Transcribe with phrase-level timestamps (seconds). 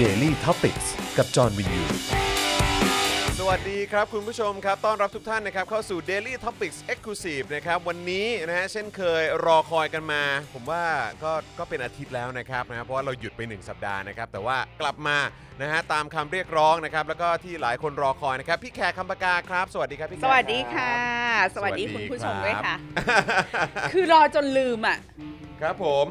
[0.00, 0.78] Daily t o p i c ก
[1.18, 1.82] กับจอห์นวินยู
[3.38, 10.22] สวัสดีครับคุณผู้ชมครับ ต้อนรับทุกท่านนะครับเข้าสู่ Daily Topics Exclusive นะครับ วันนี้นะฮะเช่นเคยรอคอยกันมา
[10.54, 10.84] ผมว่า
[11.22, 15.16] ก็ก็เป็นอาทิตย์แล้วนะครับนะฮะเพราะว่าเราหยุดไป 1 สัปดาห์นะครับ แต่ว่ากลับมา
[15.62, 20.92] นะฮะตามคำเรียกร้องนะครับ แล้วก็ที่หลายคนรอคอยนะครับ พี่แขกคำปากาครับ สวัสดีครับพี่แขสกวัสดีค่ะ
[21.42, 22.74] รับสวัสดีคุณผู้ชมด้วยค่ะ
[23.08, 24.98] รับคือรอจนลืมอะ
[25.60, 26.06] ครับผม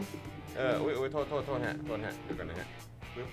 [0.57, 2.68] เอออุ้ยอุ้ยโทษโทษโทษฮะโทษฮะเดี๋ยวกันนะฮะ
[3.15, 3.28] ปึ๊บ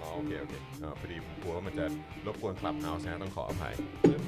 [0.00, 1.84] อ๋อโอเคโอเคอ๋อพอดีผมกลัวว่ามันจะ
[2.26, 4.22] รบกวนคลับเฮาส์นะต้องขออภัยปึ๊บ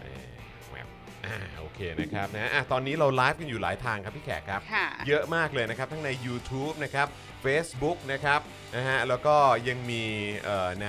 [0.00, 0.30] เอ่อ
[0.68, 0.88] แหวบ
[1.26, 7.06] อ่าโอเคนะครับนะอะตอนนี้เราไลฟ์กันอยู่หลายทางครับพี่แขกครับ ค่ะ เยอะมากเลยนะครับ ทั้งใน YouTube นะครับ
[7.44, 8.40] Facebook นะครับ
[8.76, 9.36] นะฮะแล้วก็
[9.68, 10.02] ยังมี
[10.44, 10.88] เอ่อใน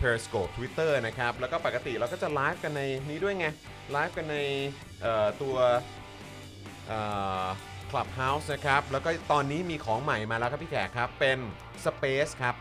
[0.00, 3.46] Periscope Twitter นะครับ แล้วก็ปกติเราก็จะไลฟ์กันในนี้ด้วยไง
[3.92, 4.36] ไลฟ์กันใน
[5.02, 5.56] เอ่อตัว
[6.88, 7.00] เอ่
[7.42, 7.44] อ
[7.90, 11.38] Clubhouse นะครับ แล้วก็ตอนนี้มีของใหม่มาแล้วครับพี่แขกครับ เป็น
[11.86, 12.54] Space ครับ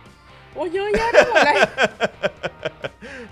[0.55, 1.55] โอ้เยอะแยะไปหมดเลย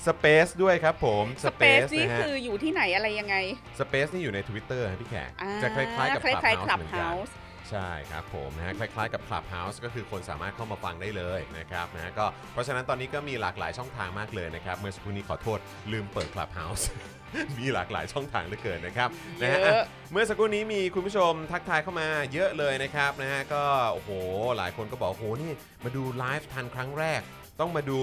[0.08, 3.36] Space ด้วยครับผมสเปซนี่นะฮะคืออยู่ที่ไหนอะไรยังไง
[3.80, 7.32] Space นี่อยู่ใน Twitter ครับพี่แขกอ่จะคล้ายๆกับคล้ายๆ Clubhouse เหมือนกัน Clubhouse
[7.70, 15.60] ใช่ครับผมนะฮะคล้ายๆกับ Clubhouse ก็คือคนสามารถเข้ามาฟังได้เลยนะครับนะฮะก็เพราะฉะนั้นตอนนี้ก็มีหลากหลายช่องทางมากเลยนะครับ เมื่อสักครู่นี้ขอโทษ
[15.92, 16.84] ลืมเปิด Clubhouse
[17.60, 19.10] มีหลากหลายช่องทางเหลือเกินนะครับ
[19.42, 24.10] นะฮะเยอะอะเมื่อสักครู่นี้มีคุณผู้ชมทักทายเข้ามาเยอะเลยนะครับนะฮะก็โอ้โห
[24.58, 25.52] หลายคนก็บอกโอ้โหนี่
[25.84, 27.22] มาดูไลฟ์ทันครั้งแรก
[27.60, 28.00] ต้องมาดู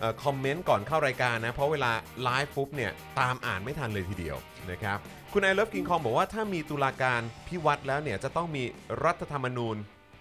[0.00, 4.36] เอ่อคอมเมนต์ก่อนเข้ารายการนะ เพราะเวลาไลฟ์ปุ๊บเนี่ยตามอ่านไม่ทันเลยทีเดียว
[4.70, 4.98] นะครับ
[5.32, 8.62] คุณ I Love King Kong บอกว่าถ้ามีตุลาการภิวัตน์แล้วเนี่ยจะต้องมี
[9.04, 9.76] รัฐธรรมนูญ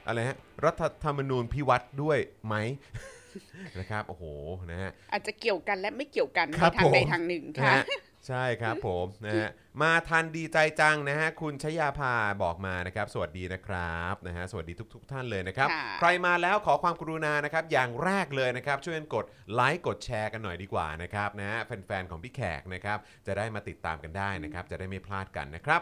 [0.08, 2.56] อะไรฮะรัฐธรรมนูญภิวัตน์ด้วยไหม
[3.80, 4.24] นะครับโอ้โห
[4.72, 7.84] นะฮะ อาจจะเกี่ยวกันและไม่เกี่ยวกันครัในบทางใดผมทางหนึ่งนะค่ะ ฮะ
[8.30, 9.50] ใช่ครับผมนะฮะ
[9.82, 12.14] มาทันดีใจจังนะฮะคุณชยาภา
[12.44, 25.82] บอกมานะครับ สวัสดีนะครับนะฮะสวัสดีทุก ๆท่านเลยนะครับค่ะใครมาแล้วขอความกรุณานะครับ อย่างแรกเลยนะครับ ช่วยกดไลค์กดแชร์กันหน่อยดีกว่านะครับนะฮะแฟนๆของพี่แขกนะครับ จะได้มาติดตามกันได้นะครับ จะได้ไม่พลาดกันนะครับ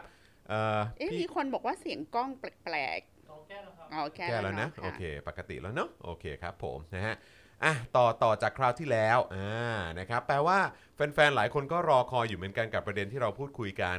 [0.49, 7.15] เอ่อเอ๊ะพี่มีคนบอกว่าเสียงกล้องแปลกๆอ๋อแก้แล้วครับอ๋อแก้แล้วนะค่โอเค ปกติแล้วเนาะ โอเคครับผมนะฮะ
[7.63, 10.57] อะต่อต่อจากคราวที่แล้วอ่านะครับแปลว่า
[10.95, 13.97] แฟนๆหลายคนก็รอคอยอยู่เหมือนกันกับประเด็นที่เราพูดคุยกัน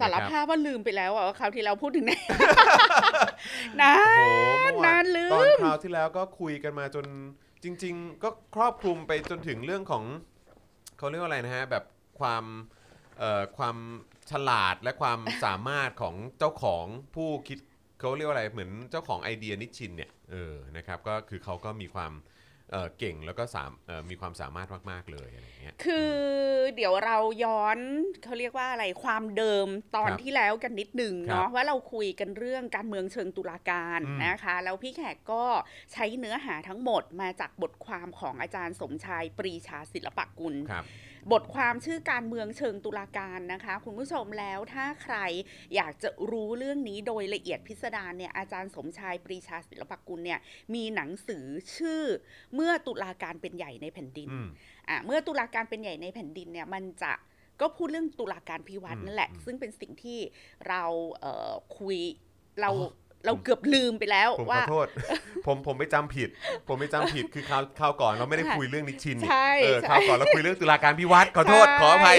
[0.00, 2.12] สารนะคบภาพว่าลืมไปแล้วอะว่าคราวที่เราพูดถึงไหน
[3.80, 7.06] นาโอ้โหเมื่อวนานลืตอนมคราวที่แล้วก็คุยกันมาจน
[7.64, 10.04] จริง ๆ ก็ครอบคลุมไปจนถึงเรื่องของ
[10.98, 11.84] เขาเรียกว่าอะไรนะฮะแบบ
[12.20, 12.44] ความ
[13.18, 13.76] เอ่อความ
[14.30, 17.58] ฉลาดและความสามารถของเจ้าของผู้คิด
[18.00, 22.12] เขาเรียกว่าอะไรเหมือนเจ้าของไอเดียนิชชินเนี่ยเออนะครับก็คือเขาก็มีความ
[22.72, 26.14] เอ่อเก่งแล้วก็สามเอ่อมีความสามารถมาก ๆ เลยอะไรอย่างเงี้ยคือ
[26.76, 27.78] เดี๋ยวเราย้อน
[28.24, 35.44] เขาเรียกว่าอะไรความเดิมตอนครับที่แล้วกันนิดหนึ่งครับเนาะว่าเราคุยกันเรื่องการเมืองเชิงตุลาการอืมนะคะ แล้วพี่แขกก็
[35.92, 40.86] ใช้เนื้อหาทั้งหมดมาจากบทความของอาจารย์สมชายปรีชาศิลปกุลครับ
[41.32, 45.16] บทความชื่อการเมืองเชิงตุลาการนะคะ คุณผู้ชมแล้วถ้าใคร
[45.74, 50.40] อยากจะรู้เรื่องนี้โดยละเอียดพิสดารเนี่ยอาจารย์สมชายปรีชาศิลปกุลเนี่ย
[50.74, 51.44] มีหนังสือ
[51.76, 52.02] ชื่อ
[52.54, 54.48] เมื่อตุลาการเป็นใหญ่ในแผ่นดินอืม
[54.88, 57.12] อะเมื่อตุลาการเป็นใหญ่ในแผ่นดินเนี่ยมันจะ
[57.60, 60.18] ก็พูดเรื่องตุลาการพิวัตรอืมนั่นแหละอืมซึ่งเป็นสิ่งที่
[60.68, 60.82] เรา
[61.20, 61.98] เอ่อคุย
[62.60, 64.86] เราอ๋อ เราเกือบลืมไปแล้วผมขว่าอโทษ
[65.46, 66.28] ผมผมไปจำผิด
[66.68, 72.18] ผมไปจำผิดคือคราวคราวก่อนเราไม่ได้คุยเรื่องนิชชินนี่ใช่เออใช่คราวก่อนเราคุยเรื่องตุลาการพิวัตรขอโทษใช่ขออภัย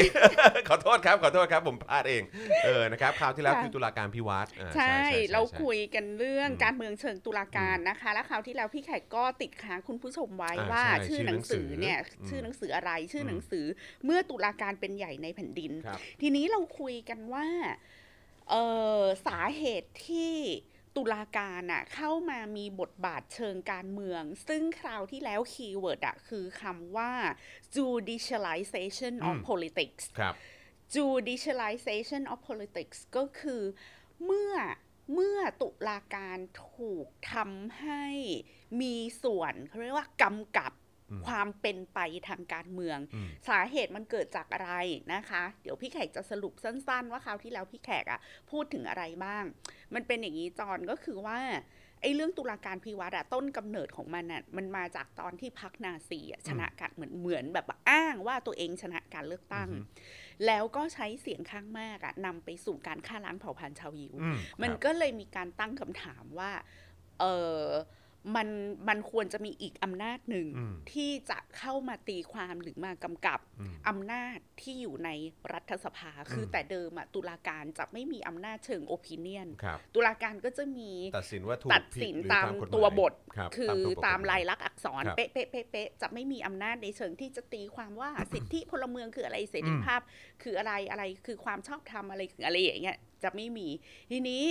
[0.70, 2.24] ขอโทษครับขอโทษครับผมพลาดเอง
[2.66, 11.98] เออนะครับคราวที่แล้วค่ะคือตุลาการพิวัตรอ่าใช่ใช่เราใช่คุยกันเรื่องอืมการเมืองเชิงตุลาการนะคะ แล้วคราวที่แล้วพี่แขกก็ติดค้างคุณผู้ชมไว้อ่าว่าใช่ชื่อหนังสือเนี่ย
[12.30, 13.66] ชื่อหนังสือชื่อหนังสืออะไรชื่ออมหนังสือ
[14.06, 17.48] เมื่อตุลาการเป็นใหญ่ในแผ่นดินครับทีนี้เราคุยกันว่า
[18.50, 18.56] เอ
[19.02, 20.36] อสาเหตุที่
[20.96, 27.12] ตุลาการอะเข้ามามีบทบาทเชิงการเมือง ซึ่งคราวที่แล้ว keyword อะคือคำว่า
[27.76, 30.34] judicialization of อืม politics ครับ
[30.96, 33.64] judicialization of politics ก็คือ
[34.26, 34.54] เมื่อ
[35.14, 36.38] เมื่อตุลาการ
[36.76, 38.06] ถูกทำให้
[38.82, 40.79] มีส่วนเขาเรียกว่ากำกับอืม
[41.28, 44.72] ความเป็นไปทางการเมืองอืมสาเหตุมันเกิดจากอะไร
[45.14, 48.20] นะคะ เดี๋ยวพี่แขกจะสรุปสั้น ๆ ว่าคราวที่แล้วพี่แขกอะ
[48.52, 49.44] พูดถึงอะไรบ้าง
[49.94, 51.40] มันเป็นอย่างนี้จอนก็คือว่า
[52.02, 59.86] ไอ้เรื่องตุลาการพิวัตรอะต้นกำเนิดของมันอะมันมาจากตอนที่พรรคนาซีอะชนะการเหมือนเหมือนแบบอ้างว่าตัวเองชนะการเลือกตั้งอือฮึ
[60.46, 66.52] แล้วก็ใช้เสียงข้างมากอะนำไปสู่การฆ่าล้างเผ่าพันธุ์ชาวยิวอืมมันครับก็เลยมีการตั้งคำถามว่า
[67.20, 67.24] เอ
[67.62, 67.66] อ
[68.36, 68.48] มัน
[68.90, 75.10] มันควรจะมีอีกอำนาจหนึ่งอืมที่จะเข้ามาตีความหรือมากำกับอืมอำนาจที่อยู่ใน
[75.54, 90.02] รัฐสภา คือแต่เดิมอะตุลาการจะไม่มีอำนาจเชิงโอปิเนียนครับตุลาการก็จะมีตัดสินว่าถูกตัดผิสินหรือตามกฎหมยตัวบทครับคือตัวบทตามกฎหมลายลักษณ์อักษรครับเป๊ะเป๊ะเป๊ะเป๊ะจะไม่มีอำนาจในเชิงที่จะตีความว่าสิทธิพลเมืองคืออะไรเสรีภาพ
[90.44, 93.68] คืออะไรอะไรคือความชอบธรรมอะไรคืออะไรอย่างเงี้ย จะไม่มี
[94.12, 94.44] ทีนี้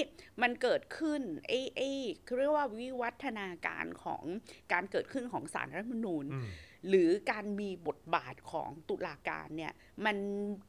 [0.42, 1.82] มันเกิดขึ้นเอเอ
[2.26, 4.24] คือเรียกว่าวิวัฒนาการของ
[4.72, 6.48] การเกิดขึ้นของสารรัฐธรรมนูญอืม
[6.88, 9.72] หรือการมีบทบาทของตุลาการเนี่ย
[10.06, 10.16] มัน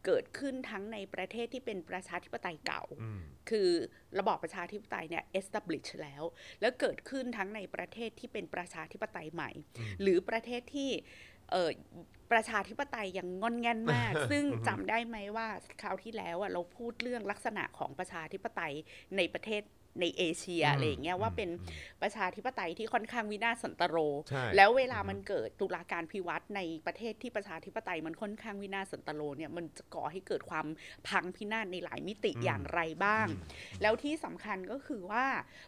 [0.06, 3.69] เกิดขึ้นทั้งในประเทศที่เป็นประชาธิปไตยเก่าอืมคือ
[4.19, 6.24] ระบอบประชาธิปไตยเนี่ย establish แล้ว
[6.62, 11.28] แล้วเกิดขึ้นทั้งในประเทศที่เป็นประชาธิปไตยใหม่อืมหรือประเทศที่เออ
[12.31, 15.48] ประชาธิปไตยยังงอนแงนมาก ซึ่งจำได้ไหมว่า
[15.81, 18.74] คราวที่แล้วอะเราพูดเรื่องลักษณะของประชาธิปไตย
[19.18, 19.62] ในประเทศ
[20.01, 21.66] ในเอเชียอืมอะไรอย่างเงี้ยว่าเป็นอื
[21.96, 23.98] มประชาธิปไตยที่ค่อนข้างวินาศสันตโร
[24.30, 30.68] ใช่แล้วเวลามันเกิดตุลาการพิวัตรในประเทศที่ประชาธิปไตยมันค่อนข้างวินาศสันตโรเนี่ยมันจะก่อให้เกิดความ
[31.07, 35.25] พังพินาศในหลายมิติอืมอย่างไรบ้างอืมแล้วที่สำคัญก็คือว่า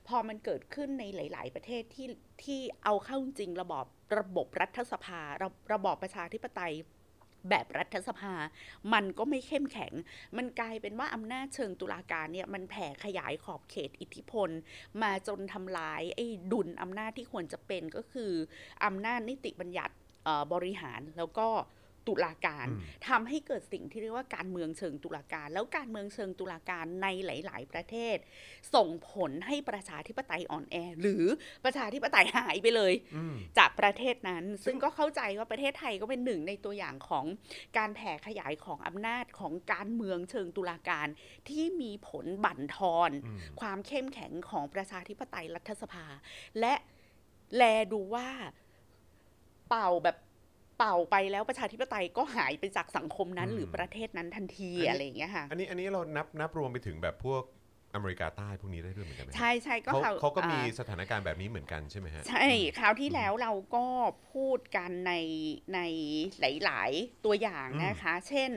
[0.08, 2.08] พอมันเกิดขึ้นในหลาย ๆ ประเทศที่
[2.44, 3.86] ที่เอาเข้าจริงระบอบ
[4.20, 6.74] ระบบรัฐสภาระระบอบประชาธิปไตย
[7.50, 8.34] แบบรัฐสภา
[8.94, 9.94] มันก็ไม่เข้มแข็ง
[10.38, 14.50] มันกลายเป็นว่าอำนาจเชิงตุลาการเนี่ยมันแผ่ขยายขอบเขตอิทธิพล
[15.02, 18.32] มาจนทำลายไอ้ดุลอำนาจที่ควรจะเป็นก็คือ
[18.86, 19.96] อำนาจนิติบัญญัติ
[20.54, 21.48] บริหารแล้วก็
[22.08, 28.18] ตุลาการอืมทำให้เกิดสิ่งที่เรียกว่าการเมืองเชิงตุลาการ แล้วการเมืองเชิงตุลาการในหลาย ๆ ประเทศ
[28.76, 31.26] ส่งผลให้ประชาธิปไตยอ่อนแอ หรือ
[31.66, 37.26] ประชาธิปไตยหายไปเลยอืมจากประเทศนั้น ซึ่งก็เข้าใจว่าประเทศไทยก็เป็นหนึ่งในตัวอย่างของ
[37.78, 41.08] การแผ่ขยายของอำนาจของการเมืองเชิงตุลาการ
[41.50, 46.06] ที่มีผลบั่นทอนอืมความเข้มแข็งของประชาธิปไตยรัฐสภา
[46.60, 46.74] และ
[47.56, 47.64] แล
[47.94, 48.30] ดูว่า
[49.70, 50.18] เป่าแบบ
[50.82, 57.44] เป่าไปแล้วประชาธิปไตยก็หายไปจากสังคมนั้นอืมหรือประเทศนั้นทันทีอันนี้อะไรอย่างเงี้ยค่ะ อันนี้อันนี้เรานับนับรวมไปถึงแบบพวก
[57.96, 62.46] อเมริกาใต้พวกนี้ได้ด้วยเหมือนกันไหมใช่ใช่ก็เขาวเขาก็มีอ่สถานการณ์แบบนี้เหมือนกันใช่ไหมฮะ ใช่
[62.78, 63.86] คราวที่แล้วเราก็
[64.34, 65.14] พูดกันใน
[65.74, 65.80] ใน
[66.40, 68.52] หลาย ๆ ตัวอย่างอืมนะคะ เช่น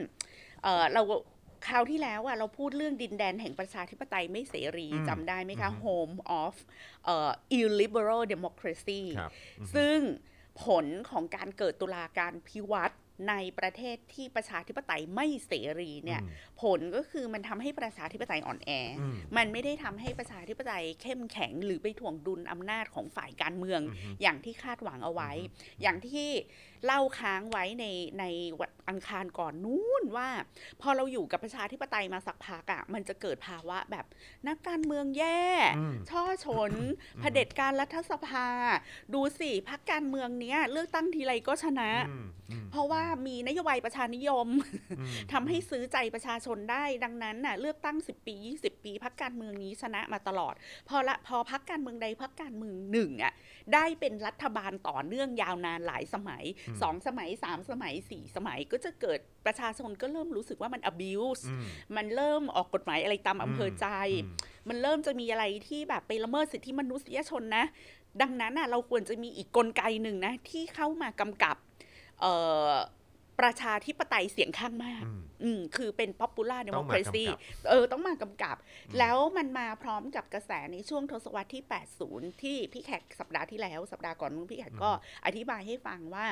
[0.63, 1.01] เออเรา
[1.67, 6.55] คราวที่แล้วอะเราพูดเรื่องดินแดนแห่งประชาธิปไตยไม่เสรีอืมจำได้ไหมคะอืม Home of
[7.05, 7.29] เอ่อ
[7.59, 9.99] illiberal democracy ครับอืมซึ่ง
[10.63, 12.95] ผลของการเกิดตุลาการพิวัตร
[13.29, 16.29] ในประเทศที่ประชาธิปไตยไม่เสรีเนี่ยอืม
[16.61, 25.31] ผลก็คือมันทำให้ประชาธิปไตยอ่อนแอออืมมันไม่ได้ทำให้ประชาธิปไตยเข้มแข็งหรือไปถ่วงดุลอำนาจของฝ่ายการเมืองอือฮึอย่างที่คาดหวังเอาไว้
[25.81, 26.29] อย่างที่
[26.85, 27.85] เล่าค้างไว้ใน
[28.19, 28.23] ใน
[28.59, 30.29] วันอังคารก่อนนู้นว่า
[30.81, 34.05] พอเราอยู่กับประชาธิปไตยมาสักพักอะ่ะมันจะเกิดภาวะแบบ
[34.47, 35.43] นักการเมืองแย่
[35.77, 36.71] อืมช่อชน
[37.21, 38.47] เผด็จการรัฐสภา
[39.13, 44.47] ดูสิพักการเมืองเนี้ย เลือกตั้งทีไรก็ชนะอืมอืมเพราะว่ามีนโยบายประชานิยม
[44.99, 50.53] อืมทำให้ซื้อใจประชาชนได้ดังนั้นน่ะเลือกตั้ง 10 ปี 20 ปีพักการเมืองนี้ชนะมาตลอด
[50.89, 53.33] พอละพอพักการเมืองใดพักการเมืองหนึ่งอะ
[53.73, 56.43] ได้เป็นรัฐบาลต่อเนื่องยาวนานหลายสมัย
[56.81, 61.65] สองสมัยสามสมัยสี่สมัยก็จะเกิดประชาชนก็เริ่มรู้สึกว่ามัน abuse อืม
[61.95, 63.87] มันเริ่มออกกฎหมายอะไรตามอำเภอใจ
[64.23, 64.35] อืม
[64.69, 67.65] มันเริ่มจะมีอะไรที่แบบไปละเมิดสิทธิมนุษยชนนะ
[68.21, 71.55] ดังนั้นน่ะเราควรจะมีอีกกลไกหนึ่งนะ ที่เข้ามากำกับ
[72.21, 72.33] เอ่
[72.69, 72.71] อ
[73.39, 77.39] ประชาธิปไตยเสียงข้างมาก อืมอืมคือเป็น popular ต้องมากำ democracy กับ
[77.69, 78.57] เออ ต้องมากำกับ
[78.99, 81.63] แล้วมันมาพร้อมกับกระแสในช่วงทศวรรษที่
[82.01, 84.91] 80 ที่พี่แขกสัปดาห์ที่แล้ว สัปดาห์ก่อนนู้นพี่แขกก็
[85.25, 86.25] อธิบายให้ฟังว่า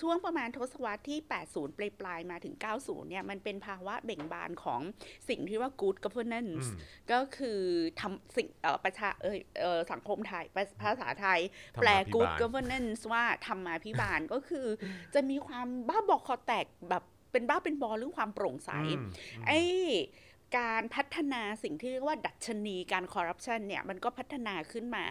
[0.00, 1.18] ช่วงประมาณทศวรรษที่
[1.50, 4.80] 80 ปลายปลายๆมาถึง 90 เนี่ย มันเป็นภาวะเบ่งบานของ
[5.28, 6.80] สิ่งที่ว่า good governance อืม
[7.12, 7.60] ก็คือ
[8.00, 11.40] ทำสิ่งเอ่อประชาเอยเออสังคมไทย ภาภาษาไทย
[11.76, 14.66] ธรรมาภิบาลแปล good governance ว่าธรรมาภิบาลก็คือ
[15.14, 19.10] จะมีความบ้าบอคอแตกแบบเป็นบ้าเป็นบอเรื่องความโปร่งใสอืม
[19.46, 19.60] ไอ้
[20.58, 25.04] การพัฒนาสิ่งที่เรียกว่าดัชนีการคอร์รัปชันเนี่ย มันก็พัฒนาขึ้นมา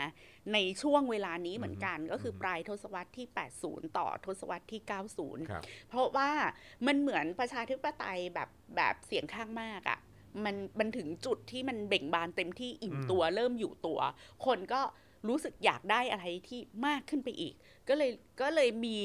[0.54, 3.28] ในช่วงเวลานี้เหมือนกันก็คือปลายทศวรรษที่
[3.62, 4.82] 80 ต่อทศวรรษที่
[5.16, 6.32] 90ครับเพราะว่า
[6.88, 10.00] มันเหมือนประชาธิปไตยแบบแบบเสียงข้างมากอะ่ะ
[10.46, 14.00] มันมันถึงจุดที่มันเบ่งบานเต็มที่อิ่มอืมตัวเริ่มอยู่ตัว
[14.46, 14.82] คนก็
[15.30, 17.54] รู้สึกอยากได้อะไรที่มากขึ้นไปอีก
[17.88, 19.00] ก็เลยก็เลยมี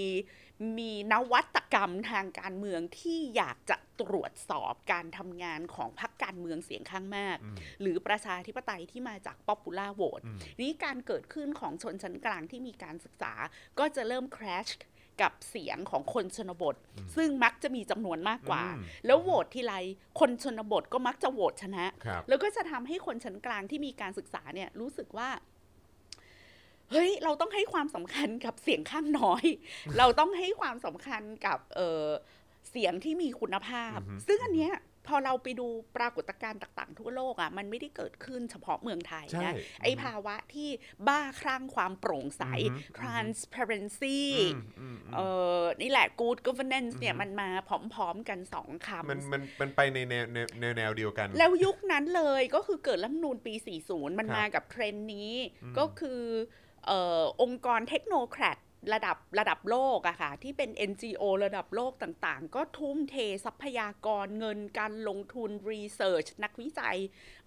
[0.78, 13.32] มีนวัตกรรมทางการเมืองที่อยากจะตรวจสอบการทำงานของพรรคการเมืองเสียงข้างมากอืมหรือประชาธิปไตยที่มาจาก popular vote อืมนี่การเกิดขึ้นของชนชั้นกลางที่มีการศึกษา
[13.78, 14.72] ก็จะเริ่ม crash
[15.22, 16.76] กับเสียงของคนชนบท
[17.16, 19.74] ซึ่งมักจะมีจำนวนมากกว่าอืมแล้วโหวตทีไร
[20.20, 25.28] คนชนบทก็มักจะโหวตชนะครับแล้วก็จะทำให้คนชั้นกลางที่มีการศึกษาเนี่ยรู้สึกว่า
[26.92, 29.44] เฮ้ยเราต้องให้ความสำคัญกับเสียงข้างน้อย
[29.98, 32.06] เราต้องให้ความสำคัญกับเออ
[32.70, 34.74] เสียงที่มีคุณภาพอือฮึซึ่งอันเนี้ย
[35.08, 40.68] พอเราไปดูปรากฏการณ์ต่างๆ ทั่วโลกอะมันไม่ได้เกิดขึ้นเฉพาะเมืองไทยใช่นะไอภาวะที่
[41.08, 44.20] บ้าคลั่งความโปร่งใสอือฮึ transparency
[44.52, 45.20] อืมอืมอืมเอ
[45.60, 47.48] อนี่แหละ good governance เนี่ยอือฮึมันมา
[47.94, 55.32] พร้อมๆกันสองคำมันมันมันไปในแนวแนวแนวแนวเดียวกัน แล้วยุคนั้นเลยก็คือเกิดรัฐธรรมนูญปี 40 มันครับมากับเทรนด์นี้
[55.62, 56.20] อืมก็คือ
[56.71, 58.58] เอ่อองค์กรเทคโนแครด
[58.92, 66.96] ระดับระดับโลกอะค่ะ ที่เป็น NGO ระดับโลกต่างๆ ก็ทุ่มเททรัพยากรเงินการลงทุนรีเสิร์ชนักวิจัย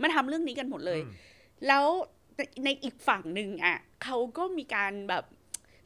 [0.01, 1.11] มาทำเรื่องนี้กันหมดเลยอืม
[1.67, 1.85] แล้ว
[2.37, 5.25] ในในอีกฝั่งหนึ่งอะเขาก็มีการแบบ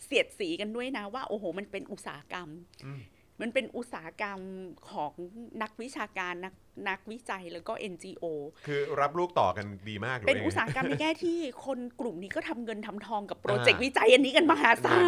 [0.06, 2.50] เสียดสีกันด้วยนะว่า โอ้โห มันเป็นอุตสาหกรรม
[2.86, 3.02] อืม
[3.42, 4.40] มันเป็นอุตสาหกรรม
[4.92, 5.14] ของ
[5.62, 6.54] นักวิชาการนัก
[6.90, 8.26] นักวิจัยแล้วก็ NGO
[8.68, 15.00] คือรับลูกต่อกันดีมากหรืเป็นว่ายังไงอุตสาหกรรมในแง่ที่คนกลุ่มนี้ก็ทำเงินทำทองกับโปรเจกต์อ่าวิจัยอันนี้กันมหาศา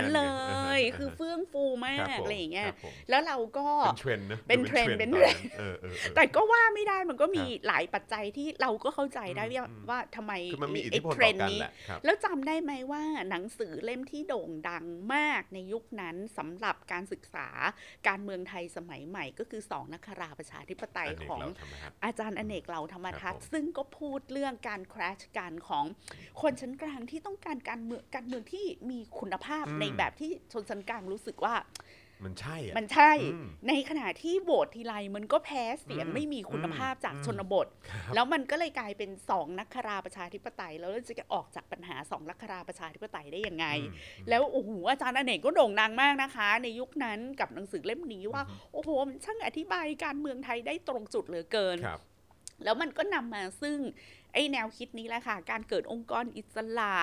[0.00, 17.48] ลนั่นไงเลนั่นไงยอ่าฮะคือเฟื่องฟูมาครับกผมอะไรอย่างเงี้ยครับผมแล้วเราก็เป็นเทรนด์นะเป็นเทรนด์ดูเป็นตอเทรนด์เออเออเออแต่ก็ว่าไม่ได้มันก็มีครับหลายปัจจัยที่เราก็เข้าใจได้อืมว่าอืมว่าทำไมคือมันมีอิทไอ้ธิพลเทรต่อนด์กันนี้แหละครับแล้วจำได้ไหมว่าหนังสือเล่มที่โด่งดังมากในยุคนั้นสำหรับการศึกษา
[18.08, 25.84] การเมืองไทยสมัยใหม่ก็คือสองนักคราประชาธิปไตยนเนกของเราธรรมทัศน์อาจารย์อเนกเหล่าธรรมทัศครับผมน์ซึ่งก็พูดเรื่องการคราชกันของ
[26.40, 31.54] คนชั้นกลางที่ต้องการการเมืองการเมืองที่มีคุณภาพอืมในแบบที่ชนชั้นกลางรู้สึกว่า
[32.24, 43.94] มันใช่อะมันใช่อืมในขณะที่โหวตทีไรมันก็แพ้เสียงอืมไม่มีคุณภาพจากอืมชนบทครับแล้วมันก็เลยกลายเป็นสองนักคราประชาธิปไตย แล้วเราจะออกจากปัญหาสองนักคราประชาธิปไตยได้ยังไงอืม
[44.28, 52.00] แล้วโอ้โหอาจารย์อเนกก็โด่งดังมากนะคะ ในยุคนั้นกับหนังสือเล่มนี้ว่าโอ้โหมันช่างอธิบายการเมืองไทยได้ตรงจุดเหลือเกินครับ
[52.64, 53.78] แล้วมันก็นำมาซึ่ง
[54.32, 56.96] ไอ้แนวคิดนี้แหละค่ะ การเกิดองค์กรอิสระ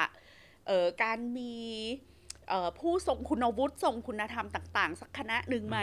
[0.67, 2.14] เอ่อการมีเอ่อ
[2.79, 5.79] ผู้ทรงคุณวุฒิทรงคุณธรรมต่าง ๆ สักคณะหนึ่งไหม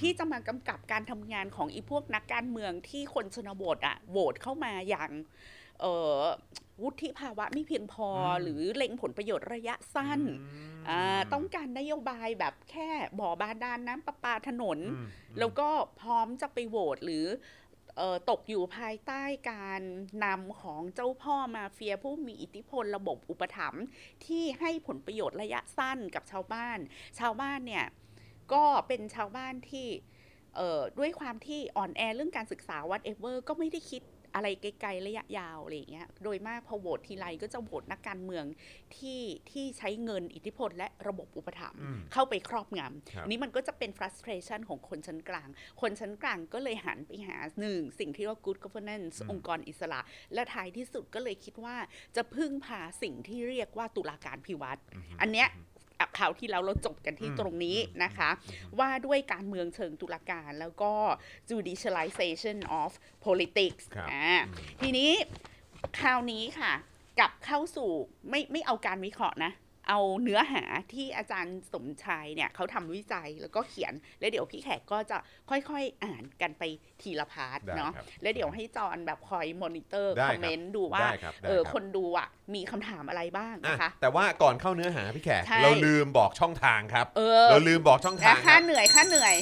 [0.00, 5.10] ที่จะมากำกับการทำงานของอีพวกนักการเมืองที่คนชนบทอะโหวตเข้ามาอย่าง
[5.80, 6.20] เอ่อ
[6.82, 10.24] วุฒิภาวะไม่เพียงพออมหรือเล็งผลประโยชน์ระยะสั้นม
[10.88, 15.06] อ่าต้องการนโยบายแบบแค่บ่อบาดาลน้ำประปาถนนอืม
[15.38, 15.68] แล้วก็
[16.00, 17.61] พร้อมจะไปโหวตหรือเอ่อ
[18.30, 19.82] ตกอยู่ภายใต้การ
[20.24, 23.84] นำของเจ้าพ่อมาเฟียผู้มีอิทธิพลระบบอุปถัมภ์
[24.26, 26.78] ที่ให้ผลประโยชน์ระยะสั้นกับชาวบ้าน
[27.18, 27.86] ชาวบ้านเนี่ย
[28.52, 29.88] ก็เป็นชาวบ้านที่
[30.98, 34.02] ด้วยความที่อ่อนแอเรื่องการศึกษาวัดเอเวอร์ก็ไม่ได้คิด
[34.34, 38.44] อะไรไกลๆระยะยาวอะไรอย่างเงี้ย โดยมากพอโหวตทีไรก็จะโหวตนักการเมือง
[38.96, 45.48] ที่ที่ใช้เงินอิทธิพลและระบบอุปถัมภ์อืมเข้าไปครอบงำครับนี่มันก็จะเป็น frustration ของคนชั้นกลาง
[45.80, 50.00] คนชั้นกลางก็เลยหันไปหาหนึ่งสิ่งที่เรียกว่า good governance อืมองค์กรอิสระ
[50.34, 51.76] และท้ายที่สุดก็เลยคิดว่า
[52.16, 54.80] จะพึ่งพาสิ่งที่เรียกว่าตุลาการพิวัตร
[55.20, 55.48] อันเนี้ย
[55.98, 58.30] อะข่าวที่แล้วเราจบกันที่อืมตรงนี้อืมนะคะ
[58.78, 60.92] ว่าด้วยการเมืองเชิงตุลาการแล้วก็
[61.50, 62.90] judicialization of
[63.26, 65.10] politics ครับอ่าอืมทีนี้
[65.98, 66.72] คราวนี้ค่ะ
[67.18, 67.90] กลับเข้าสู่
[68.30, 69.52] ไม่ไม่เอาการวิเคราะห์นะ
[69.88, 75.16] เอาเนื้อหาที่อาจารย์สมชัยเนี่ยเขาทำวิจัยแล้วก็เขียน แล้วเดี๋ยวพี่แขกก็จะ
[75.50, 76.62] ค่อยๆอ่านกันไป
[77.02, 89.34] ทีละ part ได้เนาะครับแล้วเดี๋ยวให้จอนแบบคอยมอนิเตอร์ได้ครับคอมเมนต์ดูว่าได้ครับได้เออครับคนดูอะมีคำถามอะไรบ้างอะนะคะ แต่ว่าก่อนเข้าเนื้อหาพี่แขกใช่เราลืมบอกช่องทางครับเออเราลืมบอกช่องทางนะคค่ารับเหนื่อยค่าเหนื่อย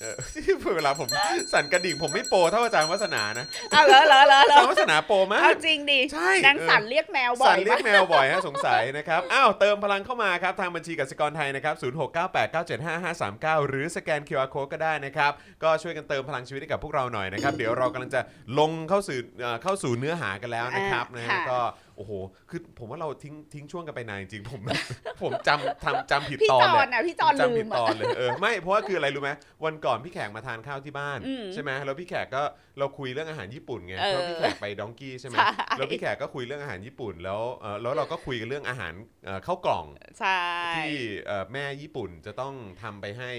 [0.00, 0.14] เออ
[0.76, 1.08] เวลาผม
[1.52, 11.74] สั่นกระดิ่งผมไม่โปรเท่าอาจารย์วัฒนานะเอาเหรอเหรอเหรออาเหรจาอรย์วัฒนาโปรมากเอาจริงดิใช่นางเออสันเรียกแมวบ่สั่อนยเรียกปะแมวบ่อยฮะสงสัยนะครับอ้าวเติมพลังเข้ามาครับทางบัญชีกสิกรไทยนะครับ
[12.54, 18.20] 0698975539หรือสแกน QR Code ก็ได้นะครับก็ช่วยกันเติมพลังชีวิตให้กับพวกเราหน่อยนะครับเดี๋ยวเรากำลังจะ
[18.58, 21.60] ลงเข้าสู่เอ่อเข้าสู่เนื้อหากันแล้วนะครับอ่านะฮะค่ะก็
[21.96, 22.12] โอ้โห
[22.50, 24.60] คือผมว่าเราทิ้งทิ้งช่วงกันไปนานจริงๆผม
[25.22, 29.30] ผมจำทำจำผิดพี่ตอจนอเลนยอะพี่จอนจำลืผิดมตอนอะเลยเออไม่เพราะว่าคืออะไรรู้ไหม
[29.64, 32.42] วันก่อนพี่แขกมาทานข้าวที่บ้านอืมใช่ไหมแล้วพี่แขกก็
[32.78, 38.92] เราคุยเรื่องอาหารญี่ปุ่นไงเออเพราะพี่แขกไปดองกี้ใช่ไหมใช่ แล้วพี่แขกก็คุยเรื่องอาหารญี่ปุ่น แล้วเออแล้วเราก็คุยกันเรื่องอาหาร
[39.24, 39.86] เอ่อข้าวกล่อง
[40.20, 40.40] ใช่
[40.76, 40.92] ที่
[41.26, 43.32] เอ่อแม่ญี่ปุ่นจะต้องทำไปให้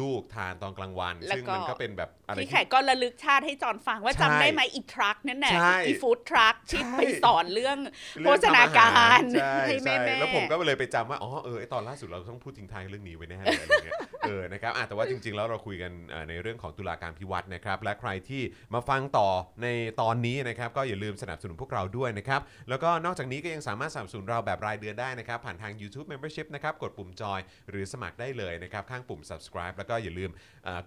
[0.00, 7.78] ลูกทานตอนกลางวันแล้วซึ่งก็มันก็เป็นแบบอะไรพี่ที่แขกก็ระลึกชาติให้จอนฟังว่าใช่จำได้ไหมอีทรัคนั่นแหละใช่อีฟู้ดทรัคที่ใช่ไปสอนเรื่อง
[8.20, 18.42] เรื่องโภชนาการทำอหใช่ให้แม่ใช่แม่แล้วผมก็เลยไปจำว่าอ๋อเออไอ้ตอนล่าสุดเราต้องพูดทิ้งท้ายเรื่องนี้ไว้แน่เลยอะไรเงี้ยเออนะครับอะแต่ว่าจริง ๆ แล้วเราคุยกันเอ่อในเรื่องของตุลาการภิวัตน์นะครับและใครที่
[18.74, 19.28] มาฟังต่อ
[19.62, 19.66] ใน
[20.00, 27.40] ตอนนี้นะครับก็อย่าลืมสนับสนุนพวกเราด้วยนะครับแล้วก็นอกจากนี้ก็ยังสามารถสนับสนุนเราแบบรายเดือนได้นะครับผ่านทาง YouTube Membership นะครับกดปุ่มจอย
[27.70, 30.30] หรือสมัครได้เลยนะครับข้างปุ่ม subscribe แล้วก็อย่าลืม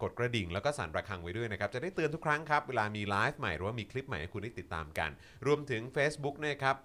[0.02, 5.10] กดกระดิ่งแล้วก็สั่นระฆังไว้ด้วยนะครับจะได้เตือนทุกครั้งครับเวลามีไลฟ์ใหม่หรือว่ามีคลิปใหม่ให้คุณได้ติดตามกัน
[5.46, 6.76] รวมถึง Facebook นะครับ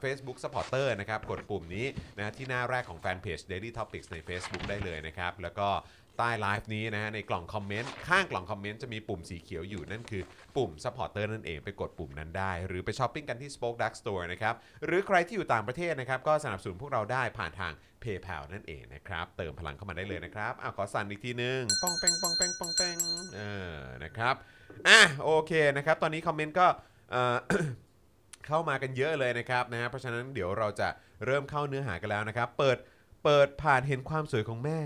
[0.00, 1.86] Facebook Supporter นะครับกดปุ่มนี้
[2.18, 5.68] นะที่หน้าแรกของแฟนเพจ Daily Topics ใน Facebook ได้เลยนะครับแล้วก็
[6.18, 10.22] ใต้ไลฟ์นี้นะฮะในกล่องคอมเมนต์ข้างกล่องคอมเมนต์จะมีปุ่มสีเขียวอยู่นั่นคือ
[10.56, 17.72] ปุ่ม Supporter นั่นเองไปกดปุ่มนั้นได้ หรือไปช้อปปิ้งกันที่ Spoke Dark Store นะครับหรือใครที่อยู่ต่างประเทศนะครับก็สนับสนุนพวกเราได้ผ่านทาง
[18.04, 22.96] PayPal นั่นเองนะครับ เติมพลังเข้ามาได้เลยนะครับอะขอสั่นอีกทีนึงป้องแป้งป้องแป้งป้องแป้ง
[23.36, 23.40] เอ
[23.74, 24.34] อนะครับ
[24.88, 26.66] อะโอเคนะครับ ตอนนี้คอมเมนต์ก็
[27.10, 27.36] เอ่อ
[28.46, 30.88] เข้ามากันเยอะเลยนะครับนะฮะเพราะฉะนั้นเดี๋ยวเราจะ
[31.26, 32.78] เริ่มเข้าเนื้อหากันแล้วนะครับ เปิด
[33.24, 34.78] เปิดผ่านเห็นความสวยของแม่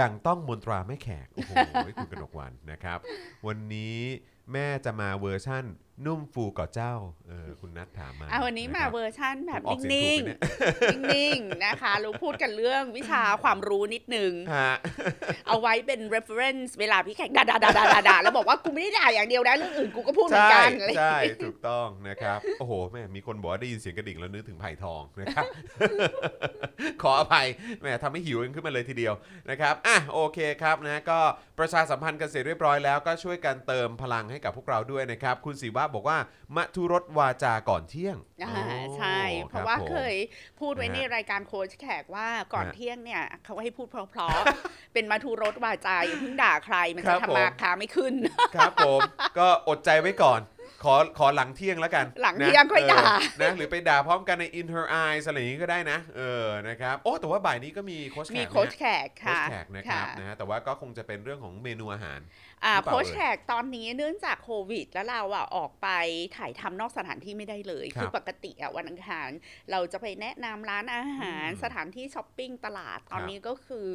[0.00, 1.52] ดังต้องมนตราแม่แขก โอ้โห
[1.96, 2.98] คุณกนกวันนะครับ
[3.46, 3.98] วันนี้
[4.52, 5.64] แม่จะมาเวอร์ชั่น
[6.06, 6.94] นุ่มฟูก่อเจ้า
[7.28, 10.20] เออคุณนัทถามมาอะวันนี้มาะครับเวอร์ชั่นแบบออกเสียนิ่งง
[10.92, 14.74] ถูกไหมเนี่ยๆนิ่งๆนะคะเราพูดกันเรื่องวิชาความรู้นิดนึงฮะ
[15.46, 25.44] เอาไว้เป็น reference เวลาพี่แขกด่าด่าด่าด่าด่าแล้วบอกว่ากูไม่ได้ด่าอย่างเดียวนะเรื่องอื่นกูก็พูดเหมือนใช่กันอะไรอย่างใช่เงี้ยถูกต้องนะครับ โอ้โหแม่มีคนบอกว่าได้ยินเสียงกระดิ่งแล้วนึกถึงไผ่ทองนะครับ
[27.02, 27.46] ขออภัย
[27.80, 29.14] แหมทำให้หิวกันขึ้นมาเลยทีเดียว
[29.50, 31.18] นะครับอะโอเคครับนะก็
[31.58, 36.18] ประชาสัมพันธ์กันเสร็จเรียบร้อยแล้วก็ช่วยกันเติมพลังให้กับพวกเราด้วยนะครับ คุณศิวะบอกว่า
[36.56, 40.14] มัทุรสวาจาก่อนเที่ยงอ่าโอ้ใช่ เพคราะบว่าผมเคย
[40.60, 48.14] พูดไว้นะฮะในรายการโค้ชแขกว่าก่อนฮะเที่ยงเนี่ยเขาให้พูดเพราะๆเป็นมาทูรสวาจาอย่าเพิ่งด่าใครมันครัจะบทำผมมาค้าไม่ขึ้น
[48.56, 49.00] ครับผม
[49.38, 50.40] ก็อดใจไว้ก่อน
[50.84, 53.04] ขอขอหลังเที่ยงแล้วกันหลังนะเที่ยงค่อยด่า
[53.38, 62.20] เนะหรือไปด่าพร้อมกันใน in her eyes อะไรอย่างนี้ก็ได้นะ เออนะครับโอ้แต่ว่าบ่ายนี้ก็มีโค้ชแขกมีนะฮะโค้ชแขกโค้ชค่ะแขกนะครับค่ะนะฮะแต่ว่าก็คงจะเป็นเรื่องของเมนูอาหาร
[62.64, 65.88] อ่าหรือเปล่าโค้ชแขกตอนนี้เนื่องจากโควิด แล้วเราอะออกไป
[66.36, 69.30] ถ่ายทำนอกสถานที่ไม่ได้เลยครับคือปกติอะวันอังคาร
[69.70, 73.86] เราจะไปแนะนำร้านอาหารอืมสถานที่ช้อปปิ้งตลาดตอนครับนี้ก็คือ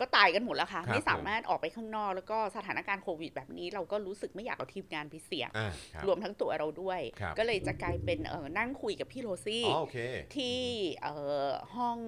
[0.00, 9.96] ก็ตายกันหมดแล้วค่ะครับไม่สามารถออกไปข้างนอกแล้วก็สถานการณ์โควิด แบบนี้เราก็รู้สึกไม่อยากเอาทีมงานไปเสี่ยงอ่าครับรวมทั้งตัวเราด้วยครับก็เลยจะกลายเป็นเออนั่งคุยกับพี่โรซี่อ๋อโอเค
[10.36, 10.58] ที่
[11.02, 11.14] เอ่
[11.46, 11.98] อห้อง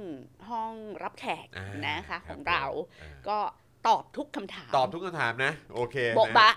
[0.49, 0.72] ห้อง
[1.02, 2.64] รับแขกอ่านะคะคขรับองเรา
[3.02, 3.38] อ่าก็
[3.88, 6.50] ตอบทุกคำถาม ตอบทุกคำถามนะ โอเคโบะนะบะ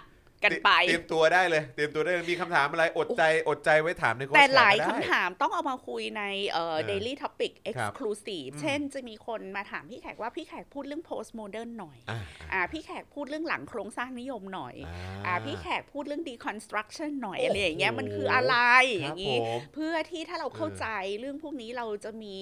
[0.45, 12.19] กันไป เตรียมตัวได้เลย เตรียมตัวได้เลยมีคำถามอะไรอดใจอดใจไว้ถามในโค้ชแต่หลายแขกก็ได้คำถามต้องเอามาคุยในเอ่อเออ daily topic ครับ exclusive อืมเช่นจะมีคนมาถามพี่แขกว่าพี่แขกพูดเรื่อง post modern หน่อยอ่า
[12.53, 18.55] อ่าพี่แขกพูดเรื่องหลังโครงสร้างนิยมหน่อยอ่าอ่าพี่แขกพูดเรื่อง deconstruction หน่อยโอ้โหอะไรอย่างเงี้ยมันคืออะไร
[19.03, 19.41] ครับย่างนี้
[19.73, 20.87] เพื่อที่ถ้าเราเข้าใจ
[21.19, 22.35] เรื่องพวกนี้เราจะมี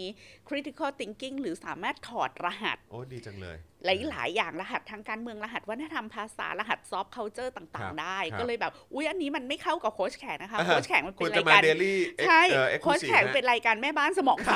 [0.50, 14.54] critical thinking หรือสามารถถอดรหัส โอ้ดีจังเลย หลาย ๆ อย่างรหัสทางการเมืองรหัสวัฒนธรรมภาษารหัส soft culture ต่างๆได้ครับก็เลยแบบ อุ๊ยอันนี้มันไม่เข้ากับโค้ชแขกนะคะอ่าโค้ชแขกมันคุเป็ณนจะรายมาการเดลี่ใช่ exclusive โค้ชแขกเป็นรายการแม่บ้านสมองใส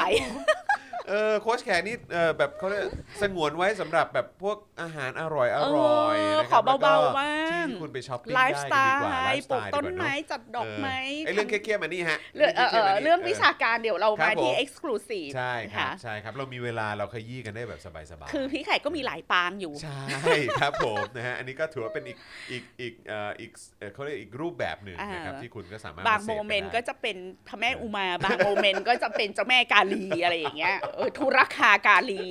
[1.09, 2.83] เออโค้ชแขกนี่เออแบบเขาเรียก
[3.21, 17.87] สงวนไว้สำหรับแบบพวกอาหารอร่อยอร่อยเออนะคขรัอบแล้วก็เบาๆบ้างที่คุณไปช้อปปิ้งไลได้ฟ์สกันได้ดีกว่า lifestyle lifestyle ปลูกล์ต้นไม้ดีกว่าไม้เนอะจัดดอกไม้ไอ้เรื่องเครียดๆมานี่ฮะเรื่องเออเออเรื่องวิชาการเดี๋ยวเรามาที่ exclusive ครับผม ใช่ครับค่ะใช่ครับเรามีเวลาเราขยี้กันได้แบบส
[18.19, 22.17] บายๆคือพี่แขกก็มีหลายปางอยู่ ใช่ครับผมนะฮะอันนี้ก็ถือว่าเป็นอีก
[22.51, 32.23] อีกอีกเอ่ออีกเอ่อเขาเรียกอีกรูปแบบหนึ่งนะครับอ่าที่คุณก็สามารถบางสพโมเมนต์ได้ก็จะเป็นพระแม่อุมา บางโมเมนต์ก็จะเป็นเจ้าแม่กาลีอะไรอย่างเงี้ยเออธุรคากาลี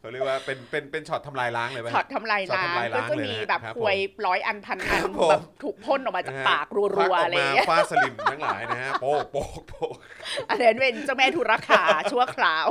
[0.00, 9.94] เขาเรียกว่าเป็นเป็นเป็นช็อตทำลายล้างเลยไหมช็อตทำลายช็อตล้างทำลายก็ล้างจะเลยมีนะแบบครับควยผมร้อยอันพันอันครับผมแบบถูกพ่นออกมาจากนะฮะปากรัควักวอๆออะไรกอมาย่างเงี้ยฟาดสลิมทั้งหลายนะฮะโป๊กโป๊กโป๊ก
[10.50, 12.66] อันนั้นเป็นเจ้าแม่ธุรคาชั่วคราว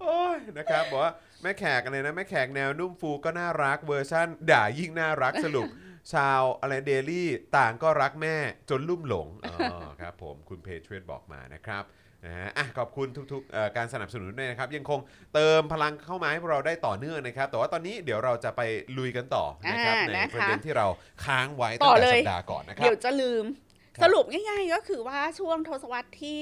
[0.00, 1.12] โอ้ยนะครับบอกว่า
[1.42, 5.68] แม่แขกอะไรนะแม่แขกแนวนุ่มฟูก็น่ารักเวอร์ชั่น ด่ายิ่งน่ารักสรุป
[6.14, 8.36] ชาวอะไรเดลี่ต่างก็รักแม่
[8.70, 9.50] จนลุ่มหลงอ๋
[9.86, 11.84] อครับผมคุณเพจเทรดบอกมานะครับ
[12.24, 15.00] นะฮะอะขอบคุณทุกๆเอ่อการสนับสนุนด้วยนะครับ ยังคง
[15.34, 18.60] เติมพลังเข้ามาให้พวกเราได้ต่อเนื่องนะครับ แต่ว่าตอนนี้เดี๋ยวเราจะไป
[18.98, 20.86] ลุยกันต่อนะครับอ่าในนะคะประเด็นที่เรา
[21.24, 23.69] ค้างไว้ต่ตั้งอแต่เลยสัปดาห์ก่อนนะครัเดี๋บยวจะลืมครับ
[24.02, 26.38] สรุปง่ายๆ ก็คือว่าช่วงทศวรรษที่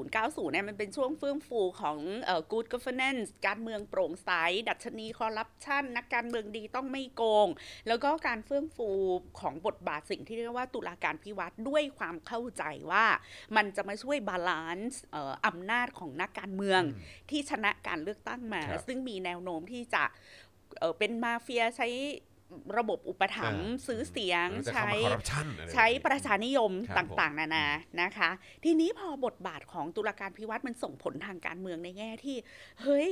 [0.00, 4.30] 80-90 เนี่ยมันเป็นช่วงเฟื่องฟูของเอ่อ good governance การเมืองโปร่งใส
[4.68, 7.48] ดัชนีคอร์รัปชันนักการเมืองดีต้องไม่โกง
[7.88, 8.90] แล้วก็การเฟื่องฟู
[9.40, 13.06] ของบทบาทสิ่งที่เรียกว่าตุลาการภิวัตน์ด้วยความเข้าใจว่า
[13.56, 20.04] มันจะมาช่วย balance เอ่ออำนาจของนักการเมืองอืมที่ชนะการเลือกตั้งมาครับซึ่งมีแนวโน้มที่จะ
[20.78, 21.88] เอ่อเป็นมาเฟียใช้
[22.78, 27.66] ระบบอุปถัมภ์อ่าซื้อเสียงมันจะใช้เข้ามา corruption อะไรแบบนี้ใช้ประชานิยมครับต่างๆ นานา
[28.02, 28.30] นะคะ
[28.64, 32.36] ทีนี้พอบทบาทของตุลาการภิวัตน์มันส่งผลทางการเมืองในแง่ที่
[32.82, 33.08] เฮ้ย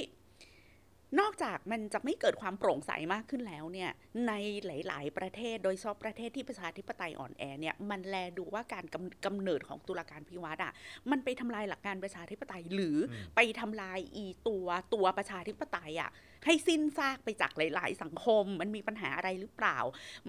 [1.20, 3.90] นอกจากมันจะไม่เกิดความโปร่งใสมากขึ้นแล้วเนี่ย
[4.28, 4.32] ใน
[4.66, 10.72] หลาย ๆ ประเทศโดยเฉพาะประเทศที่ประชาธิปไตยอ่อนแอเนี่ยมันแลดูว่าการกำกำเนิดของตุลาการพิวัตรอะ
[11.10, 16.10] มันไปทำลายหลักการประชาธิปไตย หรืออมไปทำลายอีตัวตัวประชาธิปไตยอะ
[16.46, 19.78] ให้สิ้นซากไปจากหลาย ๆ สังคม มันมีปัญหาอะไรหรือเปล่า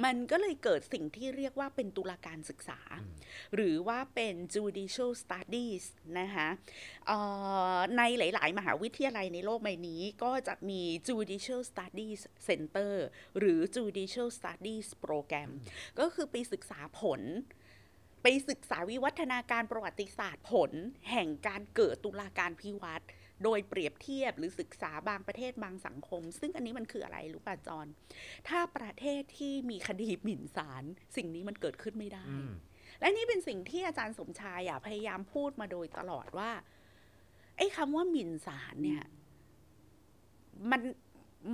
[0.04, 2.80] มันก็เลยเกิดสิ่งที่เรียกว่าเป็นตุลาการศึกษา
[3.56, 5.84] หรือว่าเป็น judicial studies
[6.20, 6.48] นะคะ
[7.98, 12.94] ในหลาย ๆ มหาวิทยาลัยในโลกใบนี้ก็จะมี judicial studies center
[13.40, 15.50] หรือ judicial studies program
[16.00, 17.22] ก็คือไปศึกษาผล
[18.24, 20.72] ไปศึกษาวิวัฒนาการประวัติศาสตร์ผล
[21.12, 23.06] แห่งการเกิดตุลาการพิวัตร
[23.44, 27.88] โดยเปรียบเทียบหรือศึกษาบางประเทศบางสังคม ซึ่งอันนี้มันคืออะไรรู้ป่ะจอน
[28.48, 30.84] ถ้าประเทศที่มีคดีหมิ่นศาล
[31.16, 32.52] สิ่งนี้มันเกิดขึ้นไม่ได้อืม
[33.00, 36.52] และนี่เป็นสิ่งที่อาจารย์สมชายอะพยายามพูดมาโดยตลอดว่า
[37.58, 39.04] ไอ้คำว่าหมิ่นศาลเนี่ย
[40.72, 40.82] มัน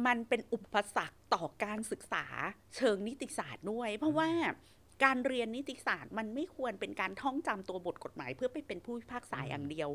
[0.06, 2.26] มันเป็นอุปสรรคต่อการศึกษา
[2.76, 4.30] เชิงนิติศาสตร์ด้วย เพราะว่า
[5.03, 9.89] การเรียนนิติศาสตร์มันไม่ควรเป็นการท่องจำตัวบทกฎหมาย เพื่อไปเป็นผู้พิพากษาอย่างเดียว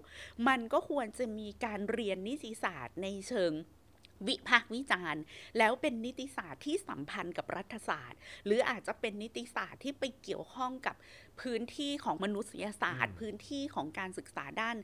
[0.48, 3.52] มันก็ควรจะมีการเรียนนิติศาสตร์ในเชิง
[4.28, 5.22] วิพากษ์วิจารณ์
[5.58, 10.96] แล้วเป็นนิติศาสตร์ที่สัมพันธ์กับรัฐศาสตร์ หรืออาจจะเป็นนิติศาสตร์ที่ไปเกี่ยวข้องกับ
[11.40, 14.76] พื้นที่ของมนุษยศาสตร์อืมพื้นที่ของการศึกษาด้าน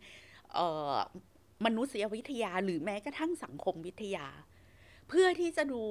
[0.55, 0.97] เอ่อ
[1.67, 4.27] มนุษยวิทยาหรือแม้กระทั่งสังคมวิทยา
[5.09, 5.83] เพื่อที่จะดู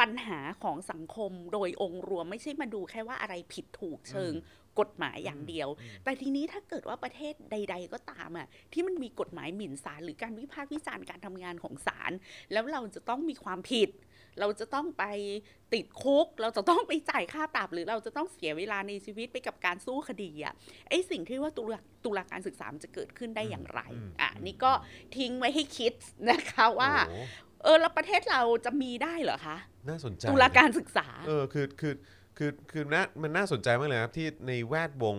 [0.00, 4.32] ปัญหาของสังคมโดยองค์รวมไม่ใช่มาดูแค่ว่าอะไรผิดถูกเชิง
[4.80, 5.68] กฎหมายอย่างเดียว
[6.04, 12.12] แต่ทีนี้ถ้าเกิดว่าประเทศใด ๆ ก็ตามอะที่มันมีกฎหมายหมิ่นศาลหรือการวิพากษ์วิจารณ์การทำงานของศาล
[12.52, 13.90] แล้วเราจะต้องมีความผิด
[14.40, 15.04] เราจะต้องไป
[15.74, 20.54] ติดคุก เราจะต้องไปจ่ายค่าปรับ หรือเราจะต้องเสียเวลาในชีวิตไปกับการสู้คดีอะ
[20.88, 24.72] ไอ้สิ่งที่ว่าตุลาตุลาการศึกษามันจะเกิดขึ้นได้อย่างไรอืมอะนี่ก็
[25.16, 25.92] ทิ้งไว้ให้คิด
[26.30, 29.56] นะคะว่าโอ้โห เออแล้วประเทศเราจะมีได้เหรอคะ
[29.88, 31.94] น่าสนใจตุลาการศึกษา เออคือคือ
[32.38, 35.16] คือคือน่ามันน่าสนใจมากเลยครับที่ในแวดวง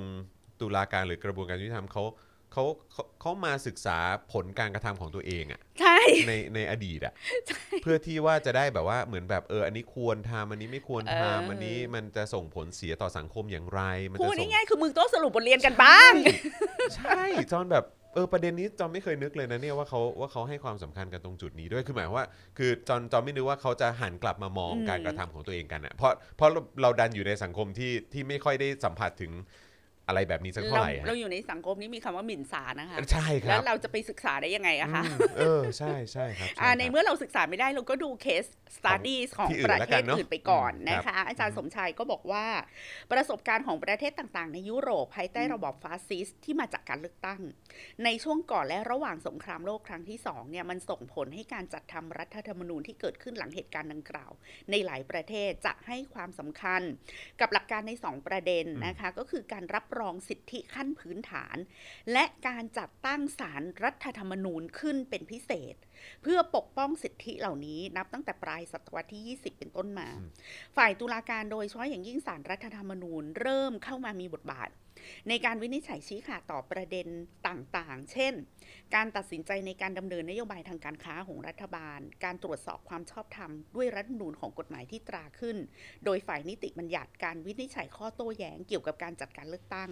[0.62, 2.04] ตุลาการหรือกระบวนการยุติธรรมเขา
[2.54, 3.98] เขาเขาเขามาศึกษา
[4.34, 7.14] ผลการกระทำของตัวเองอะใช่ในในอดีตอะ
[7.84, 16.14] เพื่อที่ว่าจะได้แบบว่าเหมือนแบบเอออันนี้ควรทำอันนี้ไม่ควรเออทำอันนี้มันจะส่งผลเสียต่อสังคมอย่างไร มันพูจะดส่งง่ายๆคือมึงต้องสรุปบทเรียนกันบ้าง
[16.96, 29.32] ใช่จอนแบบ เออประเด็นนี้จอนไม่เคยนึกเลยนะเนี่ยว่าเขาว่าเขาให้ความสำคัญกันตรงจุดนี้ด้วยคือหมายความว่า คือจอนจอนไม่นึกว่าเขาจะหันกลับมามองอืมการกระทำของตัวเองกันอะเพราะเพราะเราเราดันอยู่ในสังคมที่ที่ไม่ค่อยได้สัมผัสถึง
[30.08, 38.46] อะไรแบบนี้สักเท่าเราไหร่อะเราอยู่ในสังคมนี้มีคำว่าหมิ่นศาลนะคะใช่คแล้รัวบเราจะไปศึกษาได้ยังไงอะคะอืมเออใช่ใช่ครับช่อ่าครับในเมื่อเราศึกษาไม่ได้เราก็ดูเคส
[38.78, 42.46] studies ของที่อื่นประแล้วเทกัศนเนอะอื่นไปก่อนอืมนะคะ อาจารย์สมชายก็บอกว่า
[43.12, 47.40] ประสบการณ์ของประเทศต่างๆ ในยุโรปภายใต้ระบอบฟาสซิสต์ที่มาจากการเลือกตั้ง
[48.04, 54.32] ในช่วงก่อนและระหว่างสงครามโลกครั้งที่สองเนี่ยมันส่งผลให้การจัดทำรัฐธรรมนูญที่เกิดขึ้นหลังเหตุการณ์ดังกล่าว
[54.72, 56.82] ในหลายประเทศจะให้ความสำคัญ
[57.42, 61.58] กับหลักการในสองประเด็นนะคะก็คือการรับรองสิทธิขั้นพื้นฐาน
[62.12, 65.76] และการจัดตั้งศาลรรัฐธรรมนูญขึ้นเป็นพิเศษ
[66.22, 70.10] เพื่อปกป้องสิทธิเหล่านี้นับตั้งแต่ปลายศตวรรษที่ 20 เป็นต้นมา
[70.76, 74.70] ฝ่ายตุลาการโดยเฉพาะอย่างยิ่งศาลรรัฐธรรมนูญเริ่มเข้ามามีบทบาท
[75.30, 77.08] ในการวินิจฉัยชี้ขาดต่อประเด็น
[77.48, 78.34] ต่างๆ เช่น
[78.96, 85.58] การตัดสินใจในการดำเนินนโยบายทางการค้าของรัฐบาล การตรวจสอบความชอบธรรมด้วยรัฐธรรมนูญของกฎหมายที่ตราขึ้น
[86.06, 89.90] โดยฝ่ายนิติบัญญัติการวินิจฉัยข้อโต้แย้งเกี่ยวกับการจัดการเลือกตั้ง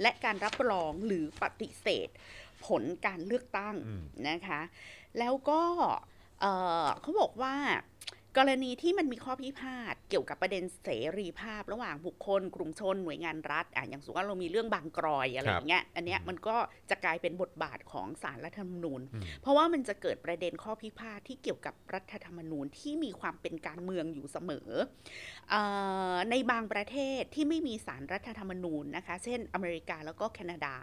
[0.00, 2.08] และการรับรองหรือปฏิเสธ
[2.66, 4.60] ผลการเลือกตั้งอืมนะคะ
[5.18, 5.62] แล้วก็
[6.40, 6.52] เอ่
[6.84, 7.54] อเขาบอกว่า
[8.38, 16.56] กรณีที่มันมีข้อพิพาทเกี่ยวกับประเด็นเสรีภาพ ระหว่างบุคคล กลุ่มชนหน่วยงานรัฐอะอย่างสมมติว่าเรามีเรื่องบางกรอยอะไรครับอย่างเงี้ยอันเนี้ยมันก็
[16.90, 24.68] จะกลายเป็นบทบาทของสารรัฐธรรมนูญอืมเพราะว่ามันจะเกิดประเด็นข้อพิพาทที่เกี่ยวกับรัฐธรรมนูญที่มีความเป็นการเมืองอยู่เสมอ
[25.50, 25.54] เอ
[26.14, 30.74] อในบางประเทศที่ไม่มีสารรัฐธรรมนูญนะคะ เช่นอเมริกาแล้วก็แคนาดา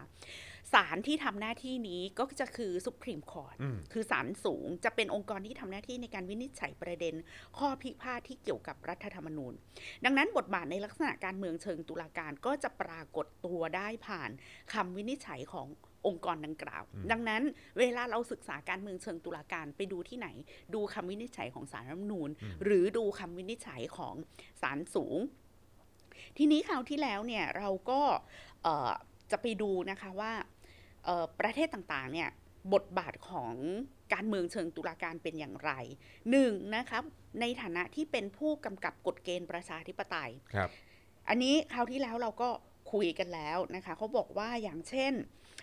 [0.74, 7.16] ศาลที่ทำหน้าที่นี้ก็จะคือสุ p r e m e Court อืมคือศาลสูงจะเป็นองค์กรที่ทำหน้าที่ในการวินิจฉัยประเด็น
[7.58, 9.54] ข้อพิพาทที่เกี่ยวกับรัฐธรรมนูญ
[10.06, 14.30] ดังนั้นบทบาทในลักษณะการเมืองเชิงตุลาการก็จะปรากฏตัวได้ผ่าน
[14.74, 15.68] คำวินิจฉัยของ
[16.08, 17.44] องค์กรดังกล่าว ดังนั้น
[17.80, 20.28] เวลาเราศึกษาการเมืองเชิงตุลาการไปดูที่ไหน
[20.74, 22.30] ดูคำวินิจฉัยของศาลรัฐธรรมนูญ
[22.64, 24.16] หรือดูคำวินิจฉัยของ
[24.62, 25.18] ศาลสูง
[26.38, 28.02] ทีนี้คราวที่แล้วเนี่ยเราก็
[28.64, 28.92] เอ่อ
[29.32, 30.61] จะไปดูนะคะว่าเอ่อ
[31.40, 32.30] ประเทศต่างๆเนี่ย
[32.74, 33.56] บทบาทของ
[34.14, 35.72] การเมืองเชิงตุลาการเป็นอย่างไร
[36.32, 37.04] หนึ่งนะครับ
[37.42, 40.70] ในฐานะที่เป็นผู้กำกับกฎเกณฑ์ประชาธิปไตยครับ
[41.30, 42.50] อันนี้คราวที่แล้วเราก็
[42.94, 45.14] คุยกันแล้วนะคะเขาบอกว่าอย่างเช่น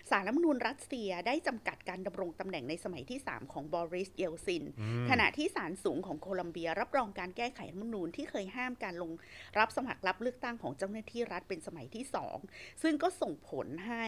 [0.09, 9.11] สารรัฐธรรมนูญรัสเซียได้จำกัดการดำรงตำแหน่งในสมัยที่ 3 ของบอริสเยลซินอืมขณะที่ศาลสูงของโคลัมเบีย รับรองการแก้ไขรัฐธรรมนูญที่เคยห้ามการลง
[9.57, 12.05] รับสมัครรับเลือกตั้งของเจ้าหน้าที่รัฐเป็นสมัยที่
[12.43, 14.05] 2 ซึ่งก็ส่งผลให้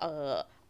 [0.00, 0.02] เ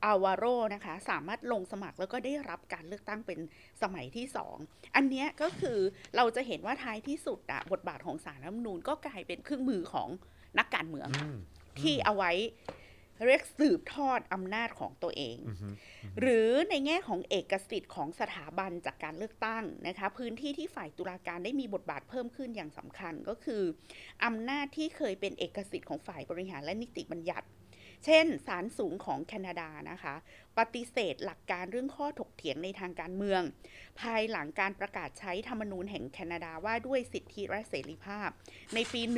[0.04, 3.38] อ่ออาวาโรนะคะสามารถลงสมัครแล้วก็ได้รับการเลือกตั้งเป็น
[3.82, 4.56] สมัยที่สอง
[4.96, 5.78] อันเนี้ยก็คือ
[6.16, 10.08] เราจะเห็นว่าท้ายที่สุดอะบทบาทของสารรัฐธรรมนูญก็กลายเป็นเครื่องมือของ
[10.58, 11.38] นักการเมืองอืม
[11.80, 12.32] ที่เอาไว้
[13.26, 15.68] เรียกสืบทอดอำนาจของตัวเองอือฮึ
[16.20, 23.62] หรือในแง่ของเอกสิทธิ์ของสถาบันจากการเลือกตั้งนะคะ พื้นที่ที่ฝ่ายตุลาการได้มีบทบาทเพิ่มขึ้นอย่างสำคัญก็คือ
[24.24, 27.46] อำนาจที่เคยเป็นเอกสิทธิ์ของฝ่ายบริหารและนิติบัญญัติ
[28.04, 30.14] เช่นศาลสูงของแคนาดานะคะ
[30.58, 33.42] ปฏิเสธหลักการเรื่องข้อถกเถียงในทางการเมือง
[34.00, 38.28] ภายหลังการประกาศใช้ธรรมนูญแห่งแคนาดาว่าด้วยสิทธิและเสรีภาพ
[38.74, 39.10] ในปี 1982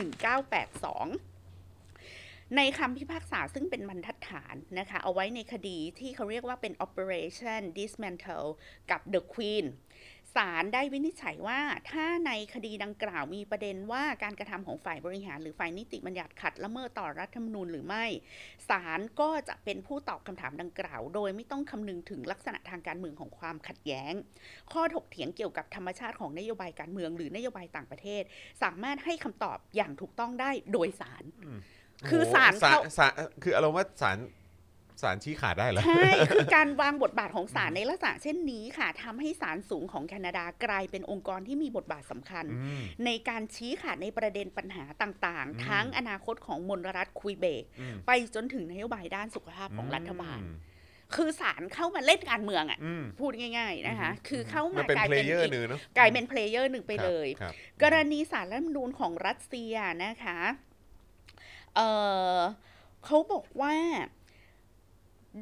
[2.56, 8.48] ในคำพิพากษาซึ่งเป็นบรรทัดฐานนะคะ เอาไว้ในคดีที่เขาเรียกว่าเป็น Operation Dismantle
[8.90, 9.66] กับ The Queen
[10.36, 18.04] ศาลได้วินิจฉัยว่าถ้าในคดีดังกล่าวมีประเด็นว่าการกระทำของฝ่ายบริหารหรือฝ่ายนิติบัญญัติขัดละเมิดต่อรัฐธรรมนูญหรือไม่
[18.68, 24.12] ศาลก็จะเป็นผู้ตอบคำถามดังกล่าว โดยไม่ต้องคำนึงถึงลักษณะทางการเมืองของความขัดแย้ง
[24.72, 28.22] ข้อถกเถียงเกี่ยวกับธรรมชาติของนโยบายการเมืองหรือนโยบายต่างประเทศ
[28.62, 31.24] สามารถให้คำตอบอย่างถูกต้องได้โดยศาล
[32.08, 33.12] คือศาลโอ้โหเขาศาล
[33.42, 34.18] คืออารมณ์ว่าศาล
[35.02, 50.56] ศาลชี้ขาดได้เหรอ ใช่ คือการวางบทบาทของศาลในลักษณะเช่นนี้ค่ะทำให้ศาลสูงของแคนาดากลายเป็นองค์กรที่มีบทบาทสำคัญอืมในการชี้ขาดในประเด็นปัญหาต่างอืมๆทั้งอนาคตของมลรัฐคุยเบกอืมไปจนถึงนโยบายด้านสุขภาพของรัฐบาลอืม
[51.16, 60.38] คือศาลเข้ามาเล่นการเมืองอะอืมพูดง่าย ๆนะคะ คือเข้ามานเป็น player อีกหนึ่งเนาะมันกลายเป็นกลายเป็น player หนึ่งไปเลยครับกรณีศาลรัฐธรรมนูญของรัสเซียนะคะ
[61.76, 61.80] เอ
[62.36, 62.38] อ
[63.04, 63.74] เขาบอกว่า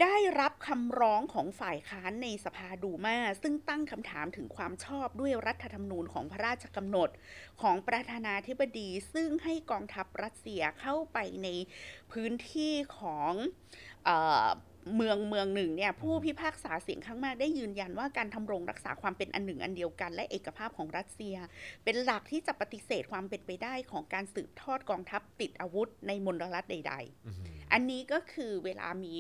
[0.03, 7.11] ได้รับคำร้องของฝ่ายค้านในสภาดูมาซึ่งตั้งคำถามถึงความชอบด้วยรัฐธรรมนูญของพระราชกำหนด
[7.63, 11.49] ของประธานาธิบดี ซึ่งให้กองทัพรัสเซียเข้าไปใน
[12.13, 13.33] พื้นที่ของ
[14.09, 14.11] อ
[14.97, 21.37] เมืองเมืองหนึ่งเนี่ยผู้พิพากษาเสียงข้างมากได้ยืนยันว่าการทำรงรักษาความเป็นอันหนึ่งอันเดียวกัน และเอกภาพของรัสเซีย
[21.85, 26.95] เป็นหลักที่จะปฏิเสธความเป็นไปได้ของการสืบทอดกองทัพติดอาวุธในมลรัฐใด
[27.27, 29.15] อืมๆอันนี้ก็คือเวลามี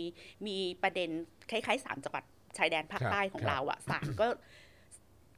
[0.46, 1.10] มีประเด็น
[1.50, 2.24] คล้ายๆสามจังหวัด
[2.58, 4.26] ชายแดนภาคครับใต้ของครับเราอะศาลก็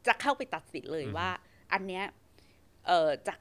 [0.07, 1.31] จะเข้าไปตัดสินเลยอือฮึว่า
[1.73, 2.05] อันเนี้ย
[2.87, 3.39] เออจาก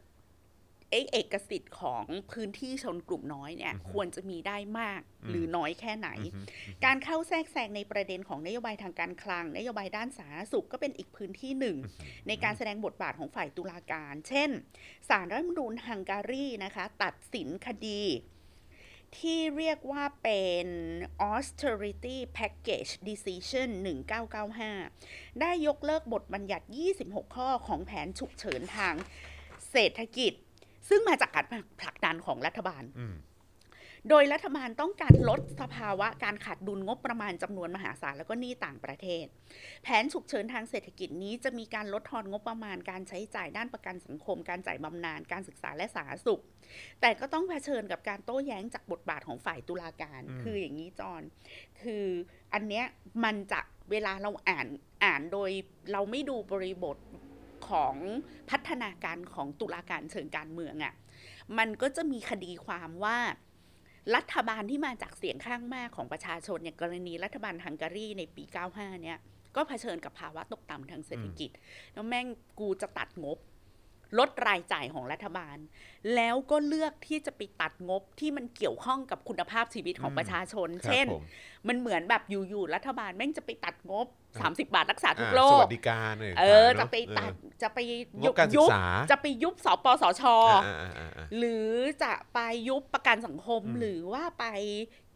[0.92, 6.46] เอกเอกสิทธิ์ของพื้นที่ชนกลุ่มน้อยเนี่ยควรจะมีได้มากหรือน้อยแค่ไหนอืม
[6.86, 11.78] การเข้าแทรกแซงในประเด็นของนโยบายทางการคลัง นโยบายด้านสาธารณสุขก็เป็นอีกพื้นที่หนึ่ง
[12.28, 14.50] ในการแสดงบทบาทของฝ่ายตุลาการ เช่น
[15.10, 18.04] สารรัฐธรรมนูญฮังการีนะคะ ตัดสินคดี
[19.20, 20.68] ที่เรียกว่าเป็น
[21.32, 23.70] austerity package decision
[24.56, 26.68] 1995 ได้ยกเลิกบทบัญญัติ
[27.02, 28.96] 26 ข้อของแผนฉุกเฉินทาง
[29.72, 30.34] เศรษฐกิจ
[30.90, 31.46] ซึ่งมาจากการ
[31.82, 33.16] ผลักดันของรัฐบาลอืม
[34.10, 39.26] โดยรัฐบาลต้องการลดสภาวะการขาดดุลงบประมาณจำนวนมหาศาลแล้วก็หนี้ต่างประเทศ
[39.84, 46.42] แผนฉุกเฉินทางเศรษฐกิจนี้จะมีการลดทอนงบประมาณการใช้จ่ายด้านประกันสังคม การจ่ายบำนาญการศึกษาและสาธารณสุข
[47.02, 51.22] แต่ก็ต้องเผชิญกับการโต้แย้งจากบทบาทของฝ่ายตุลาการอืมคืออย่างนี้จอน
[51.82, 52.06] คือ
[52.54, 52.86] อันเนี้ย
[53.24, 54.68] มันจะเวลาเราอ่าน
[55.06, 55.50] อ่านโดย
[55.92, 56.98] เราไม่ดูบริบท
[57.70, 57.96] ของ
[58.50, 60.94] พัฒนาการของตุลาการเชิงการเมืองอะ่ะ
[61.58, 63.18] มันก็จะมีคดีความว่า
[64.16, 68.44] รัฐบาลที่มาจากเสียงข้างมากของประชาชนอย่างกรณีรัฐบาลฮังการีในปี
[68.74, 69.18] 95 เนี่ย
[69.56, 71.52] ก็เผชิญกับภาวะตกต่ำทางเศรษฐกิจ
[71.94, 72.28] แล้วแม่ง
[72.60, 73.38] กูจะตัดงบ
[74.20, 75.58] ลดรายจ่ายของรัฐบาล
[76.16, 81.24] แล้วก็เลือกที่จะไปตัดงบที่มันเกี่ยวข้องกับคุณภาพชีวิตของอืมประชาชนครับเช่นผม
[81.68, 87.80] มันเหมือนแบบอยู่ๆรัฐบาลแม่งจะไปตัดงบอ่า 30 บาทรักษาทุกอ่าโรสควัสดิการนี่ยเออนจะไปตัดเออจะไป
[88.20, 90.24] งบการศึยุกบษาจะไปยุบสปสช
[90.66, 91.70] อ่าอ่าอ่าอ่าหรือ
[92.04, 94.46] จะไปยุบประกันสังคมอืมหรือว่าไป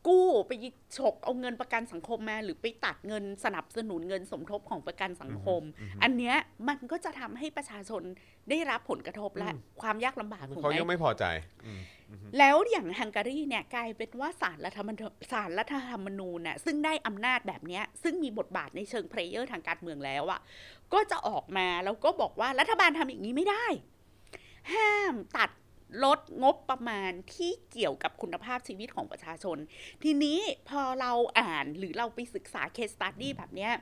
[0.07, 0.51] กู้ไป
[0.97, 5.61] ฉกเอาเงินประกันสังคมมา หรือไปตัดเงินสนับสนุนเงินสมทบของประกันสังคม
[6.03, 6.35] อันเนี้ย
[6.67, 8.01] มันก็จะทำให้ประชาชน
[8.49, 9.49] ได้รับผลกระทบและ
[9.81, 11.25] ความยากลำบากถูกเขาไหมยังไม่พอใจ
[11.65, 11.81] อืม
[12.39, 20.39] แล้วอย่างฮังการีเนี่ยกลายเป็นว่าศาลรัฐธรรมนูญศาลรัฐธรรมนูญน่ะซึ่งได้อำนาจแบบเนี้ยซึ่งมีบทบาทในเชิงเพลเยอร์ทางการเมืองแล้วอะ
[20.93, 23.65] ก็จะออกมาแล้วก็บอกว่ารัฐบาลทำอย่างนี้ไม่ได้
[24.73, 25.49] ห้ามตัด
[26.03, 29.57] ลดงบประมาณที่เกี่ยวกับคุณภาพชีวิตของประชาชน
[30.03, 33.73] ทีนี้พอเราอ่านหรือเราไปศึกษาเคสตัดดี้แบบเนี้ย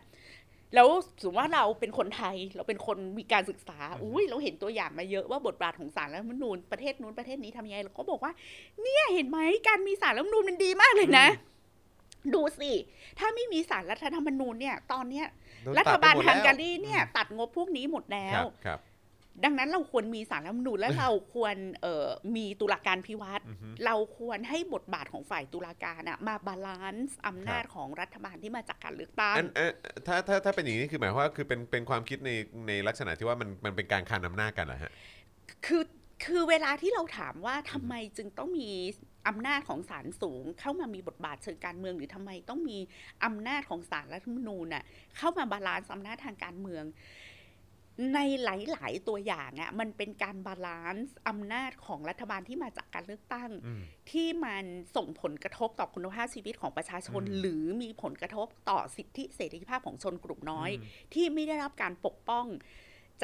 [0.75, 0.87] แล้ว
[1.21, 8.33] สมมติว่าเราเป็นคนไทยเราเป็นคนมีการศึกษาอุ้ยเราเห็นตัวอย่างมาเยอะว่าบทบาทของศาลรัฐธรรมนูญประเทศนู้นประเทศนี้ทำยังไงเราก็บอกว่า
[8.81, 11.27] เนี่ยเห็นไหมการมีศาลรัฐธรรมนูญมันดีมากเลยนะ
[12.33, 12.71] ดูสิ
[13.19, 15.25] ถ้าไม่มีศาลรัฐธรรมนูญเนี่ย ตอนเนี้ย
[15.63, 18.79] โดนรัตัฐดไปบาลหมดฮัแล้งวการีเนี่ย ตัดงบพวกนี้หมดแล้ควรับครับ
[19.43, 29.71] ดังนั้นเราควรมีศาลรัฐธรรมนูญและเราควรเอ่อมีตุลาการภิวัตน์อือฮึเราควรให้บทบาทของฝ่ายตุลาการอะมา balance อำนาจครับของรัฐบาลที่มาจากการเลือกตั้งอันเอ่อ
[30.07, 32.31] ถ้าถ้าถ้าเป็นอย่างนี้คือหมายความว่าคือเป็นเป็นความคิดใน
[32.67, 34.91] ในลักษณะที่ว่ามันมันเป็นการคานอำนาจกันเหรอฮะ
[35.65, 35.83] คือ
[36.25, 38.71] คือเวลาที่เราถามว่าทำไมจึงต้องมี
[39.27, 42.77] อำนาจของศาลสูง เข้ามามีบทบาทเชิงการเมือง หรือทำไมต้องมี
[43.25, 44.83] อำนาจของศาลรัฐธรรมนูญน่ะ
[45.17, 46.83] เข้ามา balance อำนาจทางการเมือง
[48.13, 62.45] ในหลาย ๆ ตัวอย่างอะมันเป็นการ balance อำนาจของรัฐบาลที่มาจากการเลือกตั้งอืมที่มันส่งผลกระทบต่อคุณภาพชีวิตของประชาชนอืมหรือมีผลกระทบต่อสิทธิเสรีภาพของชนกลุ่มน้อยอืมที่ไม่ได้รับการปกป้อง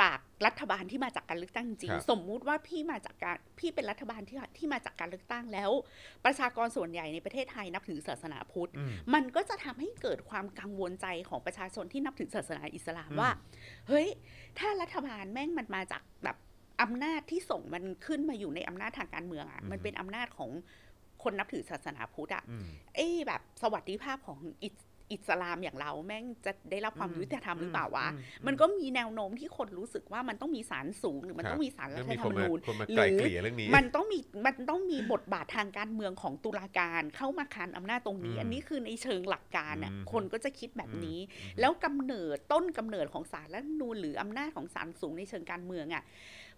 [0.01, 5.71] จากรัฐบาลที่มาจากการเลือกตั้งจริงครับสมมุติว่าพี่มาจากการพี่เป็นรัฐบาลที่ที่มาจากการเลือกตั้งแล้ว
[6.25, 13.29] ประชากรส่วนใหญ่ในประเทศไทยนับถือศาสนาพุทธอืมมันก็จะทำให้เกิดความกังวลใจของประชาชนที่นับถือศาสนาอิสลามอืมว่า
[13.87, 14.07] เฮ้ย
[14.59, 16.37] ถ้ารัฐบาลแม่งมันมาจากแบบ
[16.81, 20.49] อำนาจที่ส่งมันขึ้นมาอยู่ในอำนาจทางการเมืองอะ่ะ มันเป็นอำนาจของ
[21.23, 24.39] คนนับถือศาสนาพุทธอะ่ะอืมเอ้แบบสวัสดิภาพของ
[25.11, 46.03] อิสอิสลามอย่างเราแม่งจะได้รับความอืมยุติธรรมหรือเปล่าวะอืมมันก็มีแนวโน้มที่คนรู้สึกว่ามันต้องมีศาลสูง หรือมันครับต้องมีศาลรัแล้วฐมีธรคนรมมานูญคนมาหรือไกลเกลี่ยเรื่องนี้มันต้องมีมันต้องมีบทบาททางการเมืองของตุลาการเข้ามาคานอำนาจตรงนี้อืมอันนี้คือในเชิงหลักการน่ะอืมคนก็จะคิดแบบนี้อืมแล้วกำเนิดต้นกำเนิดของศาลรัฐธรรมนูญหรืออำนาจของศาลสูงในเชิงการเมืองอะ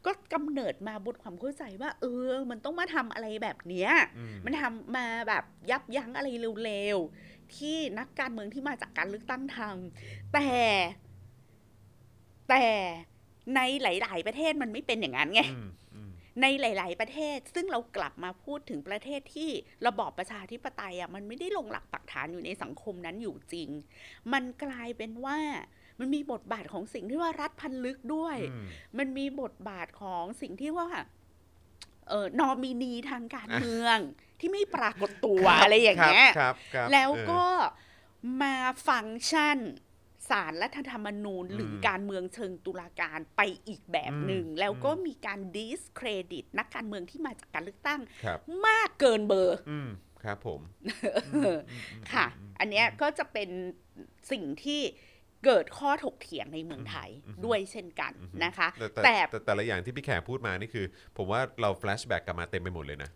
[0.05, 6.27] ก็กำเนิดมาบนความเข้าใจว่า เออ มันต้องมาทำอะไรแบบเนี้ยอืมมันทำมาแบบยับยั้งอะไร
[6.63, 10.49] เร็วๆ ที่นักการเมืองที่มาจากการเลือกตั้งทำแต่
[12.49, 12.65] แต่
[13.55, 19.49] ในหลาย ๆ ประเทศมันไม่เป็นอย่างนั้นไงอืมอืมในหลาย ๆ ประเทศ ซึ่งเรากลับมาพูดถึงประเทศที่
[19.87, 23.69] ระบอบประชาธิปไตยอะมันไม่ได้ลงหลักปักฐานอยู่ในสังคมนั้นอยู่จริง
[24.33, 25.37] มันกลายเป็นว่า
[25.99, 28.65] มันมีบทบาทของสิ่งที่ว่ารัฐพันลึกด้วยอืม
[28.97, 30.89] มันมีบทบาทของสิ่งที่ว่า
[32.09, 33.97] เออนอมินีทางการเมือง
[34.39, 37.45] ที่ไม่ปรากฏตัวอะไรอย่างเงี้ยครับครับแล้วเออก็
[38.41, 38.55] มา
[38.87, 39.59] ฟังก์ชัน
[40.29, 49.89] สารรัฐธรรมนูญอืมหรือการเมืองเชิงตุลาการไปอีกแบบหนึ่งอืมแล้วก็อืมมีการดิสเครดิต นักการเมืองที่มาจากการเลือกตั้งครับมากเกินเบอร์อืม
[50.23, 50.61] ครับผม
[52.13, 52.25] ค่ะ
[52.59, 53.49] อันเนี้ยก็จะเป็น
[54.31, 54.81] สิ่งที่
[55.45, 58.11] เกิดข้อถกเถียงในเมืองไทยอืมด้วยเช่นกัน
[58.45, 60.85] นะคะแต่แต่แต่แต่แต่ละอย่างที่พี่แขกพูดมานี่คือ
[61.17, 63.09] ผมว่าเราแฟลชแบ็กกลับมาเต็มไปหมดเลยนะ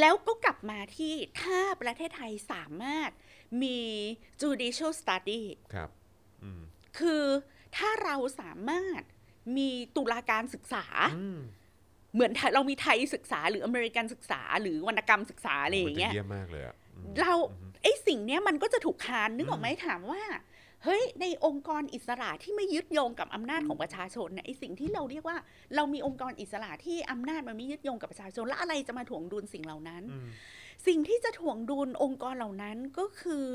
[0.00, 3.10] แล้วก็กลับมาที่ถ้าประเทศไทยสามารถ
[3.62, 3.80] มี
[4.42, 5.42] judicial study
[5.74, 5.90] ครับ
[6.42, 6.60] อืม
[6.98, 7.24] คือ
[7.76, 9.02] ถ้าเราสามารถ
[9.56, 10.84] มีตุลาการศึกษา
[11.18, 11.40] อืม
[12.14, 20.22] เหมือนไทยเรามีไทยศึกษาหรืออเมริกันศึกษา หรือวรรณกรรมศึกษาอะไรอย่างเงี้ยมันจเยี่ยมมากเลยอะอืมเราอืมไอ้สิ่งเนี้ยมันก็จะถูกคานนึกออกอืมไหมถามว่า
[20.86, 25.38] เฮ้ยในองค์กรอิสระที่ไม่ยึดโยงกับอำนาจของประชาชนเนี่ยไอ้สิ่งที่เราเรียกว่า
[25.76, 30.28] เรามีองค์กรอิสระที่อำนาจมันไม่ยึดโยงกับประชาชนแล้วอะไรจะมาถ่วงดุลสิ่งเหล่านั้นอืม
[30.86, 33.46] สิ่งที่จะถ่วงดุลองค์กรเหล่านั้นก็คือ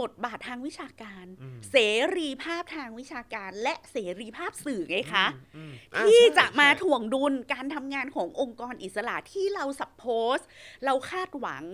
[0.00, 1.76] บทบาททางวิชาการอืมเส
[2.16, 5.26] รีภาพทางวิชาการ และเสรีภาพสื่อไงคะ
[5.56, 10.38] อืมอ่ที่ใช่จะมาใช่ถ่วงดุลการทำงานขององค์กรอิสระที่เราสับโพส
[10.84, 11.64] เราคาดหวัง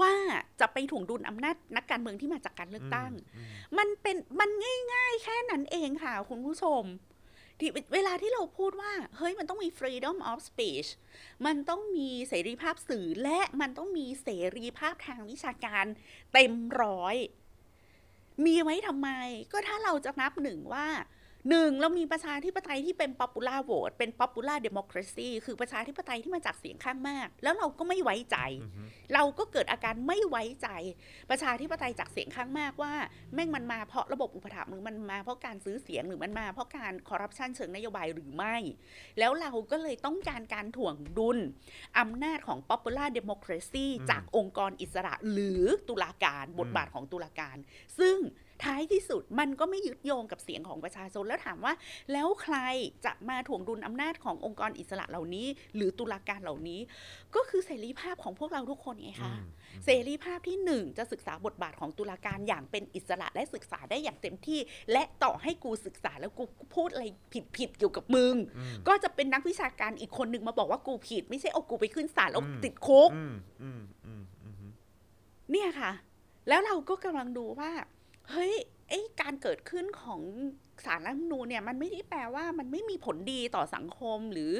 [0.00, 0.14] ว่า
[0.60, 4.50] จะไปถ่วงดุลอำนาจนักการเมืองที่มาจากการเลือกตั้งอืมมันเป็นมัน
[4.92, 6.84] ง่าย ๆ แค่นั้นเองค่ะ คุณผู้ชม
[7.60, 10.88] ที่เวลาที่เราพูดว่า เฮ้ยมันต้องมี freedom of speech
[11.46, 15.84] มันต้องมีเสรีภาพสื่อและมันต้องมีเสรีภาพทางวิชาการ
[16.32, 17.16] เต็มร้อย
[18.44, 19.08] มีไว้ทำไม
[19.52, 20.86] ก็ถ้าเราจะนับหนึ่งว่า
[21.50, 28.82] หนึ่งเรามีประชาธิปไตยที่เป็น popular vote เป็น popular democracy คือประชาธิปไตยที่มาจากเสียงข้างมาก แล้วเราก็ไม่ไว้ใจอือฮึ
[29.14, 30.68] เราก็เกิดอาการไม่ไว้ใจ
[31.30, 32.92] ประชาธิปไตยจากเสียงข้างมากว่า
[33.34, 38.56] แม่งมันมาเพราะระบบอุปถัมภ์หรือมันมาเพราะการซื้อเสียงหรือมันมาเพราะการคอร์รัปชันเชิงนโยบายหรือไม่
[39.18, 41.38] แล้วเราก็เลยต้องการการถ่วงดุล
[41.98, 47.56] อำนาจของ popular democracy อืมจากองค์กรอิสระหรือตุลาการบทบาทของตุลาการ
[48.00, 48.16] ซึ่ง
[48.64, 51.72] ท้ายที่สุดมันก็ไม่ยึดโยงกับเสียงของประชาชนแล้วถามว่า
[52.12, 52.56] แล้วใคร
[53.04, 56.80] จะมาถ่วงดุลอำนาจขององค์กรอิสระเหล่านี้ หรือตุลาการเหล่านี้
[57.34, 59.46] ก็คือเสรีภาพของพวกเราทุกคนไงคะอื
[59.80, 64.60] มเสรีภาพที่หนึ่งจะศึกษาบทบาทของตุลาการอย่างเป็นอิสระและศึกษาได้อย่างเต็มที่
[64.92, 67.04] และต่อให้กูศึกษาแล้วกูพูดอะไร
[67.56, 74.72] ผิดๆเกี่ยวกับมึงอืมก็จะเป็นนักวิชาการอีกคนหนึ่งมาบอกว่ากูผิด ไม่ใช่เอากูไปขึ้นศาลแล้วอืมติดคุกอืมอืมอืมอืม
[75.50, 75.92] เนี่ยค่ะ
[76.48, 77.70] แล้วเราก็กำลังดูว่า
[78.30, 78.52] เฮ้ย
[78.88, 80.20] ไอ้การเกิดขึ้นของ
[80.86, 84.52] สารรัฐธรรมนูญเนี่ยมันไม่ได้แปลว่ามันไม่มีผลดีต่อสังคมหรือ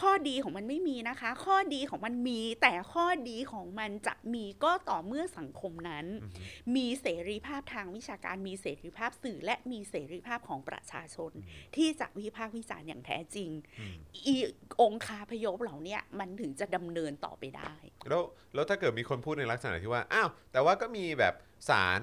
[0.00, 6.42] ข้อดีของมันไม่มีนะคะ ข้อดีของมันมีแต่ข้อดีของมันจะมีก็ต่อเมื่อสังคมนั้นอือฮึ
[6.76, 11.32] มีเสรีภาพทางวิชาการมีเสรีภาพสื่อ และมีเสรีภาพของประชาชน
[11.76, 14.34] ที่จะวิพากษ์วิจารณ์อย่างแท้จริงอืมอี
[14.82, 17.74] องคาพยพเหล่าเนี้ยมันถึงจะดำเนินต่อไปได้
[18.08, 18.22] แล้ว
[18.54, 21.34] แล้วถ้าเกิดมีคนพูดในลักษณะที่ว่าอ้าวแต่ว่าก็มีแบบ
[21.70, 22.00] สาร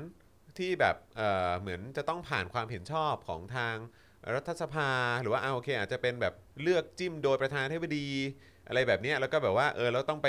[0.58, 3.76] ที่แบบเอ่อเหมือนจะต้องผ่านความเห็นชอบของทาง
[4.34, 4.90] รัฐสภา
[5.22, 8.08] หรือว่าอ้าวโอเค อาจจะเป็นแบบเลือกจิ้มโดยประธานาธิบดี
[8.68, 10.28] อะไรแบบเนี้ยแล้วก็แบบว่าเออเราต้องไป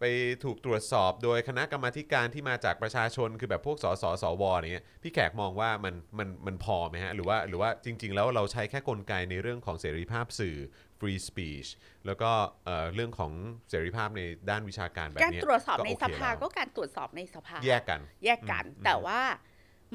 [0.00, 0.04] ไป
[0.44, 10.56] ถูกตรวจสอบโดยคณะกรรมาธิการที่มาจากประชาชนคือแบบพวกสสสวอะไรเงี้ยพี่แขกมองว่ามันมันมันพอไหมฮะหรือว่าหรือว่าจริง ๆ แล้วเราใช้แค่กลไกในเรื่องของเสรีภาพสื่อ
[10.98, 11.68] free speech
[12.06, 12.30] แล้วก็
[12.64, 13.32] เอ่อเรื่องของ
[13.70, 14.20] เสรีภาพใน
[14.50, 19.20] ด้านวิชาการแบบการเนี้ยตรวจสอบในโเคสภาแล้วก็การตรวจสอบในสภาแยกกัน แยกกันอืมแต่ว่า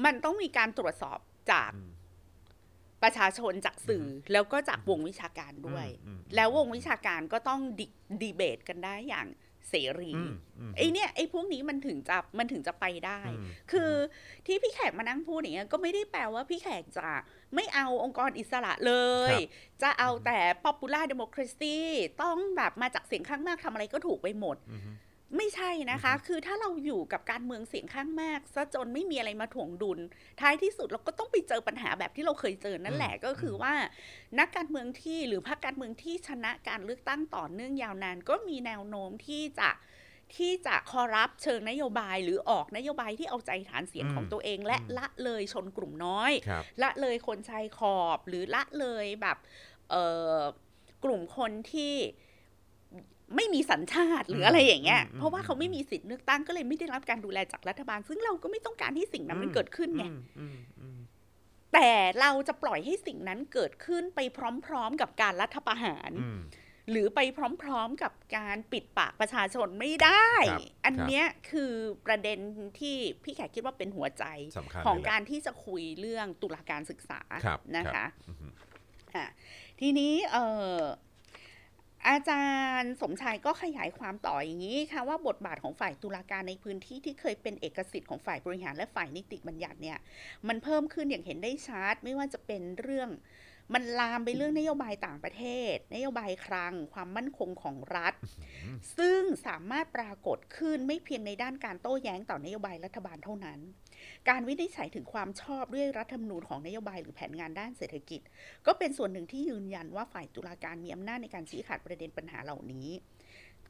[0.04, 1.18] มันต้องมีการตรวจสอบ
[1.52, 1.90] จากอืม
[3.02, 7.82] ประชาชนจากสื่ออแล้วก็จากวงวิชาการด้วยอืมอืมแล้ววงวิชาการก็ต้องด
[8.22, 9.26] ดีเบตกันได้อย่าง
[9.68, 13.90] เสรีอืมอืมไอ้เนี่ยไอ้พวกนี้มันถึงจะมันถึงจะไปได้อืมคือ
[14.46, 17.06] ที่พี่แขกมานั่งพูดอย่างเงี้ยก็ไม่ได้แปลว่าพี่แขกจะ
[17.54, 18.94] ไม่เอาองค์กรอิสระเล
[19.30, 19.48] ยครับ
[19.82, 21.76] จะเอาแต่ popular democracy
[22.22, 24.80] ต้องแบบมาจากเสียงข้างมากทำอะไรก็ถูกไปหมดอืม
[25.36, 29.98] ไม่ใช่นะคะ คือถ้าเราอยู่กับการเมืองเสียงข้างมากซะจนไม่มีอะไรมาถ่วงดุล
[30.40, 33.74] ท้ายที่สุดเราก็ต้องไปเจอปัญหาแบบที่เราเคยเจอนั่นแหละก็คือว่า
[34.38, 39.70] นักการเมืองที่หรือพรรคการเมืองที่ชนะการเลือกตั้งต่อเนื่องยาวนาน ก็มีแนวโน้มที่จะ
[40.36, 49.38] ที่จะคอรับเชิงนโยบายหรือออกนโยบายที่เอาใจฐานเสียงอืมของตัวเอง และอืมละเลยชนกลุ่มน้อยครับละเลยคนชายขอบหรือละเลยแบบ
[49.90, 50.04] เอ่
[50.34, 50.38] อ
[51.04, 51.94] กลุ่มคนที่
[53.36, 60.98] ไม่มีสัญชาติหรืออะไรอย่างเงี้ยอืมเพราะว่าเขาไม่มีสิทธิ์เลือกตั้งก็เลยไม่ได้รับการดูแลจากรัฐบาล ซึ่งเราก็ไม่ต้องการให้สิ่งนั้นมันเกิดขึ้นไงอืมอืมอืม
[61.72, 64.20] แต่เราจะปล่อยให้สิ่งนั้นเกิดขึ้นไป
[64.66, 66.40] พร้อม ๆ กับการรัฐประหารอืม
[66.90, 67.20] หรือไป
[67.62, 71.72] พร้อม ๆ กับการปิดปากประชาชนไม่ได้ครับอันเนี้ยคือ
[72.06, 72.38] ประเด็น
[72.78, 74.24] ที่พี่แขกคิดว่าเป็นหัวใจ
[74.58, 78.52] สำคัญของเลยแหละการที่จะคุยเรื่องตุลาการศึกษาครับนะครัคะบอืม
[79.14, 79.26] อะ
[79.80, 80.44] ทีนี้เอ่
[80.76, 80.78] อ
[82.08, 82.46] อาจา
[82.78, 89.98] รย์สมชายก็ขยายความต่ออย่างนี้ค่ะว่าบทบาทของฝ่ายตุลาการในพื้นที่ที่เคยเป็นเอกสิทธิ์ของฝ่ายบริหารและฝ่ายนิติบัญญัติเนี่ย
[90.48, 93.10] มันเพิ่มขึ้นอย่างเห็นได้ชัดไม่ว่าจะเป็นเรื่อง
[93.74, 98.14] มันลามไปเรื่องนโยบายต่างประเทศ นโยบายคลัง ความมั่นคงของรัฐ
[98.98, 103.60] ซึ่งสามารถปรากฏขึ้นไม่เพียงในด้านการโต้แย้งต่อนโยบายรัฐบาลเท่านั้น
[104.28, 108.20] การวินิจฉัยถึงความชอบด้วยรัฐธรรมนูญของนโยบายหรือแผนงานด้านเศรษฐกิจ
[108.66, 112.88] ก็เป็นส่วนหนึ่งที่ยืนยันว่าฝ่ายตุลาการมีอำนาจในการชี้ขาดประเด็นปัญหาเหล่านี้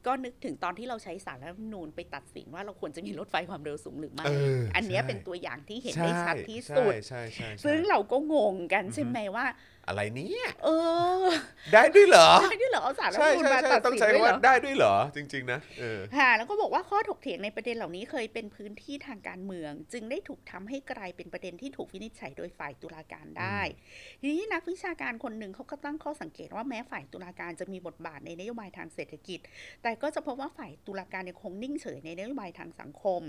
[0.07, 9.45] ก็นึกถึงตอนที่เราใช้สารรัฐธรรมนูญไปตัดสินว่าเราควรจะมีรถไฟความเร็วสูงหรือไม่เอออันเนี้ยใช่เป็นตัวอย่างที่เห็นใช่ได้ชัดที่สุดใช่ใช่ใช่ใช่ซึ่งเราก็งงกันใช่ไหมว่า
[9.91, 10.69] อะไรเนี้ยเอ
[11.25, 11.27] อ
[11.73, 23.61] ได้ด้วยเหรอได้ด้วยเหรอเอาสารรัฐธรใช่รมนูญใช่มาใช่ตัดต้องสินใช้ด้วยเหรว่าอได้ด้วยเหรอจริง ๆ นะเออค่ะแล้วก็บอกว่าข้อถกเถียงในประเด็นเหล่านี้เคยเป็นพื้นที่ทางการเมือง จึงได้ถูกทำให้กลายเป็นประเด็นที่ถูกวินิจฉัยโดยฝ่ายตุลาการได้
[24.21, 29.39] ทีนี้นักวิชาการคนหนึ่งเขาก็ตั้งข้อสังเกตว่าแม้ฝ่ายตุลาการจะมีบทบาทในนโยบายทางเศรษฐกิจ
[29.83, 33.21] แต่ก็จะพบว่าฝ่ายตุลาการยังคงนิ่งเฉยในนโยบายทางสังคม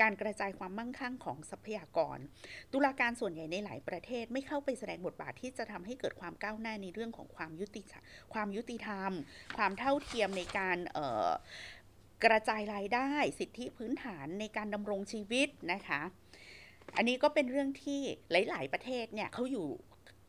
[0.00, 2.18] การกระจายความมั่งคั่งของทรัพยากร
[2.72, 8.02] ตุลาการส่วนใหญ่ในหลายประเทศไม่เข้าไปแสดงบทบาทที่จะทำให้เกิดความก้าวหน้าในเรื่องของความยุติธรรม
[8.34, 9.12] ความยุติธรรม
[9.56, 10.78] ความเท่าเทียมในการ
[12.24, 16.00] กระจายรายได้สิทธิพื้นฐานในการดำรงชีวิตนะคะ
[16.96, 18.00] อันนี้ก็เป็นเรื่องที่
[18.30, 19.68] หลาย ๆ ประเทศเนี่ยเขาอยู่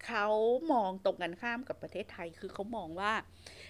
[0.07, 0.27] เขา
[0.71, 3.11] มองตรงกันข้ามกับประเทศไทย คือเขามองว่า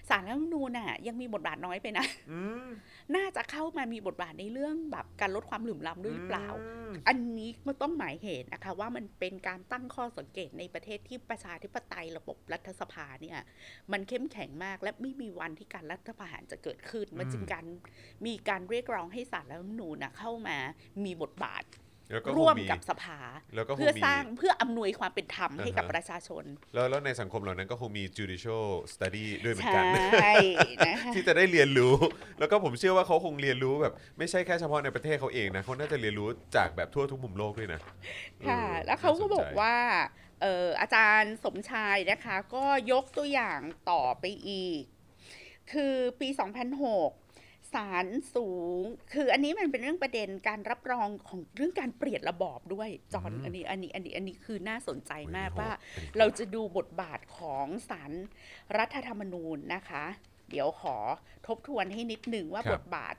[0.10, 2.68] สารรัฐธรรมนูญน่ะ ยังมีบทบาทน้อยไปนะอืม
[3.16, 6.48] น่าจะเข้ามามีบทบาทในเรื่องแบบการลดความเหลื่อมล้ำด้วยหรือเปล่า
[6.90, 13.38] มอันนี้มันต้องหมายเหตุนะคะ ว่ามันเป็นการตั้งข้อสังเกตในประเทศที่ประชาธิปไตยระบบรัฐสภาเนี่ย
[13.92, 17.66] มันเข้มแข็งมาก และไม่มีวันที่การรัฐประหารจะเกิดขึ้น มันจึงการ
[18.26, 20.58] มีการเรียกร้องให้สารรัฐธรรมนูญนะเข้ามา
[21.06, 21.89] มีบทบาทแล้วก็คง
[22.38, 23.18] ร่วมมีกับสภา
[23.56, 26.44] แล้วก็คงเพื่อมีสร้างเพื่ออำนวยความเป็นธรรมให้กับอ่าฮะประชาชน
[26.74, 31.94] แล้วแล้วในสังคมเหล่านั้นก็คงมี judicial study ด้วยเหมือนใช่กันนะคะที่จะได้เรียนรู้
[32.40, 37.82] แล้วก็ผมเชื่อว่าเขาคงเรียนรู้แบบ ไม่ใช่แค่เฉพาะในประเทศเขาเองนะเขาน่าจะเรียนรู้จากแบบทั่วทุกมุมโลกด้วยนะ
[38.48, 39.76] ค่ะออแล้วเขาก็น่สนใจบอกว่า
[40.42, 43.60] เอ่ออาจารย์สมชายนะคะ ก็ยกตัวอย่าง
[43.92, 44.84] ต่อไปอีก
[45.72, 46.30] คือปี
[46.88, 47.29] 2006
[47.74, 48.50] ศาลสู
[48.82, 58.12] ง คืออันนี้มันเป็นเรื่องประเด็นการรับรองของเรื่องการเปลี่ยนระบอบด้วยจอห์นอืมอันนี้อันนี้อันนี้อันนี้คือน่าสนใจมากโอ้โหว่าอันนี้เราจะดูบทบาทของศาล
[58.78, 60.06] รัฐธรรมนูญนะคะ
[60.50, 60.98] เดี๋ยวขอ
[61.48, 63.16] ทบทวนให้นิดหนึ่งว่าครับบทบาท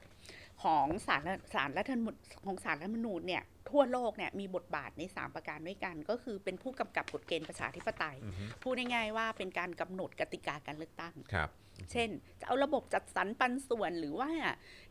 [0.63, 1.23] ของศาล
[1.55, 11.51] ศาลรัฐธรรมนูญของศาลรัฐธรรมนูญเนี่ย ทั่วโลกเนี่ยมีบทบาทใน 3 ประการด้วยกัน ก็คือเป็นผู้กำกับกฎเกณฑ์ประชาธิปไตยอือฮึพูดง่ายๆว่าเป็นการกำหนดกติกาการเลือกตั้งครับ
[11.93, 12.09] เช่น
[12.41, 14.31] จะเอาระบบจัดสรรปันส่วนหรือว่า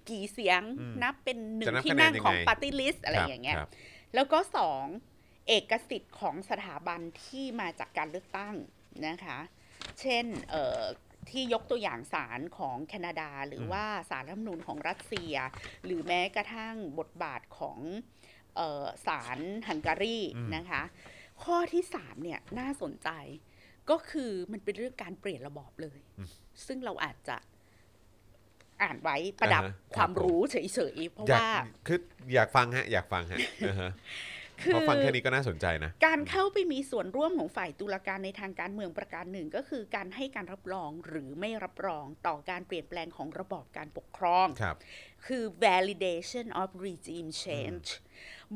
[0.09, 3.69] กี่เสียงอืมนับเป็นหนึ่จะงนับที่คะแนนนั่งของยังไงปาร์ตี้ลิสต์อะไรครับอย่างเงี้ยครับ
[4.15, 4.85] แล้วก็สอง
[5.47, 8.55] เอกสิทธิ์ของสถาบันที่มาจากการเลือกตั้ง
[9.07, 9.39] นะคะ
[9.99, 10.81] เช่นเอ่อ
[11.29, 15.35] ที่ยกตัวอย่างศาลของแคนาดา หรือว่าศาลรัฐธรรมนูญของรัสเซีย
[15.85, 18.18] หรือแม้กระทั่งบทบาทของเออ
[19.07, 20.81] ศาลฮังการีอืมนะคะ
[21.43, 23.09] ข้อที่สามเนี่ยน่าสนใจ
[23.89, 25.99] ก็คือมันเป็นเรื่องการเปลี่ยนระบอบเลย
[26.65, 27.37] ซึ่งเราอาจจะ
[28.81, 31.47] อ่านไว้ประดับอ่าฮะความครับผมรู้เฉยๆเพราะอยากว่า
[31.87, 31.99] คือ
[32.33, 33.39] อยากฟังฮะ อยากฟังฮะ
[34.59, 44.75] อ่าฮะคืพออฟังแค่นี้ก็น่าสนใจนะ การเข้าไปมีส่วนร่วมของฝ่ายตุลาการในทางการเมืองประการหนึ่ง ก็คือการให้การรับรองหรือไม่รับรองต่อการเปลี่ยนแปลงของระบอบการปกครองครับ
[45.25, 47.87] คือ validation of regime change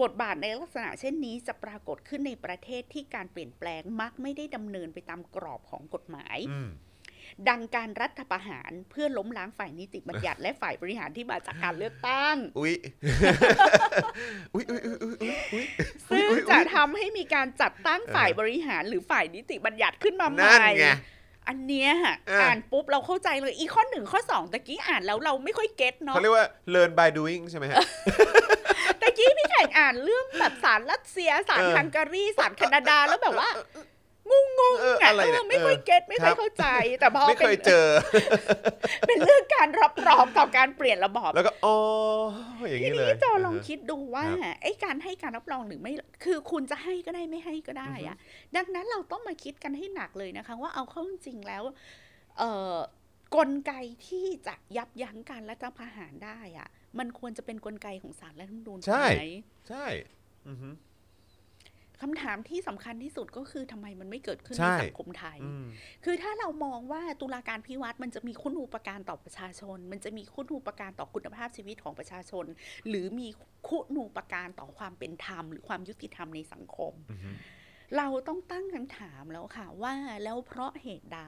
[0.02, 6.70] บทบาทในลักษณะเช่นนี้จะปรากฏขึ้นในประเทศที่การเปลี่ยนแปลงมักไม่ได้ดำเนินไปตามกรอบของกฎหมายอืม
[7.50, 12.74] ดังการรัฐประหารเพื่อล้มล้างฝ่ายนิติบัญญัติและฝ่ายบริหารที่มาจากการเลือกตั้ง อุ๊ย
[14.54, 15.66] อุ๊ยอุ๊ยอุ๊ยอุ๊ยอุ๊ยอุ๊ย
[16.10, 20.88] ซึ่งอุ๊ยจะอุ๊ยทำให้มีการจัดตั้งฝ่ายบริหารหรือฝ่ายนิติบัญญัติขึ้นมาใหนั่ม่นไง
[21.48, 27.78] อันเนี้ยฮะอะอ่านปุ๊บเราเข้าใจเลยอีข้อหนึ่งข้อสองตะกี้อ่านแล้วเราไม่ค่อยเก็ตเนาะเขาเรียกว่า learn by doing ใช่ไหมฮะ
[29.02, 33.50] ตะกี้พี่แขกอ่านเรื่องแบบสารรัสเซียสารเออฮังการีสารแคนาดาแล้วแบบว่า
[34.30, 36.66] งงงๆเอออะอะไรเอเนี่อยไม่ค่อยเออเก็ตไม่ค่อยครับเข้าใจ
[37.00, 37.86] แต่พอไม่เคเป็ยนเจอ
[39.08, 41.78] เป็นเรื่องการรับรองต่อการเปลี่ยนระบอบแล้วก็อ๋อ
[42.70, 45.92] อย่างทีนี้เลยนี้จอลองคิดดูว่าครับไอ้การให้การรับรองหรือไม่
[46.24, 48.18] คือคุณจะให้ก็ได้ไม่ให้ก็ได้อะ
[48.56, 51.64] ดังนั้นเราต้องมาคิดกันให้หนักเลยนะคะ ว่าเอาเข้าจริงๆแล้ว
[52.38, 52.76] เอ่อ
[53.36, 53.74] กลไก
[54.08, 56.68] ที่จะยับยั้งการรัฐประหารได้อะ
[57.00, 59.24] มันควรจะเป็นกลไกของศาลรัฐธรรมนูญใช่ไหม
[59.70, 59.86] ใช่
[60.48, 60.70] อือฮึ
[62.04, 65.66] คำถามที่สำคัญที่สุดก็คือทำไมมันไม่เกิดขึ้นใช่ในสังคมไทยอืม
[66.04, 72.46] คือถ้าเรามองว่าตุลาการพิวัตรมันจะมีคุณูปการต่อประชาชน มันจะมีคุณูปการต่อคุณภาพชีวิตของประชาชน
[72.88, 73.28] หรือมี
[73.68, 77.32] คุณูปการต่อความเป็นธรรม หรือความยุติธรรมในสังคมอือฮึ
[77.98, 81.22] เราต้องตั้งคำถามแล้วค่ะว่าแล้วเพราะเหตุใด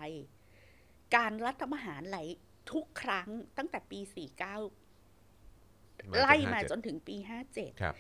[1.15, 2.17] การรัฐประหารไหล
[2.71, 4.09] ทุกครั้งตั้งแต่ปี 49
[6.19, 7.15] ไล่มาจนถึงปี
[7.49, 7.95] 57ครับ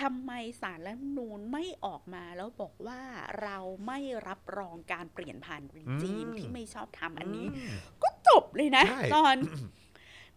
[0.00, 3.00] ทำไมสารรัฐธรรมนูญไม่ออกมาแล้วบอกว่า
[3.42, 7.70] เราไม่รับรองการเปลี่ยนผ่านรีจีมอืมที่ไม่ชอบทำอันนี้อืม
[8.02, 9.36] ก็จบเลยนะใช่ตอน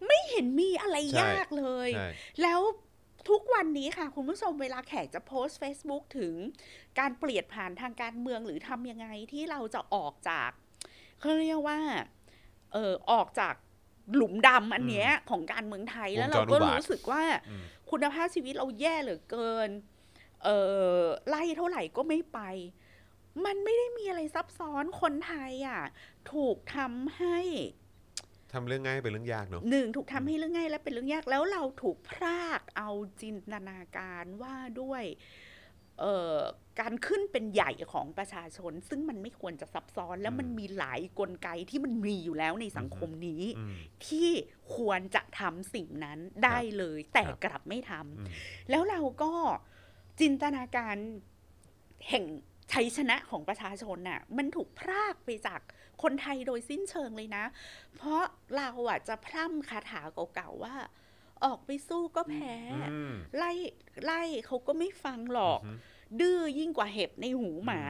[0.06, 2.08] ไม่เห็นมีอะไรใช่ยากเลยใช่
[2.42, 2.60] แล้ว
[3.30, 6.34] ทุกวันนี้ค่ะ คุณผู้ชมเวลาแขกจะโพสต์ Facebook ถึง
[6.98, 10.50] การเปลี่ยนผ่านทางการเมืองหรือทำยังไงที่เราจะออกจาก
[11.20, 11.78] เขาเรียกว่า
[12.72, 13.54] เออออกจาก
[14.14, 19.70] หลุมดำอันเนี้ยของการเมืองไทยวงแล้วจรเราก็อุบาทรู้สึกว่าอืม คุณภาพชีวิตเราแย่เหลือเกิน
[20.44, 20.48] เอ
[21.02, 22.40] อไล่เท่าไหร่ก็ไม่ไป
[23.44, 25.82] มันไม่ได้มีอะไรซับซ้อนคนไทยอะ
[26.32, 27.38] ถูกทำให้
[28.52, 32.90] ทำเรื่องง่ายเป็นเรื่องยากเนอะหนึ่งถูกทำให้เรื่องง่ายและเป็นเรื่องยากแล้วเราถูกพรากเอา
[33.22, 35.49] จินตนาการว่าด้วยเอ่อ
[36.80, 43.74] การขึ้นเป็นใหญ่ของประชาชน ซึ่งมันไม่ควรจะซับซ้อนและมันมีหลายกลไกที่มันมีอยู่แล้วในสังคมนี้อืม
[44.06, 44.28] ที่
[44.76, 48.26] ควรจะทำสิ่งนั้นได้เลย แต่ครับกลับไม่ทำอืม
[48.70, 49.32] แล้วเราก็
[50.20, 50.96] จินตนาการ
[52.08, 52.24] แห่ง
[52.72, 55.60] ชัยชนะของประชาชนน่ะมันถูกพรากไปจาก
[56.02, 57.44] คนไทยโดยสิ้นเชิงเลยนะ
[57.96, 58.22] เพราะ
[58.56, 60.00] เราอะจะพร่ำคาถา
[60.34, 60.76] เก่าๆว่า
[61.44, 62.56] ออกไปสู้ก็แพ้
[62.90, 63.52] อืมไล่
[64.04, 65.88] ไล่เขาก็ไม่ฟังหรอกอือฮึ
[66.20, 67.80] ดื้อยิ่งกว่าเห็บในหูหมา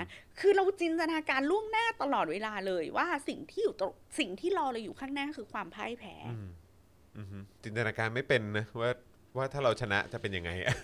[0.40, 6.48] คือเราจินตนาการล่วงหน้าตลอดเวลาเลยว่าสิ่งที่อยู่ตรงสิ่งที่รอเราอยู่ข้างหน้าคือความพ่ายแพ้อืม
[7.18, 8.90] อือฮึจินตนาการไม่เป็นนะว่า
[9.36, 10.74] ว่าถ้าเราชนะจะเป็นยังไงอะ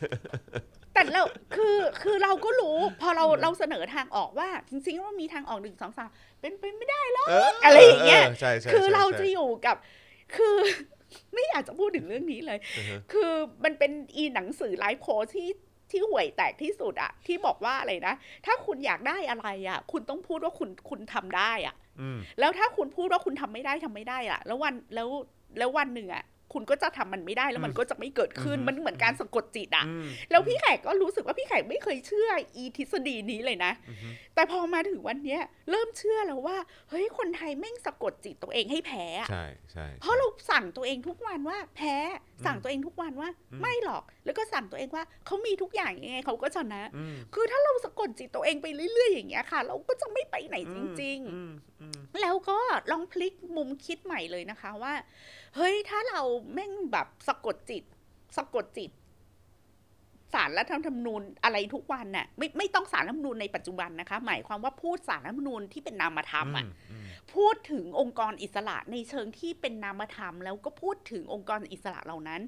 [0.95, 1.23] แต่เรา
[1.57, 6.11] คือคือเราก็รู้ พอเราอืมเราเสนอทางออกว่า จริงๆว่ามีทางออกหนึ่งสองสาม
[6.41, 9.77] เป็นไปไม่ได้เอออะไรอย่างเงี้ยใช่ใช่คือใช่เราใช่จะอยู่กับ
[10.37, 10.57] คือ
[11.35, 13.33] ไม่อยากจะพูดถึงเรื่องนี้เลยอือฮึคือ
[13.65, 15.51] มันเป็นอีหนังสือไลฟ์โค้ชที่
[15.91, 18.15] ที่ห่วยแตกที่สุดอะที่บอกว่าอะไรนะ
[18.47, 25.09] ถ้าคุณอยากได้อะไรอะคุณต้องพูดว่าคุณคุณทำได้อะอืมแล้วถ้าคุณพูดว่าคุณทำไม่ได้ทำไม่ได้อะแล้ววันแล้ว
[25.59, 26.25] แล้ววันหนึ่งอะ
[26.57, 35.41] คุณก็จะทำมันไม่ได้แล้วมันก็จะไม่เกิดขึ้นอืมมันเหมือนการสะกดจิตอะอืมแล้วพี่แขกก็รู้สึกว่าพี่แขกไม่เคยเชื่ออีทฤษฎีนี้เลยนะอือฮึแต่พอมาถึงวันเนี้ย
[35.71, 36.57] เริ่มเชื่อแล้วว่า
[36.91, 41.95] เฮ้ยคนไทยแม่งสะกดจิตตัวเองให้แพ้อะใช่ใช่เพราะเราสั่งตัวเองทุกวันว่าแพ้
[42.47, 52.59] สั่งอืมตัวเองทุกวันว่าอืมไม่หรอก แล้วก็สั่งตัวเองว่าเขามีทุกอย่างยังไงเขาก็ชนะอืมคือถ้าเราสะกดจิตตัวเองไปเรื่อย ๆ อย่างเงี้ยค่ะ เราก็จะไม่ไปไหนจริงๆอืมอืมแล้วก็
[52.93, 54.95] ลองพลิกมุมคิดใหม่เลยนะคะว่า
[55.57, 56.21] เฮ้ยถ้าเรา
[56.53, 57.85] แม่งแบบสะกดจิต
[58.37, 58.91] สะกดจิต
[60.37, 72.41] สารรัฐธรรมนูญอะไรทุกวันน่ะไม่ไม่ต้องสารรัฐธรรมนูญในปัจจุบันนะคะ หมายความว่าพูดสารรัฐธรรมนูญที่เป็นนามธรรมอะอืมพูดถึงองค์กรอิสระในเชิงที่เป็นนามธรรม แล้วก็พูดถึงองค์กรอิสระเหล่านั้น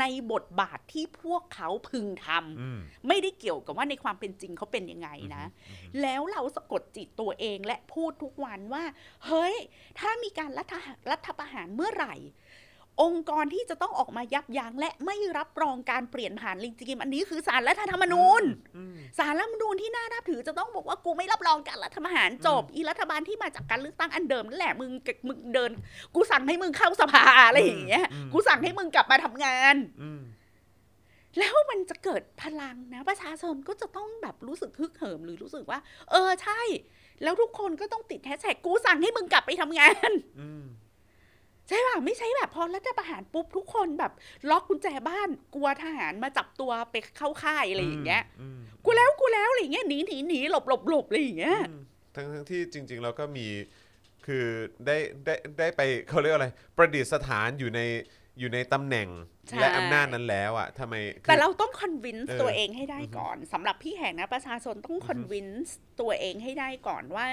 [0.00, 2.78] ในบทบาทที่พวกเขาพึงทำอืม
[3.08, 5.44] ไม่ได้เกี่ยวกับว่าในความเป็นจริงเขาเป็นยังไงนะ
[6.02, 8.84] แล้วเราสะกดจิตตัวเองและพูดทุกวันว่า
[9.26, 9.54] เฮ้ย
[9.98, 10.74] ถ้ามีการรัฐ
[11.10, 12.14] รัฐประหารเมื่อไหร่
[13.02, 18.42] องค์กรที่จะต้องออกมายับยั้งและไม่รับรองการเปลี่ยนผ่านลิงจิมอันนี้คือสารรัฐธรรมนูญ
[18.76, 24.90] อืมสารรัฐธรรมนูญที่น่านับถือจะต้องบอกว่ากูไม่รับรองการรัฐประหารจบ อีรัฐบาลที่มาจากการเลือกตั้งอันเดิมนั่นแหละมึง
[25.28, 25.70] มึงเดิน
[26.14, 30.22] กูสั่งให้มึงเข้าสภาอะไรอย่างเงี้ยอืมกูสั่งให้มึงกลับมาทำงานอืม
[31.38, 35.78] แล้วมันจะเกิดพลังนะ ประชาชนก็จะต้องแบบรู้สึกฮึกเหิมหรือรู้สึกว่า
[36.10, 36.60] เออใช่
[37.22, 40.64] แล้วทุกคนก็ต้องติดแฮชแท็กกูสั่งให้มึงกลับไปทำงานอืม
[41.68, 44.12] ใช่ป่ะไม่ใช่แบบพอรัฐประหารปุ๊บทุกคนแบบ
[44.50, 51.80] ล็อกกุญแจบ้านกลัวทหารมาจับตัวไปเข้าค่ายอะไรอย่างเงี้ยอืมกูแล้วกูแล้วอะไรอย่างเงี้ยหนีหนีหนีหลบหลบหลบอะไรอย่างเงี้ยอืม
[52.14, 53.46] ทั้งทั้งที่จริง ๆ เราก็มี
[54.26, 54.44] คือ
[54.86, 57.80] ได้ได้ได้ไปเขาเรียกว่าอะไร ประดิษฐานอยู่ใน
[58.38, 59.08] อยู่ในตำแหน่ง
[59.48, 67.26] ใช่ และอำนาจนั้นแล้วอะทำไมคือ แต่เราต้อง convince เออตัวเองให้ได้ก่อนสำหรับพี่แขกนะประชาชนต้อง convince ตัวเองให้ได้ก่อนว่า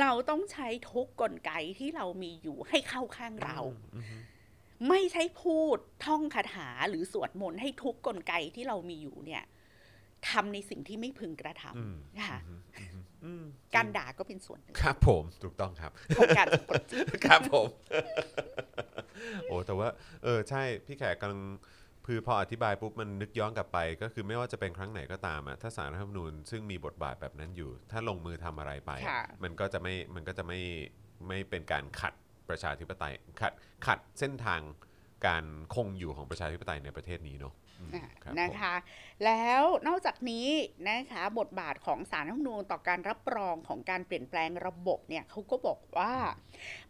[0.00, 3.58] เราต้องใช้ทุกกลไกที่เรามีอยู่ให้เข้าข้างเรา
[3.94, 4.22] อืมอืม
[4.88, 9.44] ไม่ใช่พูดท่องคาถาหรือสวดมนต์ให้ทุกกลไกที่เรามีอยู่เนี่ย
[10.28, 12.93] ทำในสิ่งที่ไม่พึงกระทอืมำค่ะ อืมอืมอืม
[13.74, 17.66] การด่าก็เป็นส่วนหนึ่งครับผมถูกต้องครับของการสะกดจิตครับผม
[19.48, 19.88] โอ้แต่ว่า
[20.24, 21.42] เออใช่พี่แขกกำลัง
[22.06, 30.60] คือพออธิบายปุ๊บมันนึกย้อนกลับไป ก็คือไม่ว่าจะเป็นครั้งไหนก็ตามอะถ้าสารรัฐธรรมนูญซึ่งมีบทบาทแบบนั้นอยู่ ถ้าลงมือทำอะไรไปอะค่ะมันก็จะไม่มันก็จะไม่
[31.28, 32.14] ไม่เป็นการขัด
[32.48, 33.52] ประชาธิปไตยขัด
[33.86, 34.60] ขัดเส้นทาง
[35.26, 35.44] การ
[35.74, 37.54] คงอยู่ของประชาธิปไตยในประเทศนี้เนาะ
[37.92, 38.74] อืมอะครับผมนะคะ
[39.24, 40.48] แล้วนอกจากนี้
[40.88, 46.12] นะคะบทบาทของสารรัฐธรรมนูญต่อการรับรองของการเปลี่ยนแปลงระบบเนี่ยเขาก็บอกว่า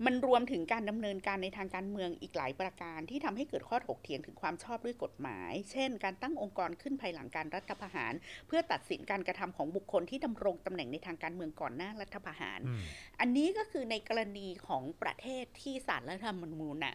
[0.05, 8.13] มันรวมถึงการดำเนินการในทางการเมืองอีกหลายประการ ที่ทำให้เกิดข้อถกเถียงถึงความชอบด้วยกฎหมาย เช่น การตั้งองค์กรขึ้นภายหลังการรัฐประหาร
[8.47, 12.81] เพื่อตัดสินการกระทำของบุคคลที่ดำรงตำแหน่งในทางการเมืองก่อนหน้ารัฐประหารอืม
[13.21, 16.95] อันนี้ก็คือในกรณีของประเทศที่สารรัฐธรรมนูญน่ะ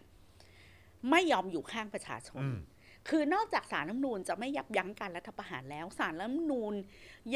[1.09, 2.59] ไม่ยอมอยู่ข้างประชาชนอืม
[3.09, 6.73] คือนอกจากสารรัฐธรรมนูญจะไม่ยับยั้งการรัฐประหารแล้วสารรัฐธรรมนูญ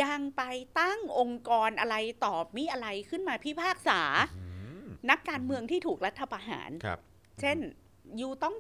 [0.02, 0.44] ยังไป
[0.80, 1.96] ตั้งองค์กรอะไร
[2.26, 4.02] ตอบมิอะไรขึ้นมาพิพากษา
[4.38, 4.46] อื
[4.84, 7.00] มนักการเมืองที่ถูกรัฐประหารครับ
[7.40, 7.58] เช่น
[8.20, 8.56] ยูต้อง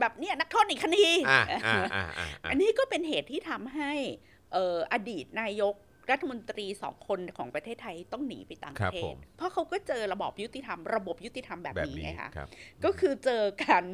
[0.00, 3.92] แบบเนี้ยนักโทษอีกคดีอ่าอ่าอ่าอ่าอันนี้ก็เป็นเหตุที่ทำให้
[4.52, 5.74] เอ่ออดีตนายก
[6.10, 12.48] รัฐมนตรีสองคนของประเทศไทยต้องหนีไปต่างคปรับระเทผศมเพราะเขาก็เจอระบอบยุติธรรมระบบยุติธรรมแบบแบบนี้นี้ไงคะครับ
[12.84, 13.84] ก็คือเจอการ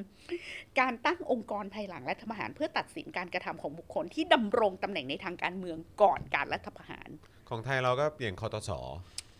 [0.81, 7.09] การตั้งองค์กรภายหลังรัฐประหาร เพื่อตัดสินการกระทำของบุคคลที่ดำรงตำแหน่งในทางการเมืองก่อนการรัฐประหาร
[7.49, 8.71] ของไทยเราก็อย่างคอตส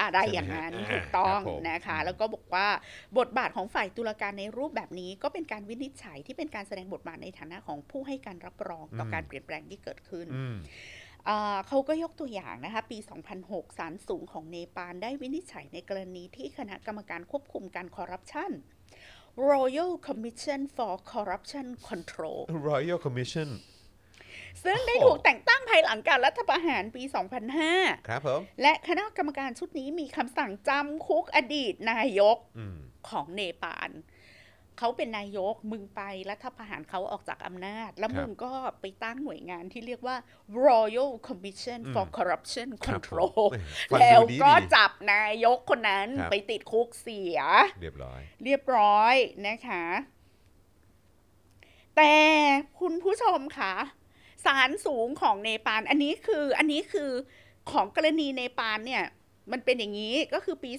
[0.01, 2.67] อะไรใช่ไหมอย่างนั้นฮะถูกต้องครับผมนะคะอืมแล้วก็บอกว่า
[3.19, 10.65] บทบาทของฝ่ายตุลาการในรูปแบบนี้ ก็เป็นการวินิจฉัยที่เป็นการแสดงบทบาทในฐานะของผู้ให้การรับรองต่ออมการเปลี่ยนแปลงที่เกิดขึ้นอืมอ่า
[11.69, 12.99] เขาก็ยกตัวอย่างนะคะ ปี
[13.39, 18.51] 2006ศาลสูงของเนปาลได้วินิจฉัยในกรณีที่คณะกรรมการควบคุมการคอร์รัปชัน
[19.53, 23.49] Royal Commission for Corruption Control Royal Commission
[24.65, 27.03] ซึ่งได้โอ้โหถูกแต่งตั้งภายหลังการรัฐประหารปี
[27.57, 32.77] 2005 ครับผม และคณะกรรมการชุดนี้มีคำสั่งจำคุกอดีตนายกอืม
[33.09, 33.91] ของเนปาล
[34.79, 40.17] เขาเป็นนายกมึงไปรัฐประหารเขาออกจากอำนาจ แล้วครับมึงก็ไปตั้งหน่วยงานที่เรียกว่า
[40.67, 43.45] Royal Commission อืม for Corruption ครับผม Control
[43.93, 47.39] ฟังแล้วดูดีก็ดีจับนายกคนนั้นครับไปติดคุกเสีย
[47.81, 49.15] เรียบร้อย เรียบร้อย
[49.49, 49.85] นะคะ
[51.97, 52.15] แต่
[52.81, 53.75] คุณผู้ชมคะ
[54.45, 57.11] ศาลสูงของเนปาลอันนี้คืออันนี้คือ
[57.73, 59.05] ของกรณีเนปาลเนี่ย
[59.53, 60.71] มันเป็นอย่างนี้ก็คือปี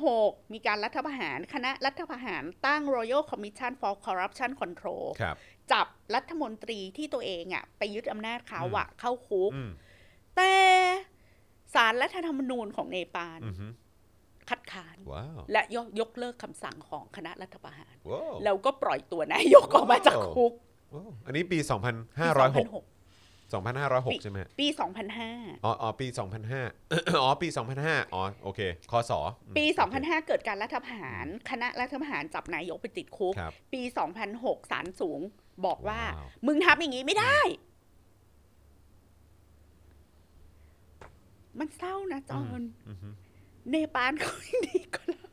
[0.00, 5.36] 2006 มีการรัฐประหาร คณะรัฐประหารตั้ง Royal Commission for Corruption Control ครับ
[5.72, 9.70] จับรัฐมนตรีที่ตัวเองอะไปยึดอำนาจเขาอะเข้าคุกอืม
[10.36, 10.54] แต่
[11.74, 13.66] ศาลรัฐธรรมนูญของเนปาลอือฮึ
[14.50, 20.52] คัดค้านว้าวและยกยกเลิกคำสั่งของคณะรัฐประหารว้าวแล้วก็ปล่อยตัวนายกออกมาจากคุก
[20.94, 21.70] ว้าวอันนี้ปีปี2506
[22.38, 22.91] 2006
[23.60, 24.66] 2506 ใช่ไหมปี
[25.16, 26.06] 2005 อ๋ออ๋อปี
[26.62, 27.48] 2005 อ๋อ ปี
[27.80, 29.12] 2005 อ๋อ โอเคคศ
[29.46, 33.82] อืมปีโอเค2005 เกิดการรัฐประหาร คณะรัฐประหารจับนายกไปติดคุกครับปี
[34.26, 35.20] 2006ศาลสูง
[35.66, 37.40] บอกว่าว้าวมึงทำอย่างนี้ไม่ได้
[41.58, 43.08] มันเศร้านะจอห์นอือฮึ
[43.70, 45.28] เนปาลเขาไม่ดีกว่าเรา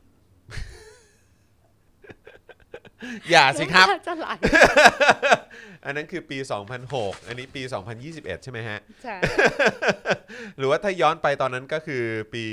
[3.30, 4.40] อย่าสิครับ น้ำตาจะไหลอัน
[5.84, 6.38] อันนั้นคือปี
[6.82, 7.62] 2006 อันนี้ปี
[8.02, 9.16] 2021 ใช่ไหมฮะ ใช่
[10.58, 12.44] หรือว่าถ้าย้อนไปตอนนั้นก็คือปี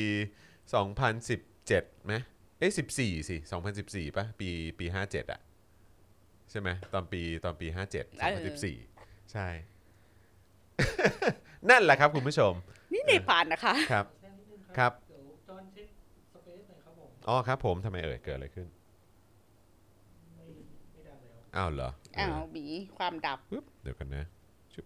[1.20, 2.14] 2017ไหม
[2.60, 3.36] เอ้ย14 สิ
[3.78, 5.42] 2014ป่ะ ปี ปี 57 อะ
[6.52, 7.78] ใช่ไหมตอนปีตอนปี 57
[8.52, 9.48] 2014 ใช่
[11.70, 12.54] นั่นแหละครับคุณผู้ชม
[12.94, 15.90] นี่เนปาลนะคะ ครับแค่นิดนึงครับเดี๋ยวจอนเช็ค
[16.34, 18.68] สเปซหน่อยครับผม อ๋อครับผมทำไมเอ่ยเกิดอะไรขึ้น
[20.36, 20.46] ไม่
[20.92, 21.90] ไม่ดังแล้ว อ้าวเหรอ
[22.20, 22.66] อ้าวมี
[22.98, 24.26] ความดับปึ๊บเดี๋ยวกันนะ
[24.74, 24.86] ชุบ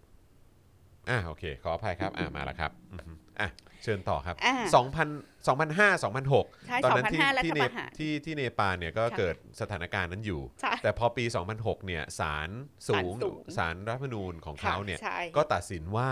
[1.10, 3.50] อ่าโอเค ขออภัยครับ อ่ามาแล้วครับอือฮึอะ
[3.84, 12.50] เชิญต่อครับอ่า2,000 2005 2006ใช่ตอนนั้นที่2005รัฐที่เนประหารที่ที่เนปาลเนี่ยก็ค่ะเกิดสถานการณ์นั้นอยู่ใช่แต่พอปี 2006 เนี่ยศาล
[12.90, 16.10] สูงศาลสูงศาลรัฐธรรมนูญของค่ะเขาเนี่ยใช่ก็ตัดสินว่า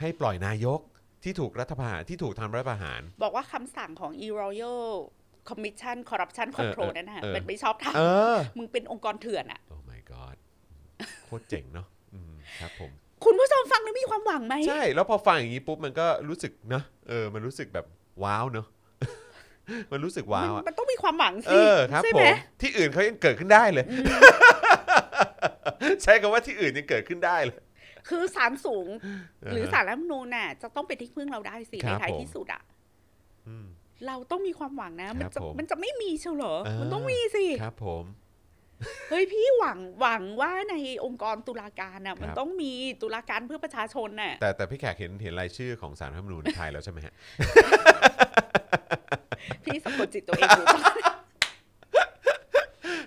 [0.00, 0.80] ให้ปล่อยนายก
[1.24, 4.84] ที่ถูกรัฐประหารที่ถูกทำรัฐประหาร บอกว่าคำสั่งของ e royal
[5.48, 8.02] commission corruption เออ control เออนั่นนะฮะเออมันไม่ชอบทเอ
[8.34, 9.83] อำมึงเป็นองค์กรเถื่อนอะโอ้ my god
[11.24, 12.90] โคตรเจ๋งเนาะอืมครับผม
[13.24, 17.86] คุณผู้ชมฟังแล้วมีความหวังไหมใช่ แล้วพอฟังอย่างนี้ปุ๊บมันก็รู้สึกเนอะเออ มันรู้สึกแบบ
[18.24, 18.66] ว้าวเนอะ
[19.92, 23.86] มันรู้สึกว้าวมันอะมันต้องมีความหวังเอสิอครับใช่ผไหมมที่อื่นเขายังเกิดขึ้นได้เลย
[26.02, 27.60] ใช้คำว่าที่อื่นยังเกิดขึ้นได้เลย
[28.08, 28.88] คือศาลสูง
[29.52, 32.62] หรือเออศาลรัฐธรรมนูญน่ะ จะต้องเป็นที่พึ่งเราได้สิครัในบท้ายผม ที่สุดอะ
[33.48, 33.66] อืม
[34.06, 38.04] เราต้องมีความหวังนะ มันครัจะบผมมันจะไม่มีเชียวเหรอ เออ มันต้องมีสิ ครับผม
[39.10, 40.74] เฮ้ยพี่หวังหวังว่าใน
[41.04, 42.72] องค์กรตุลาการน่ะมันครับต้องมี
[43.02, 47.14] ตุลาการเพื่อประชาชนน่ะแต่แต่พี่แขกเห็นเห็นรายชื่อของสารรัฐธรรมนูญไทยแล้วใช่ไหมฮะ
[49.64, 50.66] พี่สะกดจิตตัวเองอยู่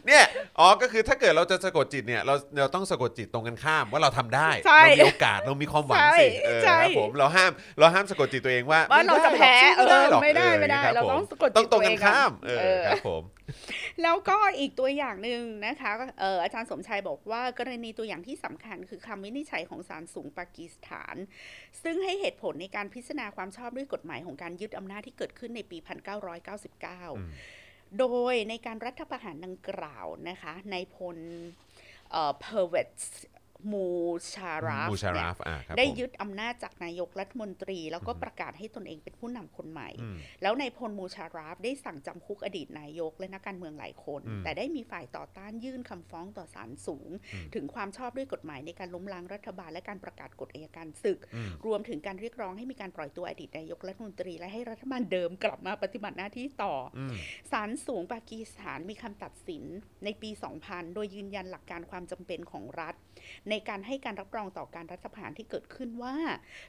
[0.08, 0.26] เนี่ย
[0.60, 13.22] อ๋อ ก็คือถ้าเกิดเราจะสะกดจิตเนี่ย เรา เราต้องสะกดจิตตรงกันข้ามว่าเราทำได้ใช่เรามีโอกาส เรามีความหวังสิ เออใช่ครับผม เราห้าม เราห้ามสะกดจิตตัวเองว่า ว่าเราจะแพ้ไม่ได้หรอกเออ ไม่ได้สู้ไม่ได้หอกเราคบต้องผมสะกดจิตต้องตรงกันตัวเองข้ามเอเอออ ครับผม
[14.04, 21.16] แล้วก็อีกตัวอย่างหนึ่งนะคะเอ่ออาจารย์สมชัยบอกว่ากรณีตัวอย่างที่สำคัญคือคำวินิจฉัยของศาลสูงปากีสถาน
[21.84, 27.32] ซึ่งให้เหตุผลในการพิจารณาความชอบด้วยกฎหมายของการยึดอำนาจที่เกิดขึ้นในปีอืม
[27.88, 31.18] 1999 โดยในการรัฐประหารดังกล่าวนะคะในายพล
[32.12, 32.90] เอ่อเพอร์เวต
[33.74, 33.88] มู
[34.34, 57.16] ชาราฟมูชาเนี่รายฟอะครับได้ผมยึดอำนาจจากนายกรัฐมนตรี แล้วก็อือฮึประกาศให้ตนเองเป็นผู้นำคนใหม่อืมแล้วนายพลมูชาร์ราฟได้สั่งจำคุกอดีตนายกและนักการเมืองหลายคนอืมแต่ได้มีฝ่ายต่อต้านยื่นคำฟ้องต่อศาลสูงอืมถึงความชอบด้วยกฎหมายในการล้มล้างรัฐบาลและการประกาศกฎอัยการศึกอืมรวมถึงการเรียกร้องให้มีการปล่อยตัวอดีตนายกรัฐมนตรี และให้รัฐบาลเดิมกลับมาปฏิบัติหน้าที่ต่ออืม
[57.52, 59.64] ศาลสูงปากีสถานมีคำตัดสิน
[60.04, 60.30] ในปี
[60.64, 62.96] 2000 โดยยืนยันหลักการความจำเป็นของรัฐ
[63.50, 66.16] ในการให้การรับรองต่อการรัฐประหารที่เกิดขึ้นว่า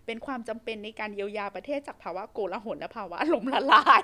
[0.07, 4.03] เป็นความจำเป็นในการเยียวยาประเทศจากภาวะโกลาหลและภาวะล้มละลาย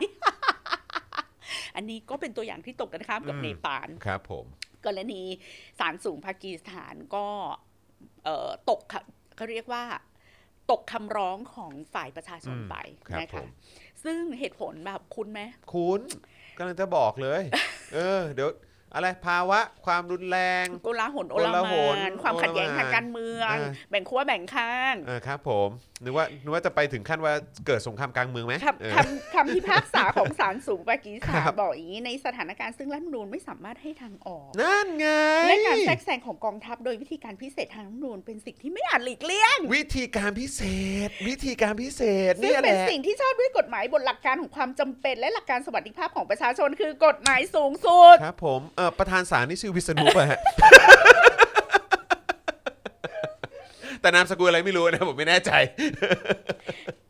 [1.77, 4.45] อันนี้ก็เป็นตัวอย่างที่ตรงกันข้ามกับอืมเนปาลครับ ผม
[4.87, 5.23] กรณี
[5.79, 7.27] ศาลสูงปากีสถานก็
[8.25, 9.03] เอ่อตกค่ะ
[9.37, 9.85] เขาเรียกว่า
[10.71, 12.77] ตกคำร้องของฝ่ายประชาชนอืมไป
[13.09, 13.49] ครับนะผคะม
[14.05, 15.41] ซึ่งเหตุผลแบบคุณไหม
[15.75, 16.01] คุณ
[16.59, 17.43] กำลังจะบอกเลย
[17.95, 18.49] เออ เดี๋ยว
[18.95, 25.69] อะไรภาวะความรุนแรงโกลาหลโอโกลาลาหลมานความขัดแย้งโอลหม่านทางการเมืองอ่าแบ่งขั้วแบ่งข้างเออครับ ผม
[26.05, 27.33] นึกว่านึกว่าจะไปถึงขั้นว่า
[27.67, 35.07] เกิดสงครามกลางเมืองไหมคเออำคำคำพิพากษาของศาลสูงปากีสถาครันบบอกอย่างนี้ในสถานการณ์ซึ่งรัฐธรรมนูญไม่สามารถให้ทางออก นั่นไง
[35.49, 40.61] และการแทรกแซงของกองทัพโดยวิธีการพิเศษทางรัฐธรรมนูญเป็นสิ่งที่ไม่อาจหลีกเลี่ยง วิธีการพิเศ
[41.07, 50.41] ษ วิธีการพิเศษซึ่งเนี่ยแหเป็นละสิ่งที่ชอบด้วยกฎหมายบนหลักการของความจำเป็น และหลักการสวัสดิภาพของประชาชนคือกฎหมายสูงสุดครับผมเออประธานศาลนี่ชื่อวิษณุป่ะฮะ
[54.05, 55.51] แต่นามสกุลอะไรไม่รู้นะผมไม่แน่ใจ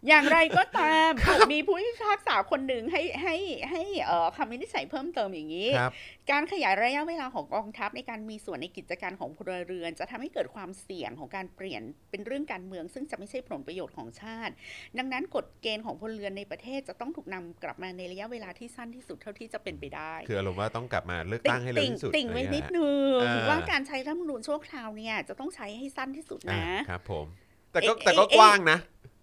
[0.09, 1.11] อย่างไรก็ตาม
[1.53, 3.37] มีผู้พิพากษาคนหนึ่งให้ให้
[3.71, 5.93] ให้เอ่อคำวินิจฉัยเพิ่มเติมอย่างนี้ ครับ
[6.31, 14.53] การขยายระยะเวลาของกองทัพในการมีส่วนในกิจการของพลเรือน จะทำให้เกิดความเสี่ยงของการเปลี่ยนเป็นเรื่องการเมือง ซึ่งจะไม่ใช่ผลประโยชน์ของชาติ
[14.99, 22.89] ดังนั้นกฎเกณฑ์ของพลเรือนในประเทศจะต้องถูกนำกลับมาในระยะเวลาที่สั้นที่สุดเท่าที่จะเป็นไปได้ คืออารมณ์ว่าต้องกลับมาเลือกตั้งให้เร็วติ่งที่สุดติ่งไว้อะไรนิเงี้ดยฮะนึ
[23.19, 27.27] งอ่าว่าการใช้รัฐธรรมนูญชั่วคราวเนี่ยจะต้องใช้ให้สั้นที่สุดอ่านะครับผม
[27.73, 28.79] แต่ก็เอ๊ะแต่ก็เอ๊ะกว้างนะ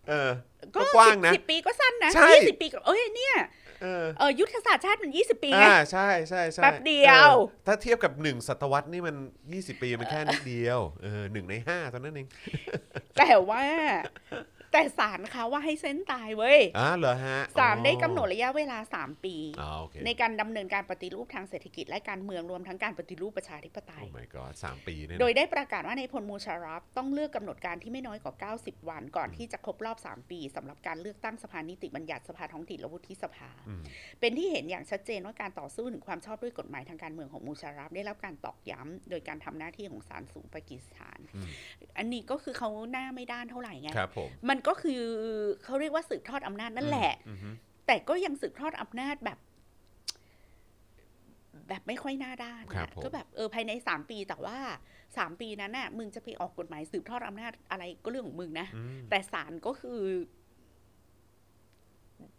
[0.09, 0.29] เออ
[0.75, 3.35] ก็กว้างนะสิบปีก็สั้นนะใช่ยี่สิบปีก็เอ้ยเนี่ย
[3.81, 7.33] เออเออยุทธศาสตร์ชาติมันยี่สิบปีไงอ่าใช่ใช่ใช่แป๊บเดียวอ
[7.63, 9.15] อถ้าเทียบกับหนึ่งศตวรรษนี่มัน
[9.49, 12.27] 20 ปีมันแค่นิดเดียวเออหนึ่งในห้าเท่านั้นเอง
[13.17, 13.63] แต่ว่า
[14.71, 33.81] แต่ศาลเขาว่าให้เส้นตายเว้ยอ่าเหรอฮะศาลได้อ๋อกำหนดระยะเวลา 3 ปีอ๋อโอเคในการดำเนินการปฏิรูปทางเศรษฐกิจและการเมืองรวมทั้งการปฏิรูปประชาธิปไตโอ้ย my god สามปีเนี่ยนะโดยได้ประกาศว่าในายพลมูชารัฟต้องเลือกกำหนดการที่ไม่น้อยกว่า 90 วัน ก่อนที่จะครบรอบ 3 ปีสำหรับการเลือกตั้งสภานิติบัญญัติสภาท้องถิ่นและวุฒิสภาอืม
[34.19, 41.49] เป็นที่เห็นอย่างชัดเจนว่าการต่อสู้ถึงความชอบด้วยกฎหมายทางการเมืองของมูชารัฟได้รับการตอกย้ำโดยการทำหน้าที่ของศาลสูงปากีสถานอืม
[41.97, 45.01] อันนี้ก็คือเขาหน้าไม่ด้านเท่าไหร่ไงครับผมมันก็คือ
[45.63, 47.55] เขาเรียกว่าสืบทอดอำนาจนั่นแหละอืมอืม
[47.87, 49.39] แต่ก็ยังสืบทอดอำนาจแบบ
[51.69, 54.57] แบบไม่ค่อยหน้าด้านครับอะผมก็แบบเออภายในสามปีแต่ว่า
[55.17, 59.99] สามปีนั้นน่ะ มึงจะไปออกกฎหมายสืบทอดอำนาจอะไรก็เรื่องของมึงนะอืมแต่ศาลก็คือ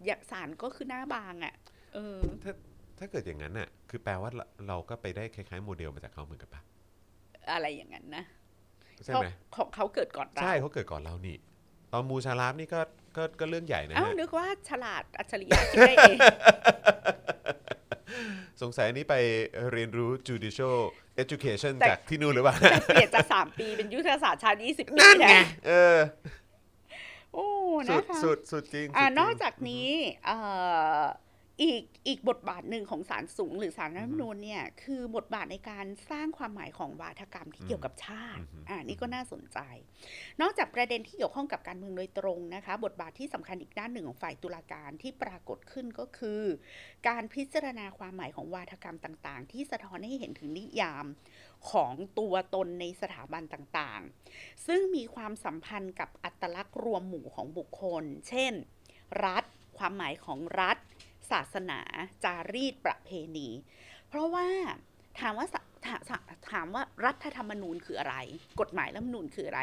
[0.07, 1.55] อยากศาลก็คือหน้าบางอะ่ะ
[1.95, 2.53] เออ ถ้า
[2.99, 6.63] ถ้าเกิดอย่างนั้นน่ะ คือแปลว่าเราเราก็ไปได้คล้ายๆโมเดลมาจากเขาเหมือนกันปะ
[7.53, 8.25] อะไรอย่างนั้นนะ
[9.05, 11.37] ใช่เพราะไหมของเขาเกิดก่อนเราใช่เขาเกิดก่อนเรานี่
[11.93, 12.81] ตอนมูชาราฟนี่ก็
[13.17, 16.19] ก็ก็เรื่องใหญ่นะเอ้าฮะนึกว่าฉลาดอัจฉริยะคิดได้เอง
[18.63, 19.15] สงสัยอันนี้ไป
[19.73, 20.77] เรียนรู้ judicial
[21.23, 25.99] education แต่ จากที่นู่นหรือเปล่า แต่เปลี่ยนจากสามปีเป็นยุทธศาสตร์ชาติยี่สิบปีนั่นไงนะเออ
[27.35, 27.47] โอ้
[27.89, 29.89] สุนะดคะสุดสุดจริงอ่าสุดจริงนอกจากนี้
[30.27, 30.37] เอ่
[30.99, 31.03] อ
[31.61, 39.59] อีกอีกบทบาทหนึ่งของศาลสูงหรือศาลรัฐธรรมนูญเนี่ยคือบทบาทในการสร้างความหมายของวาทกรรมที่เกี่ยวกับชาติอืมอ่านี่ก็น่าสนใจ
[40.41, 46.43] นอกจากประเด็นที่เกี่ยวข้องกับการเมืองโดยตรงนะคะ บทบาทที่สำคัญอีกด้านหนึ่งของฝ่ายตุลาการที่ปรากฏขึ้นก็คือ
[47.09, 51.07] การพิจารณาความหมายของวาทกรรมต่างๆ ที่สะท้อนให้เห็นถึงนิยาม
[51.71, 58.53] ของตัวตนในสถาบันต่างๆ ซึ่งมีความสัมพันธ์กับอัตลักษณ์รวมหมู่ของบุคคล เช่น
[59.25, 59.45] รัฐ
[59.79, 60.77] ความหมายของรัฐ
[61.33, 61.81] ศาสนา
[62.25, 63.49] จารีตประเพณี
[64.09, 64.47] เพราะว่า
[65.21, 65.57] ถามว่าส
[65.87, 66.19] ถาถา
[66.53, 68.17] ถามว่ารัฐธรรมนูญคืออะไร
[68.61, 69.63] กฎหมายรัฐธรรมนูญคืออะไร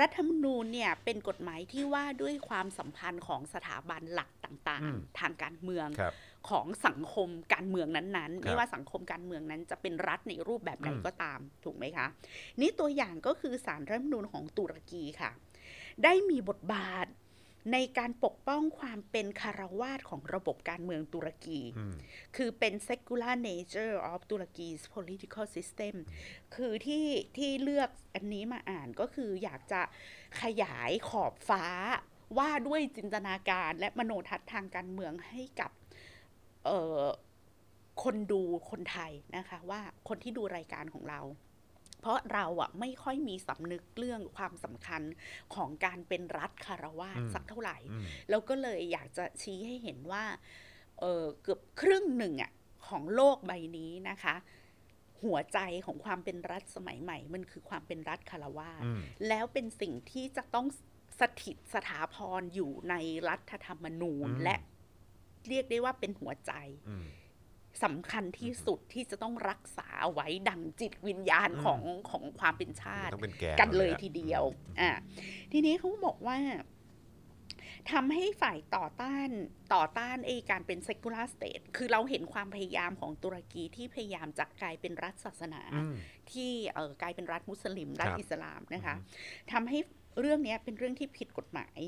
[0.00, 6.14] รัฐธรรมนูญเนี่ยเป็นกฎหมายที่ว่าด้วยความสัมพันธ์ของสถาบันหลักต่างอืมๆทางการเมืองครับ
[6.50, 12.06] ของสังคมการเมืองนั้นๆครับไม่ว่าสังคมการเมืองนั้นจะเป็นรัฐในรูปแบบไหนอืมก็ตามถูกไหมคะ
[12.60, 15.30] นี่ตัวอย่างก็คือสารรัฐธรรมนูญของตุรกีค่ะ
[16.04, 17.06] ได้มีบทบาท
[17.72, 21.94] ในการปกป้องความเป็นคารวาสของระบบการเมืองตุรกีอืม
[22.36, 25.94] คือเป็น secular nature of Turkey's political system
[26.54, 27.06] คือที่
[27.36, 29.80] ที่เลือกอันนี้มาอ่านก็คืออยากจะ
[30.42, 31.64] ขยายขอบฟ้า
[32.38, 35.70] ว่าด้วยจินตนาการและมโนทัศน์ทางการเมืองให้กับ
[36.64, 37.02] เอ่อ
[38.02, 41.20] คนดูคนไทยนะคะ ว่าคนที่ดูรายการของเรา
[42.04, 45.02] เพราะเราอะไม่ค่อยมีสำนึกเรื่องความสำคัญ
[45.54, 50.24] ของการเป็นรัฐคารวาสอืมสักเท่าไหร่อืมแล้วก็เลยอยากจะชี้ให้เห็นว่า
[51.00, 52.52] เออเกือบครึ่งหนึ่งอะ
[52.88, 54.34] ของโลกใบนี้นะคะ
[55.24, 60.66] หัวใจของความเป็นรัฐสมัยใหม่ มันคือความเป็นรัฐคารวาสอืมแล้วเป็นสิ่งที่จะต้อง
[61.20, 62.94] สถิตสถาพรอยู่ใน
[63.28, 64.56] รัฐธรรมนูญอืมและ
[65.48, 66.52] เรียกได้ว่าเป็นหัวใจ
[66.88, 67.04] อืม
[67.84, 74.42] สำคัญที่สุดที่จะต้องรักษาเอาไว้ดังจิตวิญญาณอืมของของความเป็นชาติต้องเป็นแกกันเลยอะทีเดียว
[74.80, 74.90] อะ
[75.52, 76.38] ทีนี้เขาบอกว่า
[77.92, 79.28] ทำให้ฝ่ายต่อต้าน
[79.74, 85.94] ต่อต้านไอ้การเป็น secular state คือเราเห็นความพยายามของตุรกีที่พยายามจะกลายเป็นรัฐศาสนาอืม
[86.32, 88.94] ที่เออกลายเป็นรัฐมุสลิม รัฐครับอิสลามนะคะ
[89.52, 89.78] ทำให้
[90.20, 91.78] เรื่องเนี้ยเป็นเรื่องที่ผิดกฎหมาย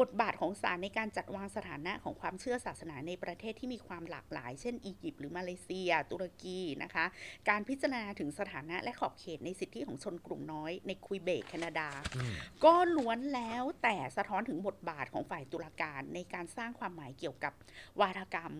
[0.00, 7.04] บทบาทของศาลในการจัดวางสถานะของความเชื่อศาสนาในประเทศที่มีความหลากหลาย เช่นอียิปต์หรือมาเลเซีย ตุรกีนะคะ
[7.48, 12.32] การพิจารณาถึงสถานะและขอบเขตในสิทธิของชนกลุ่มน้อยในคุยเบกแคนาดาอืม
[12.64, 17.52] ก็ล้วนแล้วแต่สะท้อนถึงบทบาทของฝ่ายตุลาการในการสร้างความหมายเกี่ยวกับ
[18.00, 18.54] วาทกรรม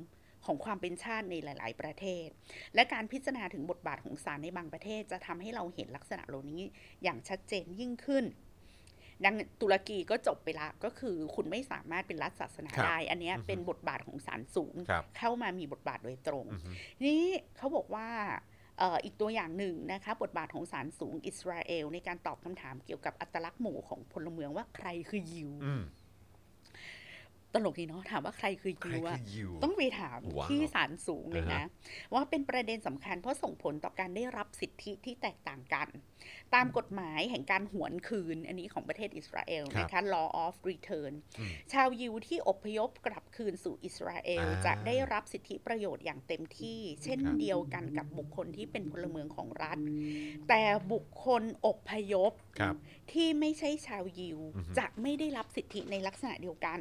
[0.47, 2.27] ของความเป็นชาติในหลาย ๆ ประเทศ
[2.75, 6.63] และการพิจารณาถึงบทบาทของศาลในบางประเทศ จะทำให้เราเห็นลักษณะเหล่านี้
[7.03, 8.25] อย่างชัดเจนยิ่งขึ้น
[9.25, 17.23] ดังตุรกีก็จบไปละก็คือคุณไม่สามารถเป็นรัฐศาสนาครับได้ อันเนี้ยอือฮึเป็นบทบาทของศาลสูงครับเข้ามามีบทบาทโดยตรงอืมนี่
[17.57, 18.09] เขาบอกว่า
[18.79, 25.83] เอ่ออีกตัวอย่างหนึ่งนะคะบทบาทของศาลสูงอิสราเอล ในการตอบคำถามเกี่ยวกับอัตลักษณ์หมู่ของพลเมืองว่าใครคือยิวอืม
[27.55, 31.67] ตลกดีเนาะถามว่าใครคือใครยิวคือะอยิวต้องไปถามว้าวที่ศาลสูงเลยอ่านะฮะ
[32.15, 35.89] ว่าเป็นประเด็นสำคัญเพราะส่งผลต่อการได้รับสิทธิที่แตกต่างกัน
[36.55, 49.79] ตามกฎหมายแห่งการหวนคืน อันนี้ของประเทศอิสราเอลนะคะ law of return อืมชาวยิวที่อพยพกลับคืนสู่อิสราเอลอ่าจะได้รับสิทธิประโยชน์อย่างเต็มที่ เช่นครับเดียวกันกับบุคคลที่เป็นพลเมืองของรัฐ
[50.49, 52.44] แต่บุคคลอพยพครับ
[53.13, 56.79] ที่ไม่ใช่ชาวยิวอือฮึจะไม่ได้รับสิทธิในลักษณะเดียวกัน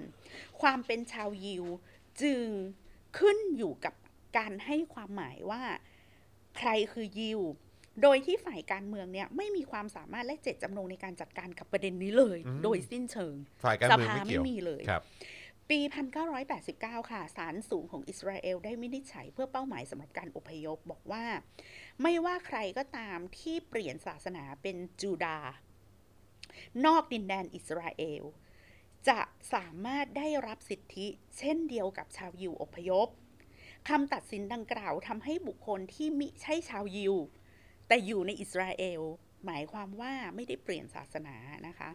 [0.61, 1.65] ความเป็นชาวยิว
[2.21, 2.45] จึง
[3.19, 3.93] ขึ้นอยู่กับ
[4.38, 5.61] การให้ความหมายว่า
[6.57, 7.41] ใครคือยิว
[8.01, 15.03] โดยที่ฝ่ายการเมืองเนี่ยไม่มีความสามารถและเจตจำนงในการจัดการกับประเด็นนี้เลยอืมโดยสิ้นเชิง ฝ่ายการสเมืองภาไม่ไม่เกี่ยวมีเลยครับ
[15.70, 15.80] ปี
[16.45, 21.26] 1989 ค่ะ ศาลสูงของอิสราเอลได้วินิจฉัยเพื่อเป้าหมายสำหรับการอพยพบอกว่า
[22.01, 25.51] ไม่ว่าใครก็ตามที่เปลี่ยนศาสนาเป็นจูดาห์
[26.86, 28.24] นอกดินแดนอิสราเอล
[29.09, 29.20] จะ
[29.53, 31.07] สามารถได้รับสิทธิ
[31.38, 33.07] เช่นเดียวกับชาวยิวอพยพ
[33.89, 37.16] คำตัดสินดังกล่าวทำให้บุคคลที่มิใช่ชาวยิว
[37.88, 39.01] แต่อยู่ในอิสราเอล
[39.46, 41.36] หมายความว่าไม่ได้เปลี่ยนศาสนา
[41.68, 41.89] นะคะ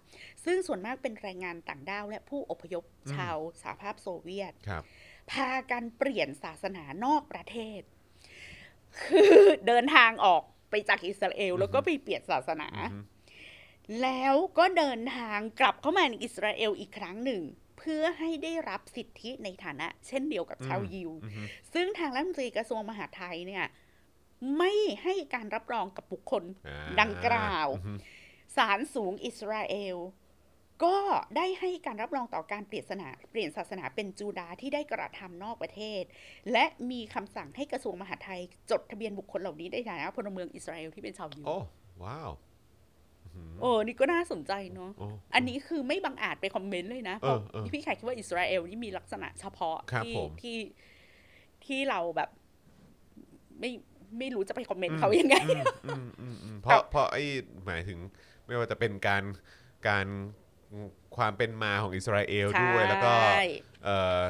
[0.44, 2.84] ซึ่งส่วนมากเป็นแรงงานต่างด้าวและผู้อพยพ
[3.14, 4.82] ชาวสหภาพโซเวียตครับ
[5.32, 7.80] พากันเปลี่ยนศาสนานอกประเทศ
[9.02, 9.36] คือ
[9.66, 13.00] เดินทางออกไปจากอิสราเอล แล้วก็ไปเปลี่ยนศาสนาอือฮึ
[14.02, 17.42] แล้วก็เดินทางกลับเข้ามาในอิสราเอลอีกครั้งหนึ่ง
[17.78, 21.42] เพื่อให้ได้รับสิทธิในฐานะ เช่นเดียวกับชาวยิวอือฮึ
[21.72, 23.64] ซึ่งทางรัฐมนตรีกระทรวงมหาดไทยเนี่ย
[24.56, 24.72] ไม่
[25.02, 27.92] ให้การรับรองกับบุคคลอ่าดังกล่าวอือฮึ
[28.56, 29.96] ศาลสูงอิสราเอล
[30.84, 30.96] ก็
[31.36, 36.02] ได้ให้การรับรองต่อการเปลี่ยนศาสนา เปลี่ยนศาสนาเป็นจูดาห์ที่ได้กระทำนอกประเทศ
[36.52, 41.56] และมีคำสั่งให้กระทรวงมหาดไทย จดทะเบียนบุคคลเหล่านี้ได้ในฐานะพลเมืองอิสราเอลที่เป็นชาวยิวโอ้
[42.04, 42.30] ว้าว
[43.24, 50.58] อื้อหือโอ้นี่ก็น่าสนใจเนาะโอ้อันนี้คือไม่บังอาจไปคอมเมนต์เลยนะเพราะเออเออที่พี่แขกคิดว่าอิสราเอลนี่มีลักษณะเฉพาะครับที่ผมที่
[51.66, 52.30] ที่เราแบบ
[53.60, 53.70] ไม่
[54.18, 55.36] ไม่รู้จะไปคอมเมนต์เขายังไง
[55.86, 57.24] อืมอืมอืมเพราะเพราะไอ้
[57.66, 57.98] หมายถึง
[58.46, 59.22] ไม่ว่าจะเป็นการ
[59.88, 60.06] การ
[61.16, 63.44] ความเป็นมาของอิสราเอลด้วยแล้วก็ใช่
[63.84, 64.20] เอ่อ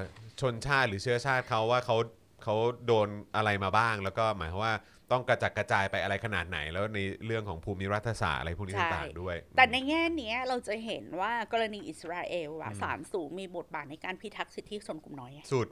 [0.40, 1.96] ชนชาติหรือเชื้อชาติเขาว่าเขา
[2.44, 2.56] เขา
[2.86, 4.74] โดนอะไรมาบ้าง แล้วก็หมายความว่า
[5.12, 15.68] ต้องกระจัดกระจายไปอะไรขนาดไหน แล้วในเรื่องของภูมิรัฐศาสตร์อะไรพวกนี้ใช่ต่างๆด้วย แต่ในแง่เนี้ยเราจะเห็นว่ากรณีอิสราเอลอะอืมศาลสูงมีบทบาทในการพิทักษ์สิทธิชนกลุ่มน้อยอะสุด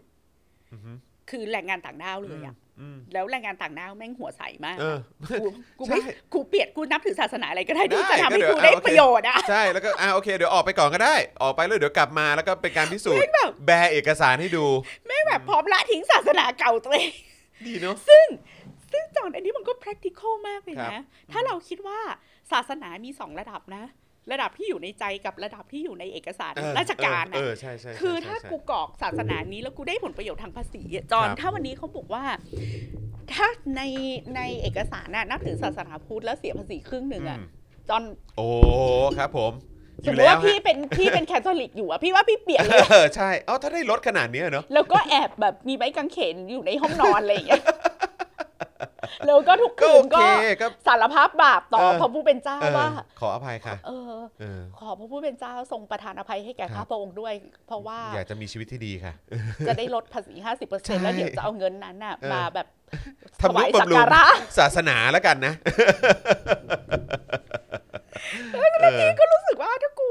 [0.73, 0.93] อือฮึ
[1.31, 2.66] คือแรงงานต่างด้าวเลยอะอืม
[3.13, 4.99] แล้วแรงงานต่างด้าวแม่งหัวใสมากเออ
[5.41, 5.45] กู
[5.79, 14.67] กูไม่ใช่กูเปลี่ยนกูนับถือศาสนาอะไรก็ได้ที่ได้จะทำให้ก็เดี๋ยวกูได้เอาโอเคประโยชน์อะใช่แล้วก็อ่าโอเคเดี๋ยวออกไปก่อนก็ได้ ออกไปแล้วเดี๋ยวกลับมาแล้วก็เป็นการพิสูจน์แบบแบร์เอกสารให้ดู
[15.07, 17.13] ไม่แบบพร้อมละทิ้งศาสนาเก่าตัวเอง
[17.67, 18.27] ดีเนาะซึ่ง
[18.93, 21.99] ซึ่งจอนอันนี้มันก็ practical มากเลยครันะบถ้าเราคิดว่า
[22.53, 23.85] ศาสนามีสองระดับนะ
[24.33, 32.25] ระดับที่อยู่ในใจกับระดับที่อยู่ในเอกสารเออราชการเออะอใช่ใช่ใช่คือใช่ถ้าใช่กูกรอกศาสนานี้แล้วกูได้ผลประโยชน์ทางภาษีอะจอนครับถ้าวันนี้เขาบอกว่า
[33.33, 33.47] ถ้า
[33.77, 33.83] ใน
[34.37, 37.47] ในเอกสารน่ะนับถือศาสนาพุทธแล้วเสียภาษีครึ่งหนึ่งอะอืม
[37.89, 38.03] จอน
[38.37, 38.47] โอ้
[39.19, 39.53] ครับผม
[40.03, 47.63] อสมยู่มติแล้วว่าพี่ฮะเป็นพี่เป็นแคทอลิกอยู่อะพี่ว่าพี่เปลี่ยนเลยเออใช่ เอ้าถ้าได้ลดขนาดเนี้ยเนาะแล้วก็แอบแบบมีไม้กางเขนอยู่ในห้องนอนอะไรอย่างเงี้ย
[49.27, 50.21] แล้วก็ทุกก็คืโอนเค
[50.61, 52.89] ก็ก็สารภาพบาปต่อเออพระผู้เป็นเจ้าเออว่า
[53.21, 57.35] ขออภัยค่ะเออเออขอพระผู้เป็นเจ้าทรงประทานอภัยให้แก่ครัข้าบพระองค์ด้วย
[57.67, 59.13] เพราะว่าอยากจะมีชีวิตที่ดีค่ะ
[59.69, 60.35] จะได้ลดภาษี
[60.69, 62.67] 50%แล้วเดี๋ยวจะเอาเงินนั้นน่ะเออมาแบบ
[63.41, 64.25] ทำนุถวายสักบำรุงการะ
[64.59, 65.55] ศาสนาแล้วกันนะ
[68.55, 70.11] เออก็รู้สึกว่าถ้ากู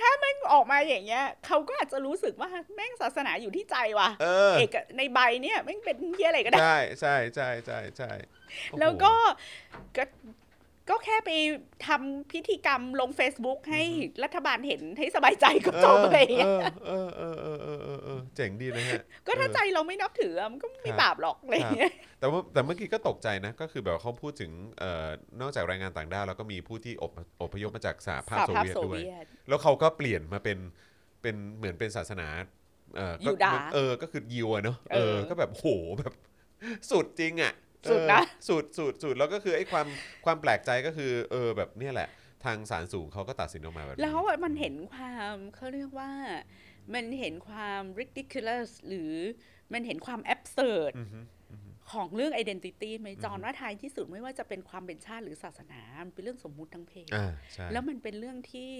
[0.00, 8.10] ถ้าแม่ง ออกมาอย่างเงี้ยเขาก็อาจจะรู้สึกว่าแม่งศาสนาอยู่ที่ใจว่ะเออเอกในใบเนี่ยแม่งเป็นเฮียอะไรก็ได้ ใช่ใช่ใช่ใช่ใช่
[8.70, 9.12] โอ้โหแล้วก็
[9.96, 10.04] ก็
[10.90, 11.30] ก็แค่ไป
[11.86, 13.82] ทำพิธีกรรมลง Facebook ให้
[14.24, 16.48] รัฐบาลเห็นให้สบายใจก็จบอะไรอย่างเงี้ย
[16.86, 17.78] เออเออเออเออ
[18.34, 25.06] เออเออเจ๋งดีนะฮะ ก็ถ้าเออใจเราไม่นับถืออะมันก็ไม่ครับบาปหรอกอะไรอย่างเงี้ยแต่ว่าแต่เมื่อกี้ก็ตกใจนะ ก็คือแบบเขาพูดถึงเอ่อ
[25.40, 27.12] นอกจากแรงงานต่างด้าวแล้วก็มีผู้ที่อพ
[27.42, 30.58] อพยพมาจากสหภาพสหโซภาพเวียตโซด้วยเวียตแล้วเขาก็เปลี่ยนมาเป็น
[31.22, 32.28] เป็นเหมือนเป็นศาสนา
[32.96, 35.66] เออก็ยูดาห์เออ ก็คือยิวอะเนอะเอเอออ ก็แบบโห
[36.00, 36.14] แบบ
[36.90, 37.52] สุดจริงอะ
[37.90, 39.86] สุดนะเออสุดสุดสุดแล้วก็คือไอ้ความ
[40.24, 42.08] ความแปลกใจก็คือ เออแบบเนี่ยแหละ
[42.44, 46.10] ทางศาลสูงเขาก็ตัดสินออกมาแบบนี้แล้วอะมันเห็นความเขาเรียกว่า
[46.94, 49.12] มันเห็นความ ridiculous หรือ
[49.72, 51.20] มันเห็นความ absurd อือฮึ
[51.92, 58.72] ของเรื่อง identity ไหมจอนว่าท้ายที่สุดไม่ว่าจะเป็นความเป็นชาติหรือศาสนามันเป็นเรื่องสมมุติทั้งเพศอ่าใช่แล้วมันเป็นเรื่องที่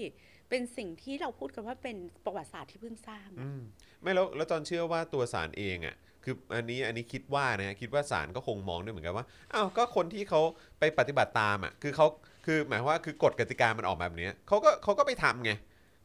[0.49, 3.61] เป็นสิ่งที่เราพูดกันว่าเป็นประวัติศาสตร์ที่เพิ่งสร้างอะอืม
[4.01, 10.41] ไม่แล้วแล้วจอนเชื่อว่าตัวศาลเองอะคืออันนี้อันนี้คิดว่านะฮะคิดว่าศาลก็คงมองด้วยเหมือนกันว่าอ้าวก็คนที่เขา
[10.79, 12.07] ไปปฏิบัติตามอะคือเขา
[12.45, 15.51] คือหมายความว่าคือกฎกติกามันออกมาแบบเนี้ยเขาก็เขาก็ไปทำไง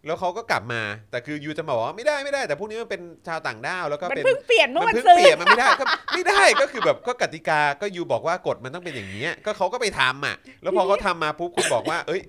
[0.07, 5.85] แล้วเขาก็กลับมา แต่คือยูจะมาบอกว่าไม่ได้ไม่ได้ แต่พวกนี้มันเป็นชาวต่างด้าวแล้วก็มันเป็นเพิ่งเปลี่ยนเมื่อมัวันเพิ่งซื้อเปลี่ยนมันไม่ได้ก็
[6.15, 12.21] ไม่ได้ก็คือแบบก็กติกาก็ยูบอกว่ากฎมันต้องเป็นอย่างนี้ยก็เขาก็ไปทำอะ แล้วพอเขาทำมาปุ๊บคุณบอกว่า เอ้ย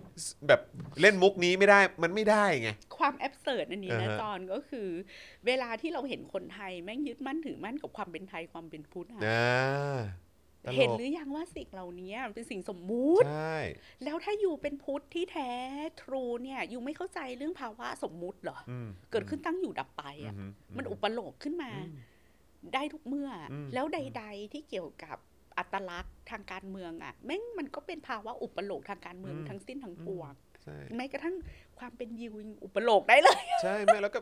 [0.48, 0.62] แบบ
[1.02, 4.88] เล่นมุกนี้ไม่ได้มันไม่ได้ไง ความแอบเสิร์อันนี้นะอ่าฮะจอนก็คือ
[5.48, 10.31] เวลาที่เราเห็นคนไทยแม่งยึดมั่นถือมั่นกับความเป็นไทยความเป็นพุทธอะอ่าตลก
[10.76, 13.58] เห็นหรือยังว่าสิ่งเหล่านี้มันเป็นสิ่งสมมุติ ใช่
[14.04, 15.52] แล้วถ้าอยู่เป็นพุทธที่แท้
[16.02, 22.00] ทรูเนี่ยอยู่ไม่เข้าใจเรื่องภาวะสมมุติเหรออืมเกิดขึ้นตั้งอยู่ดับไปอือะมมันอุปโลกขึ้นมาอืม
[22.74, 25.18] ได้ทุกเมื่ออมแล้วใด ๆที่เกี่ยวกับ
[25.58, 30.32] อัตลักษณ์ทางการเมืองอะแม่งมันก็เป็นภาวะอุปโลกทางการเมืองอืมทั้งสิ้นทั้งปวง
[30.64, 31.36] ใช่แม้กระทั่ง
[31.80, 34.20] ความเป็นยิวยังอุปโลกได้เลย ใช่ไม่แล้วก็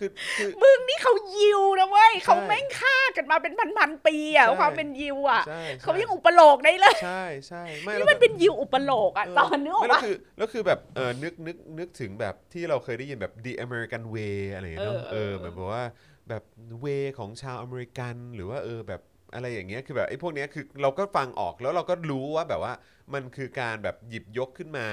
[0.00, 15.84] คือคือมึงนี่เขายิวนะเว้ยใช่เขาแม่งฆ่ากันมาเป็นพันๆปีอะใช่ความเป็นยิวอะใช่เขาใช่ยังอุปโลกได้เลยใช่ใช่ไม่นี่แล้วมันก็เป็นยิวอุปโลกอะเออตอนนึกออกไม่แล้วปะคือแล้วคือแบบเออนึกนึกนึกถึงแบบที่เราเคยได้ยินแบบ the American way อะไรอย่างเงี้ยเนอะเอเอออเออแบบว่า
[16.28, 16.42] แบบ
[16.84, 19.02] way ของชาวอเมริกันหรือว่าเออแบบ
[19.34, 22.74] อะไรอย่างเงี้ยคือแบบไอ้พวกเนี้ยคือเราก็ฟังออกแล้วเราก็รู้ว่าแบบว่า
[23.14, 24.86] มันคือการแบบหยิบยกขึ้นมา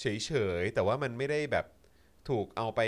[0.00, 1.66] เฉยๆแต่ว่ามันไม่ได้แบบ
[2.28, 2.80] ถูกเอาไป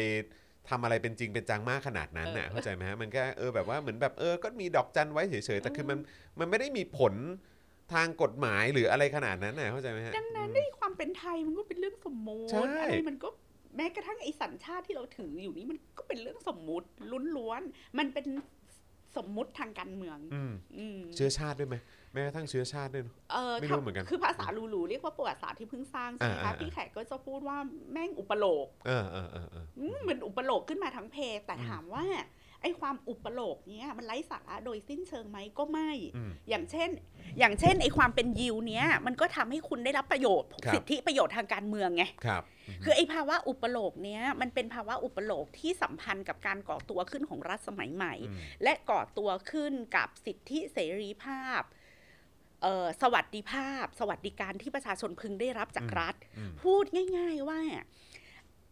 [0.68, 5.98] ทำอะไรเป็นจริงเป็นจังมากขนาดนั้นน่ะเข้าใจไหมฮะมันก็เออแบบว่าเหมือนแบบเออก็มีดอกจันไว้เฉยๆแต่คือมัน
[6.38, 7.14] มันไม่ได้มีผล
[7.94, 13.28] ทางกฎหมายหรืออะไรขนาดนั้นน่ะเข้าใจไหมฮะดังนั้นอืมไอ้ความเป็นไทยมันก็เป็นเรื่องสมมติใช่อะไรมันก็
[13.76, 16.88] แม้กระทั่งไอ้สัญชาติที่เราถืออยู่นี่มันก็เป็นเรื่องสมมุติ
[17.36, 18.26] ล้วนๆมันเป็น
[19.16, 21.76] สมมุติทางการเมืองอืมอืมเชื้อชาติด้วยไหม
[22.12, 27.58] แม้กระทั่งเชื้อชาติด้วยเนอะ เออไม่รู้เหมือนกันคือภาษาลูลูเรียกว่าประวัติศาสตร์ที่เพิ่งสร้างใช่ไหมอ่าคะอ่า พี่แขกก็จะพูดว่า
[27.92, 32.04] แม่งอุปโลก เออเออเออเออ อืมมันอุปโลกขึ้นมาทั้งเพแต่อืมถามว่า
[32.62, 36.90] ไอ้ความอุปโลกเนี้ยมันไร้สาระโดยสิ้นเชิงไหมก็ไม่ อืมอย่างเช่น
[37.38, 42.42] อย่างเช่นไอ้ความเป็นยิวเนี้ยมันก็ทำให้คุณได้รับประโยชน์ ครับ สิทธิประโยชน์ทางการเมืองไง ครับ
[42.84, 51.80] คือไอ้ภาวะอุปโลกเนี้ยมันเป็นภาวะอุปโลกที่สัมพันธ์กับการก่อตัวขึ้นของรัฐสมัยใหม่อืมและก่อตัวขึ้นกับสิทธิเสรีภาพเอ่อ
[53.02, 56.84] สวัสดิภาพ สวัสดิการที่ประชาชนพึงได้รับจากรัฐอืมพูด
[57.18, 57.60] ง่าย ๆว่า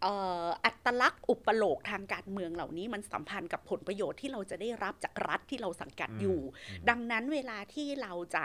[0.03, 0.15] เอ่
[0.45, 6.41] ออัตลักษณ์อุปโลกทางการเมืองเหล่านี้มันสัมพันธ์กับผลประโยชน์ที่เราจะได้รับจากรัฐที่เราสังกัดอยู่
[6.89, 8.45] ดังนั้นเวลาที่เราจะ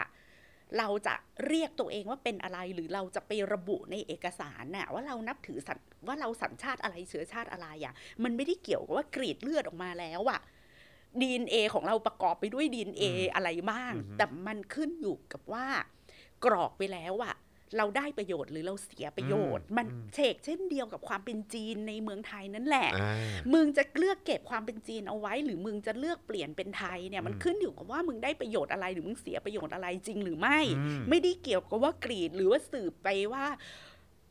[0.78, 1.14] เราจะ
[1.46, 7.94] เรียกตัวเองว่าเป็นอะไรหรือเราจะไประบุในเอกสารน่ะว่าเรานับถือสัญว่าเราสัญชาติอะไรเชื้อชาติอะไรอะ
[8.24, 10.40] มันไม่ได้เกี่ยวกับว่ากรีดเลือดออกมาแล้วอะ
[11.20, 15.66] DNA ของเราประกอบไปด้วย DNA อืมอะไรบ้างอือฮึแต่มันขึ้นอยู่กับว่า
[16.44, 17.36] กรอกไปแล้วอะ
[17.76, 23.14] เราได้ประโยชน์หรือเราเสียประโยชน์ มันเฉกเช่นเดียวกับความเป็นจีนในเมืองไทยนั่นแหละอ่า
[23.54, 33.44] มึงจะเลือกเก็บความเป็นจีนเอาไว้ หรือมึงจะเลือกเปลี่ยนเป็นไทยเนี่ยมันอืมขึ้นอยู่กับว่ามึงได้ประโยชน์อะไรหรือมึงเสียประโยชน์อะไรจริงหรือไม่อืมไม่ได้เกี่ยวกับว่ากรีดหรือว่าสืบไปว่า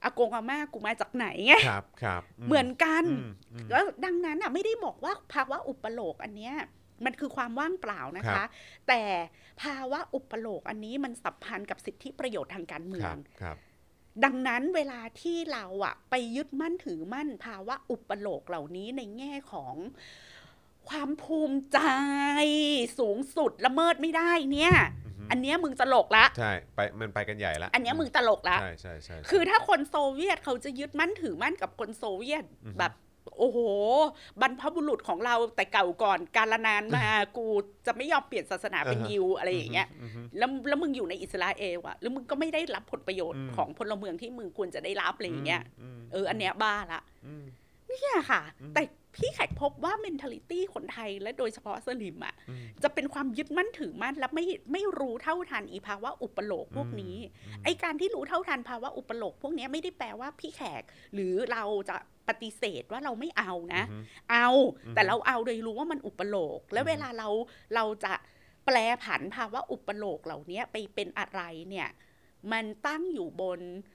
[0.04, 6.56] อากงอาม่ากูมาจากไหนไงครับครับเหมือนกันอืมอืมแล้วดังนั้นอะไม่ได้บอกว่าภาวะอุปโลกอันเนี้ย
[7.06, 8.48] มันคือความว่างเปล่านะครัคะบ
[8.88, 9.02] แต่
[9.64, 13.58] ภาวะอุปโลกอันนี้มันสัมพันธ์กับสิทธิประโยชน์ทางการเมืคอรังบครับ
[14.24, 19.76] ดังนั้นเวลาที่เราอะไปยึดมั่นถือมั่นภาวะอุปโลกเหล่านี้ในแง่ของ
[20.90, 21.80] ความภูมิใจ
[23.00, 24.74] สูงสุดละเมิดไม่ได้เนี่ย
[25.26, 32.94] อือฮึอันเนี้ยมึงตลกละ ใช่ไปมันไปกันใหญ่ละอันเนี้ยมึงตลกละใช่ใช่ใช่คือถ้าคนโซเวียตเขาจะยึดมั่นถือมั่นกับคนโซเวียตอือฮึแบบ
[33.38, 33.60] โอ้โห
[34.42, 37.06] บรรพบุรุษของเราแต่เก่าก่อนการละนานมา
[37.38, 37.46] กู
[37.86, 45.62] จะไม่ยอมเปลี่ยนศาสนาเป็นยิวอะไรอย่างเงี้ยอือฮึแล้วแล้วมึงอยู่ในอิสราเอลอะแล้วมึงก็ไม่ได้รับผลประโยชน์อืมของพลเมืองที่มึงควรจะได้รับอะไรอย่างเงี้ย
[45.98, 47.46] มเออ อันเนี้ยบ้าละอืม
[47.90, 48.82] เนี่ยค่ะอืมแต่
[49.16, 57.16] พี่แขกพบว่า mentality คนไทยและโดยเฉพาะสลิมอะอืมจะเป็นความยึดมั่นถือมั่นและไม่ไม่รู้เท่าทันอีภาวะอุปโลกพวกนี้
[57.46, 60.84] อืมไอการที่รู้เท่าทันภาวะอุปโลกพวกเนี้ยไม่ได้แปลว่าพี่แขก
[61.14, 64.48] หรือเราจะปฏิเสธว่าเราไม่เอานะอือฮึเอา
[64.86, 67.30] อืมแต่เราเอาโดยรู้ว่ามันอุปโลก และอืมเวลาเรา
[67.76, 68.14] เราจะ
[68.66, 71.90] แปลผันภาวะอุปโลกเหล่านี้ไปเป็นอะไรเนี่ย
[72.52, 73.95] มันตั้งอยู่บนเอ่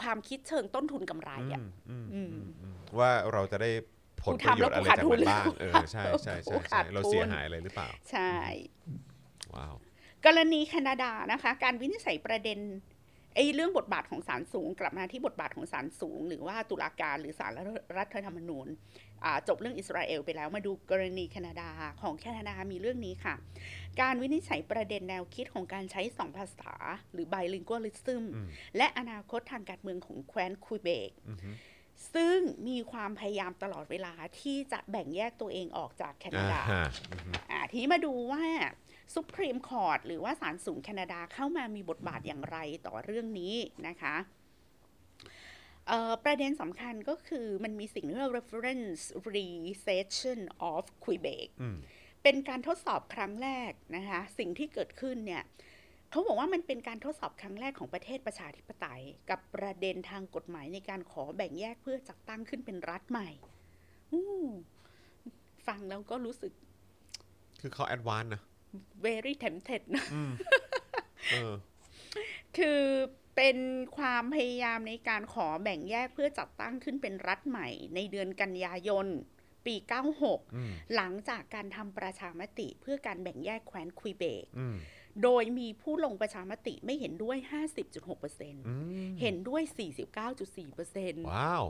[0.00, 3.70] ความคิดเชิงต้นทุนกำไรอะอืมอือืมมอืมว่าเราจะได้
[4.22, 8.32] ผลกูประทำโยแล้ชวน์อะไรกูขาดจากทุมันนเลยบ้างเออใช่ใช่กูใช่ขาใช่ดเราทุนเสียหายอะไรหรือเปล่า ใช่
[9.54, 9.74] ว้าว
[10.26, 12.58] กรณีแคนาดานะคะ การวินิจฉัยประเด็น
[13.34, 17.52] ไอ้เรื่องบทบาทของศาลสูง กลับมาที่บทบาทของศาลสูง หรือว่าตุลาการหรือศาล
[17.98, 19.07] รัฐธรรมนูญอ่า
[19.48, 21.70] จบเรื่องอิสราเอลไปแล้วมาดูกรณีแคนาดา
[22.02, 23.34] ของแคนาดามีเรื่องนี้ค่ะ
[24.00, 26.72] การวินิจฉัยประเด็นแนวคิดของการใช้สองภาษา
[27.12, 31.50] หรือ bilingualism อืมและอนาคตทางการเมืองของแคว้นคุยเบกอือฮึ
[32.14, 32.38] ซึ่ง
[32.68, 38.44] มีความพยายามตลอดเวลาที่จะแบ่งแยกตัวเองออกจากแคนาอ่าดาฮะอือฮึอ่าทีนี้มาดูว่า
[39.14, 43.54] สุพรีมคอร์ t หรือว่าศาลสูงแคนาดาเข้ามามีบทบาทอย่างไรต่อเรื่องนี้
[43.88, 44.37] นะคะเอ่อ
[46.24, 49.02] ประเด็นสำคัญก็คือมันมีสิ่งที่เรียกว่า reference
[49.36, 50.40] recession
[50.72, 51.76] of Quebec อืม
[52.22, 55.42] เป็นการทดสอบครั้งแรกนะคะ สิ่งที่เกิดขึ้นเนี่ย
[56.10, 63.30] เขาบอกว่ามันเป็นการทดสอบครั้งแรกของประเทศประชาธิปไตย กับประเด็นทางกฎหมายในการขอแบ่งแยกเพื่อจัดตั้งขึ้นเป็นรัฐใหม่
[64.12, 64.24] อู้
[65.66, 66.52] ฟังแล้วก็รู้สึก
[67.60, 68.42] คือเขาแอดวานนะ
[69.04, 70.32] very tempted นะอืม
[71.32, 71.54] เออ
[72.56, 72.80] คือ
[73.38, 73.58] เป็น
[73.96, 79.06] ความพยายามในการขอแบ่งแยกเพื่อจัดตั้งขึ้นเป็นรัฐใหม่ในเดือนกันยายน
[79.66, 79.74] ปี
[80.14, 84.76] 96อืมหลังจากการทำประชามติเพื่อการแบ่งแยกแคว้นคุยเบกอืม
[85.22, 87.36] โดยมีผู้ลงประชามติไม่เห็นด้วย
[88.02, 88.74] 50.6%อื
[89.08, 89.62] มเห็นด้วย
[90.46, 91.64] 49.4%ว้าว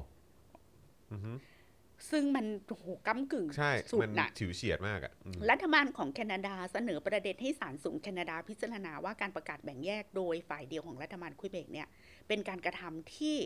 [1.12, 1.32] อือฮึ
[2.10, 11.88] ซึ่งมันโอ้โหก้ากึ่งใช่สุดมันน่ะฉิวเฉียดมากอะอืมรัฐบาลของแคนาดาเสนอประเด็นให้ศาลสูงแคนาดาพิจารณาว่าการประกาศแบ่งแยกโดยฝ่ายเดียวของรัฐบาลคุยเบกเนี่ย
[12.28, 13.36] เป็นการกระทำที่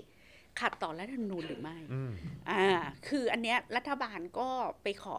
[0.61, 2.13] ขัดต่อรัฐธรรมนูญหรือไม่อืม
[2.51, 4.49] อ่าคืออันเนี้ยรัฐบาลก็
[4.83, 5.19] ไปขอ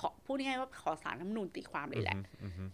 [0.00, 2.64] ขอพูดง่ายๆว่าขอสารรัฐธรรมนูญตีความเลยแหละอือฮึ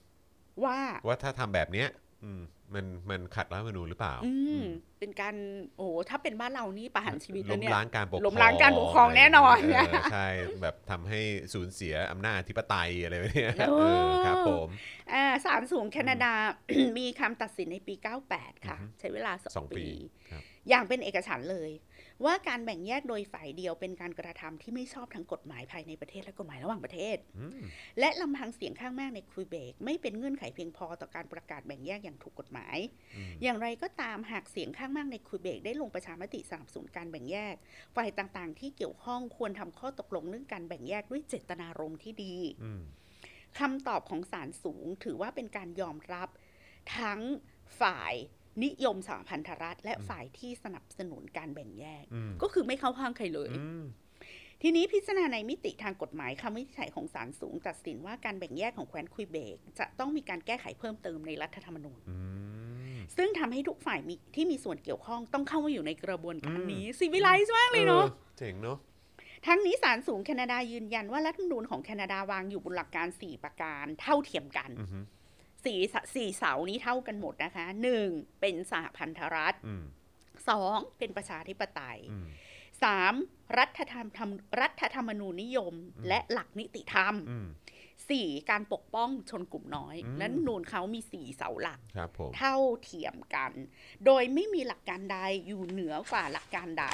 [0.64, 2.03] ว่าว่าถ้าทำแบบเนี้ยอื
[2.38, 2.42] ม
[2.74, 4.64] มันมันขัดรัฐธรรมนูญหรือเปล่า อืม
[4.98, 5.36] เป็นการ
[5.76, 10.28] โอ้ถ้าเป็นบ้านเรานี่ประหารชีวิตล้แล้วมเนี่ยล้างการปกครองล้มล้างการปกครองแน่นอนเใช่
[10.62, 11.20] แบบทำให้
[11.52, 14.68] สูญเสียอำนาจอธิปไตยอะไรแบบเนี้ยโอ้เออครับผม
[15.12, 16.32] อ่าศาลสูงแคนาดา
[16.98, 17.94] มีคำตัดสินในปี
[18.30, 19.88] 98 ค่ะอือฮึใช้เวลาสองสองปีปี
[20.30, 21.70] ครับอย่างเป็นเอกฉันท์เลย
[22.24, 27.66] ว่าการแบ่งแยกโดยฝ่ายเดียวเป็นการกระทำที่ไม่ชอบทั้งกฎหมายภายในประเทศและกฎหมายระหว่างประเทศอืม
[28.00, 32.76] และลำพังเสียงข้างมากในคุยเบกไม่เป็นเงื่อนไขเพียงพอต่อการประกาศแบ่งแยกอย่างถูกกฎหมาย
[33.16, 37.54] อืมอย่างไรก็ตามหากเสียงข้างมากในคุยเบกได้ลงประชามติสนับสนุนการแบ่งแยก
[37.96, 42.82] ฝ่ายต่างๆ ที่เกี่ยวข้องควรทำข้อตกลงเรื่องการแบ่งแยกด้วยเจตนารมณ์ที่ดีอืม
[43.58, 46.28] คำตอบของศาลสูงถือว่าเป็นการยอมรับ
[46.98, 47.20] ทั้ง
[47.80, 48.14] ฝ่าย
[48.64, 53.85] นิยมสหพันธรัฐ และฝ่ายที่สนับสนุนการแบ่งแยกอืมก็คือไม่เข้าข้างใครเลยอืม
[54.62, 62.16] ทีนี้พิจารณาในมิติทางกฎหมายคำวินิจฉัยของศาลสูง ตัดสินว่าการแบ่งแยกของแคว้นคุยเบก จะต้องมีการแก้ไขเพิ่มเติมในรัฐธรรมนูญอื
[62.97, 68.78] มซึ่งทำให้ทุกฝ่ายมีที่มีส่วนเกี่ยวข้องต้องเข้ามาอยู่ในกระบวนการอืมนี้ซีวิไลซ์มากเลยเนาะออเจ๋งเนาะ
[69.47, 74.98] ทั้งนี้ศาลสูงแคนาดายืนยันว่ารัฐธรรมนูญของแคนาดาวางอยู่บนหลักการ 4 ประการเท่าเทียมกันอือฮึ
[75.64, 78.08] สี่สสี่เสานี้เท่ากันหมดนะคะหนึ่ง
[78.40, 79.84] เป็นสหพันธรัฐอืม
[80.48, 82.26] สองเป็นประชาธิปไตยอืม
[82.82, 83.14] สาม
[83.58, 84.30] รัฐธรรมธรรม
[84.60, 87.14] รัฐธรรมนูญนิยมอืมและหลักนิติธรรม
[88.05, 93.52] อืมสี่การปกป้องชนกลุ่มน้อยอืมและรัฐธรรมนูญเขามีสี่เสาหลักครับผมเท่าเทียมกัน
[94.06, 96.86] โดยไม่มีหลักการใดอยู่เหนือกว่าหลักการใด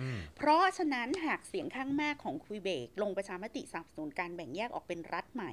[0.00, 5.52] อืมเพราะฉะนั้นหากเสียงข้างมากของคุยเบก ลงประชามติสนับสนุนการแบ่งแยกออกเป็นรัฐใหม่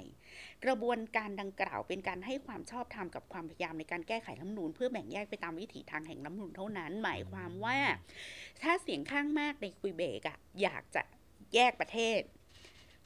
[0.65, 7.77] กระบวนการดังกล่าวเป็นการให้ความชอบธรรมกับความพยายามในการแก้ไขรัฐธรรมนูญเพื่อแบ่งแยกไปตามวิถีทางแห่งรัฐธรรมนูญเท่านั้น หมายความว่า
[8.61, 11.01] ถ้าเสียงข้างมากในคุยเบกอะอยากจะ
[11.55, 12.19] แยกประเทศ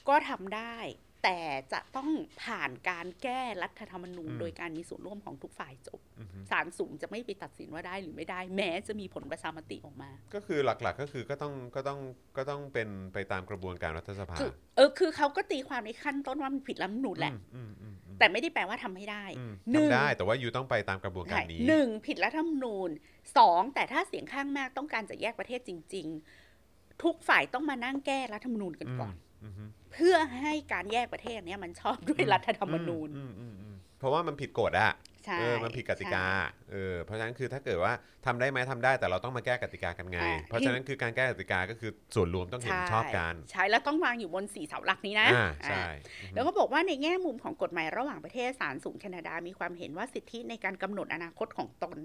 [0.08, 0.76] ก็ทำได้
[1.24, 1.38] แต่
[1.72, 2.10] จะต้อง
[2.42, 11.98] ผ่านการแก้รัฐธรรมนูญอืมโดยการมีส่วนร่วมของทุกฝ่ายจบอือฮึศาลสูงจะไม่ไปตัดสินว่าได้หรือไม่ได้ แม้จะมีผลประชามติออกมา ก็คือหลักๆก็คือก็ต้องก็ต้อง
[12.36, 22.90] ก็ต้องเป็นไปตามกระบวนการรัฐสภาคือเออคือเขาก็ตีความในขั้นต้นว่ามันผิดรัฐธรรมนูญแหละอืมอืมอืมแต่ไม่ได้แปลว่าทำไม่ได้อืมหนึ่งทำได้แต่ว่าอยู่ต้องไปตามกระบวนการใช่นี้หนึ่งผิดรัฐธรรมนูญ
[23.38, 26.06] สองแต่ถ้าเสียงข้างมากต้องการจะแยกประเทศจริง
[26.54, 34.92] ๆ ทุกฝ่ายต้องมานั่งแก้รัฐธรรมนูญกันก่อนอืมอืม เพื่อให้การแยกประเทศเนี้ยมันชอบด้วยรัฐธรรมนูญอืมอืมอืมเพราะว่ามันผิดกฎอะ
[35.26, 37.92] ใช่เออมันผิดกติกาใช่เออเพราะฉะนั้นคือถ้าเกิดว่า
[38.26, 51.98] ทำได้ไหมทำได้แต่เราต้องมาแก้กติกากันไงอ่าเพราะฉะนั้นคือการแก้กติกาก็คือส่วนรวมต้องเห็นชอบกันใช่แล้วต้องวางอยู่บนสี่เสาหลักนี้นะอ่าใช่อ่าแล้วก็บอกว่าในแง่มุมของกฎหมายระหว่างประเทศศาลสูงแคนาดามีความเห็นว่าสิทธิในการกำหนดอนาคตของตน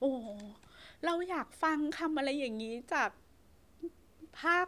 [0.00, 0.12] โอ้
[1.04, 3.10] เราอยากฟังคำอะไรอย่างนี้จาก
[4.40, 4.66] ภาค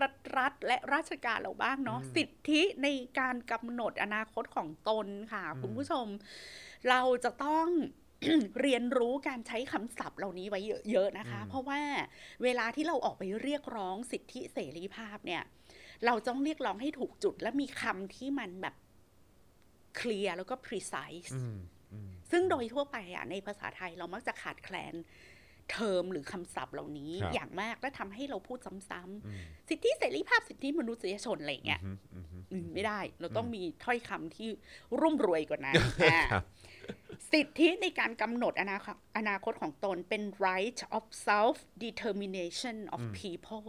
[0.00, 2.88] รัฐรัฐและราชการเราบ้างเนาะอืมสิทธิใน
[3.18, 6.06] การกำหนดอนาคตของตนค่ะอืมคุณผู้ชม
[6.90, 7.66] เราจะต้อง
[8.60, 11.80] เรียนรู้การใช้คำศัพท์เหล่านี้ไว้เยอะๆนะคะ เพราะว่า
[12.42, 15.42] เวลาที่เราออกไปเรียกร้องสิทธิเสรีภาพเนี่ย
[16.06, 18.74] เราต้องเรียกร้องให้ถูกจุด และมีคำที่มันแบบ
[19.96, 21.58] เคลียร์แล้วก็ precise อืม
[21.92, 24.94] อืมซึ่งโดยทั่วไปอะในภาษาไทยเรามักจะขาดแคลน
[25.72, 34.48] เทอมหรือคำศัพท์เหล่านี้ครับอย่างมากและทำให้เราพูดซ้ำอืมๆสิทธิเสรีภาพสิทธิมนุษยชนอะไรอย่างเงี้ยอืมอืมอืมอืมไม่ได้ เราต้องมีถ้อยคำที่
[35.00, 35.74] รุ่มรวยกว่านั้น
[36.04, 36.44] อ่าครับ
[37.32, 43.68] สิทธิในการกำหนดอนาคตอนาคตของตนเป็น right of self determination of people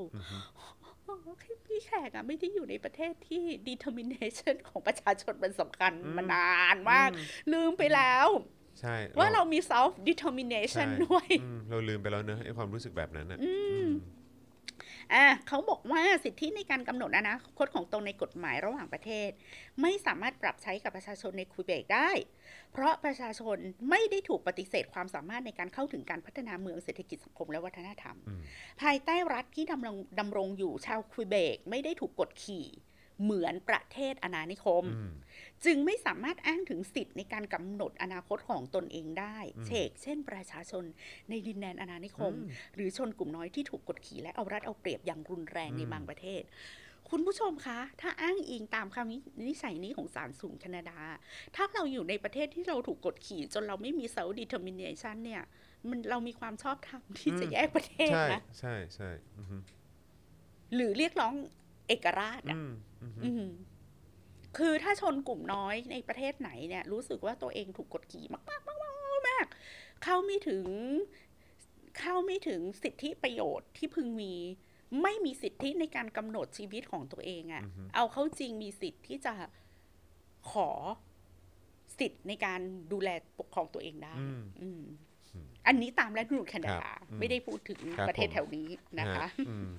[1.65, 7.09] พี่แขกอะไม่ได้อยู่ในประเทศที่ determination ของประชาชนมันสำคัญมานานมาก
[7.53, 8.27] ลืมไปแล้ว
[8.79, 13.39] ใช่ว่าเรามี self determination ใช่ด้วยอืมเราลืมไปแล้วเนอะไอ้ความรู้สึกแบบนั้นอะ
[13.83, 13.87] ม
[15.13, 19.29] อะเขาบอกว่าสิทธิในการกำหนดอนาคตของตนในกฎหมายระหว่างประเทศ
[19.81, 22.09] ไม่สามารถปรับใช้กับประชาชนในคุยเบกได้
[22.73, 23.57] เพราะประชาชน
[23.89, 28.41] ไม่ได้ถูกปฏิเสธความสามารถในการเข้าถึงการพัฒนาเมืองเศรษฐกิจสังคมและวัฒนธรรมอืม
[28.81, 32.65] ภายใต้รัฐที่ดำรงดำรงอยู่ชาวคุยเบกไม่ได้ถูกกดขี่
[33.23, 35.11] เหมือนประเทศอาณานิคมอืม
[35.65, 40.83] จึงไม่สามารถอ้างถึงสิทธิ์ในการกำหนดอนาคตของตนเองได้อืมเชกเช่น ประชาชน
[41.29, 46.43] ในดินแดนอาณานิคมอืมหรือชนกลุ่มน้อยที่ถูกกดขี่และเอารัดเอาเปรียบอย่างรุนแรงในอืมบางประเทศ
[47.09, 49.17] คุณผู้ชมคะ ถ้าอ้างอิงตามคำวิ
[49.47, 50.99] นิจฉัยนี้ของศาลสูงแคนาดา
[51.55, 55.43] ถ้าเราอยู่ในประเทศที่เราถูกกดขี่ จนเราไม่มี self determination เนี่ย
[55.89, 59.57] มันเรามีความชอบธรรมที่จะอืมแยกประเทศใช่นะ ใช่ใช่อือฮึ
[60.75, 61.33] หรือเรียกร้อง
[61.87, 62.71] เอกราชอือะม
[63.03, 63.45] อือฮึอืม
[64.57, 69.45] คือถ้าชนกลุ่มน้อยในประเทศไหนเนี่ย รู้สึกว่าตัวเองถูกกดขี่มากมากมากมากมาก
[70.03, 70.65] เข้าไม่ถึง
[71.99, 74.33] เข้าไม่ถึงสิทธิประโยชน์ที่พึงมี
[75.01, 77.63] ไม่มีสิทธิในการกำหนดชีวิตของตัวเองอะ่ะ
[77.95, 79.33] เอาเข้าจริงมีสิทธิ์ที่จะ
[80.51, 80.69] ขอ
[81.99, 82.59] สิทธิ์ในการ
[82.93, 83.09] ดูแล
[83.39, 84.83] ปกครองตัวเองได้อืมอืม
[85.67, 88.67] อันนี้ตามรัฐธรรมนูญแคนาครัดาบอืมไม่ได้พูดถึงครับประเทศผมแถวนี้
[88.99, 89.69] นะคะฮอืม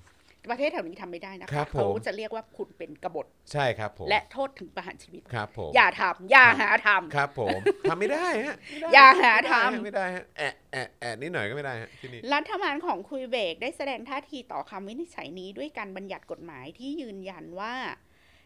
[0.50, 7.58] ประเทศแถวนี้ทำไม่ได้นะครัคะบผมเขาจะเรียกว่าคุณเป็นกบฏใช่ครับผมและโทษถึงประหารชีวิตครับผมอย่าทำอย่าหาทำครับผม
[7.90, 17.74] ทำไม่ได้ฮะไม่ได้อย่าหาไม่ได้ฮะทำไม่ได้ฮะแอะแอะแอะนิดหน่อยก็ไม่ได้ฮะที่นี่รัฐบาลของคุยเบกได้แสดงท่าทีต่อคำวินิจฉัยนี้ด้วยการบัญญัติกฎหมายที่ยืนยันว่า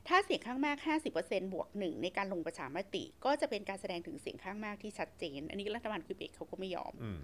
[0.09, 0.77] ถ้าเสียงข้างมาก
[1.15, 7.21] 50%บวกหนึ่งในการลงประชามติ ก็จะเป็นการแสดงถึงเสียงข้างมากที่ชัดเจน อันนี้รัฐบาลคุยเบกเขาก็ไม่ยอมอืม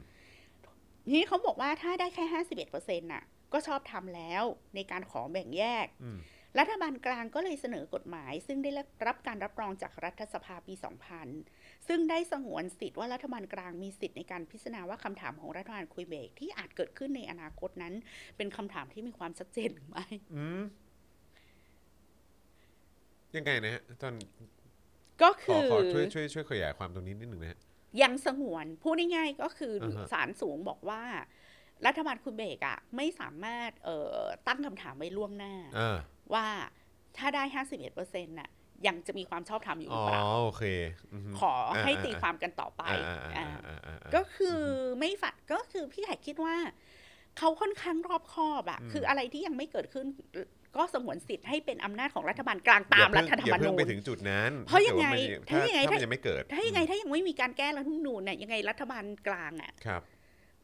[1.14, 2.24] นี่เขาบอกว่าถ้าได้แค่
[2.66, 4.42] 51%น่ะ ก็ชอบทำแล้ว
[4.74, 6.18] ในการขอแบ่งแยกอืม
[6.58, 8.70] รัฐบาลกลางก็เลยเสนอกฎหมาย ซึ่งได้
[9.06, 10.74] รับการรับรองจากรัฐสภาปี
[11.30, 17.94] 2000 ซึ่งได้สงวนสิทธิ์ว่ารัฐบาลกลางมีสิทธิ์ในการพิจารณาว่าคำถามของรัฐบาลคุยเบกที่อาจเกิดขึ้นในอนาคตนั้น
[18.36, 20.62] เป็นคำถามที่มีความชัดเจนหรือไม่อืม
[23.36, 24.14] ยังไงนะฮะตอน
[25.22, 27.60] ก็ขคืออขอช่วยช่วยช่วยขยายความตรงนี้นิดหนึ่งนะฮะ
[28.02, 31.02] ยังสงวนพูดง่ายๆก็คือออฮะศาลสูงบอกว่า
[31.86, 35.96] รัฐบาลคุยเบกอะไม่สามารถเอ่อตั้งคำถามไว้ล่วงหน้าอ่า
[36.34, 36.46] ว่า
[37.16, 37.42] ถ้าได้
[37.90, 38.50] 51%น่ะ
[38.86, 40.64] ยังจะมีความชอบธรรมอยู่หอ๋รืออเปล่าโอเค
[41.12, 41.52] อืมขอ
[41.84, 44.60] ให้ตีความกันต่อไปอ่าอ่าอ่าอ่าอ่าอ่าก็คือ
[44.98, 46.56] ไม่ฝัดก็คือพี่ไข่คิดว่า
[47.38, 50.06] เขาค่อนข้างรอบคอบอะอืมคืออะไรที่ยังไม่เกิดขึ้น
[50.76, 55.08] ก็สงวนสิทธิ์ให้เป็นอำนาจของรัฐบาลกลางตามอย่รัเพิ่ฐธรรมอย่าเพิ่นูงญไปถึงจุดนั้น เพราะยังไง
[55.50, 60.02] ถ้าถ้ายังไงถ้ามันถ้ายังไม่เกิด ถ้ายังไงถ้ายังไม่มีการแก้รัฐธรรมนูญเนี่ยยังไงรัฐบาลกลางอะครับ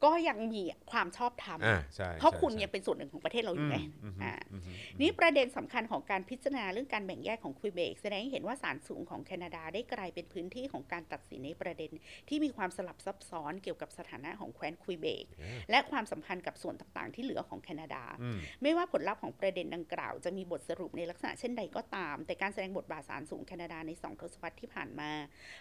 [0.05, 11.91] ก็ยังมีความชอบธรรมอ่าใช่เพราะใช่คุณใช่ยังเป็นส่วนหนึ่งของประเทศเราอยู่ไงอืมอ่าอืมอืมนี่ประเด็นสำคัญของการพิจารณาเรื่องการแบ่งแยกของคุยเบกแสดงให้เห็นว่าศาลสูงของแคนาดาได้กลายเป็นพื้นที่ของการตัดสินในประเด็น
[12.29, 25.11] ที่มีความสลับซับซ้อนเกี่ยวกับสถานะของแคว้นคุยเบกอ่าและความสัมพันธ์กับส่วนต่างๆ ที่เหลือของแคนาดาอืมไม่ว่าผลลัพธ์ของประเด็นดังกล่าว จะมีบทสรุปในลักษณะเช่นใดก็ตาม แต่การแสดงบทบาทศาลสูงแคนาดาในสองทศวรรษที่ผ่านมา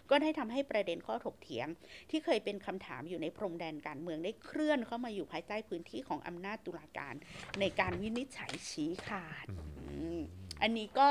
[0.10, 1.68] ก็ได้ทำให้ประเด็นข้อถกเถียง
[2.10, 7.14] ที่เคยเป็นคำถามอยู่ในพรมแดนการเมืองได้เคลื่อนเข้ามาอยู่ภายใต้พื้นที่ของอำนาจตุลาการ
[7.60, 9.46] ในการวินิจฉัยชี้ขาด
[9.80, 10.20] อืม
[10.62, 11.10] อันนี้ก็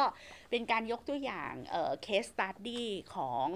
[0.51, 2.85] เป็นการยกตัวอย่างเอ่อ case study
[3.15, 3.49] ของ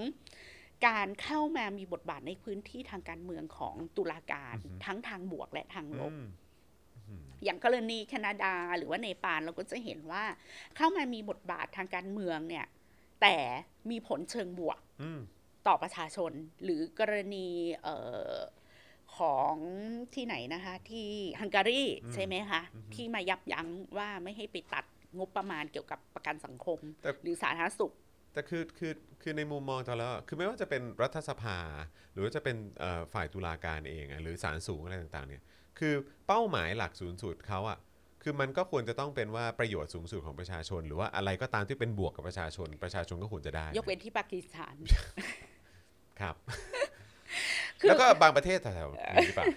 [0.86, 10.24] การเข้ามามีบทบาทในพื้นที่ทางการเมืองของตุลาการทั้งทางบวกและทางลบอืมอย่างกรณีแคนาดาหรือว่าเนปาลเราก็จะเห็นว่า
[10.76, 12.66] เข้ามามีบทบาททางการเมืองเนี่ย
[13.22, 13.36] แต่
[13.90, 15.20] มีผลเชิงบวกอืม
[15.66, 16.32] ต่อประชาชน
[16.64, 17.48] หรือกรณี
[17.82, 17.88] เอ
[18.32, 18.36] อ
[19.18, 19.54] ของ
[20.14, 21.08] ที่ไหนนะคะ ที่
[21.40, 21.82] ฮังการี
[22.14, 22.62] ใช่ไหมคะ
[22.94, 23.68] ที่มายับยั้ง
[23.98, 24.84] ว่าไม่ให้ไปตัด
[25.18, 27.92] งบประมาณเกี่ยวกับประกันสังคมแต่หรือสาธารณสุข
[28.32, 28.92] แต่คือคือ
[29.22, 31.58] คือในมุมมองตอนแล้วอะคือไม่ว่าจะเป็นรัฐสภา
[32.12, 35.42] หรือว่าจะเป็นเอ่อฝ่ายตุลาการเองอะหรือศาลสูงอะไรต่างๆเนี่ย
[35.78, 35.94] คือ
[36.26, 37.78] เป้าหมายหลักสูงสุดเขาอะ
[38.22, 44.74] คือมันก็ควรจะต้องเป็นว่าประโยชน์สูงสุดของประชาชน หรือว่าอะไรก็ตามที่เป็นบวกกับประชาชน ประชาชนก็ควรจะได้ ยกเว้นที่ปากีสถาน
[46.20, 46.83] ครับคือ
[47.86, 49.52] แล้วก็บางประเทศแถวๆนี้หรือเปล่าอ่า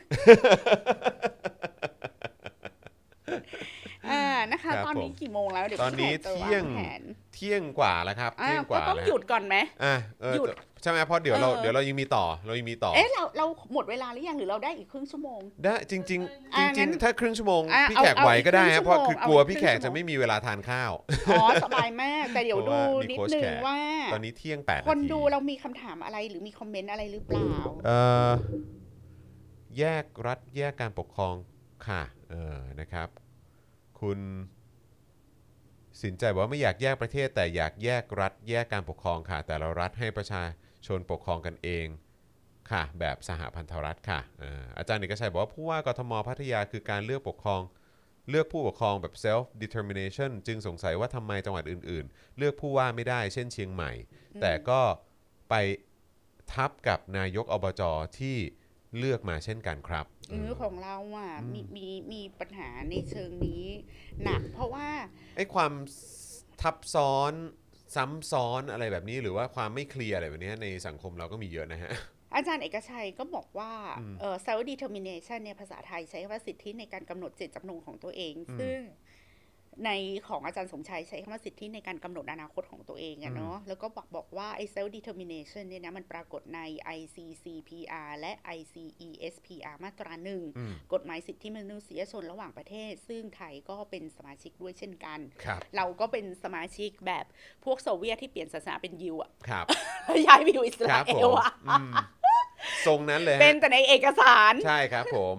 [4.54, 7.02] นะคะครับตอนนี้ผมกี่โมงแล้วเดี๋ยวตอนนี้พี่แขกจะวางเที่ยงแผน
[7.34, 10.48] เที่ยงกว่าแล้วครับอ่าเที่ยงกก็ว่าต้องแล้วหยุดก่อนไหมอะเออหยุด
[10.82, 20.92] ใช่ไหมเพราะเดี๋ยวเราเออเดี๋ยวเรายังมีต่อเรายังมีต่อเอ๊ะเราเราหมดเวลาหรือยังหรือเราได้อีกครึ่งชั่วโมง ได้จริงๆจอะริงั้งนๆถ้าครึ่งชั่วโมงอะพี่เอาแขกเอาไหวอีกก็ได้ครึ่ฮะงเพราะชั่วโมงคือกลัวเอาอีกพี่แขกครึ่งชั่จะวโมงไม่มีเวลาทานข้าว
[21.28, 23.78] อ๋อสบายมากแต่เดี๋ยวเพดูราะว่ามีนิดโค้ชนึงแขกว่า
[24.14, 27.52] ตอนนี้เที่ยงแปดคนนาทีดูเรามีคำถามอะไรหรือมีคอมเมนต์อะไรหรือเปล่า
[27.86, 28.00] เอ่
[28.30, 28.32] อ
[29.80, 31.36] แยกรัฐแยกการปกครอง
[31.88, 32.02] ค่ะ
[32.32, 33.08] เออนะครับ
[34.02, 34.20] คุณ
[36.04, 40.44] สินใจบอกว่าไม่อยากแยกประเทศ แต่อยากแยกรัฐ แยกการปกครองค่ะ แต่ละรัฐให้ประชา
[40.88, 41.88] ชนปกครองกันเอง
[42.72, 47.62] ค่ะ แบบสหพันธรัฐค่ะเอ่ออาจารย์เอกชัยบอกว่าผู้ว่ากทมพัทยาคือการเลือกปกครอง
[48.30, 53.92] เลือกผู้ปกครองแบบ self determination จึงสงสัยว่าทำไมจังหวัดอื่น ๆ เลือกผู้ว่าไม่ได้เช่นเชียงใหม่
[54.42, 54.82] แต่ก็
[55.50, 55.54] ไป
[56.54, 57.82] ทับกับนายกอบจ
[58.20, 58.38] ที่
[59.00, 63.64] เลือกมาเช่นกันครับเออของเราอะมีมีมีปัญหาในเชิงนี้
[64.24, 64.88] หนักเพราะว่า
[65.38, 65.72] ไอ้ความ
[66.62, 67.34] ทับซ้อน
[67.96, 71.92] ซ้ำซ้อนอะไรแบบนี้หรือว่าความไม่เคลียร์อะไรแบบนี้ในสังคมเราก็มีเยอะนะฮะ
[72.36, 78.80] อาจารย์เอกชัยก็บอกว่าอืมเอ่อ self determination เนี่ยภาษาไทยใช้ว่าสิทธิในการกำหนดเจตจำนงของตัวเองอืมซึ่ง
[79.86, 79.92] ใน
[80.28, 86.62] ของอาจารย์สมชัยใช้คำว่าสิทธิในการกำหนดอนาคตของตัวเองอะเนาะแล้วก็บอกบอกว่าไอ้ self determination เนี่ยนะมันปรากฏใน
[86.98, 97.26] ICCPR และ ICESPR มาตราหนึ่งอืมกฎหมายสิทธิมนุษยชนระหว่างประเทศ ซึ่งไทยก็เป็นสมาชิกด้วยเช่นกันครับเราก็เป็นสมาชิกแบบ
[97.66, 99.66] พวกโซเวียตที่เปลี่ยนศาสนาเป็นยิวอะครับ
[100.06, 101.94] แล้วย้ายไปอยู่อิสครารับเอผลมอะอืม
[102.88, 105.36] ทรงนั้นเลยฮะเป็นแต่ในเอกสารใช่ครับผม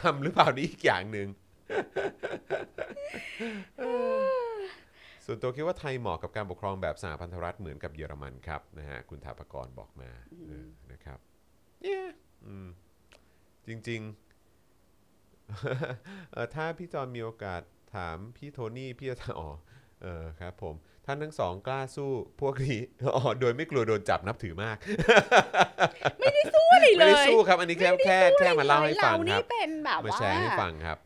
[0.00, 1.28] ทำหรือเปล่านี่อีกอย่างหนึ่ง
[5.26, 10.10] ส่วนตัวคิดว่าไทยเหมาะกับการปกครองแบบสหพันธรัฐเหมือนกับเยอรมันครับนะฮะคุณถาปกรบอกมา
[10.48, 11.18] เออนะครับ
[11.82, 12.02] เนี่ย
[12.46, 12.68] อืม
[13.66, 17.62] จริงๆเอ่อถ้าพี่จอนมีโอกาส
[17.94, 19.50] ถามพี่โทนี่พี่จะถามอ๋อ
[20.02, 20.74] เออครับผม
[21.06, 22.80] ท่านทั้งสองกล้าสู้พวกนี้
[23.14, 24.76] อ๋อโดยไม่กลัวโดนจับนับถือมาก
[26.54, 30.98] สู้อะไรเลไม่ได้ยสู้ครับ อันนี้แค่แค่แค่มาเล่าให้ฟังเราคนี่รับเป็นแบบมาว่าแชร์ให้ฟังครับ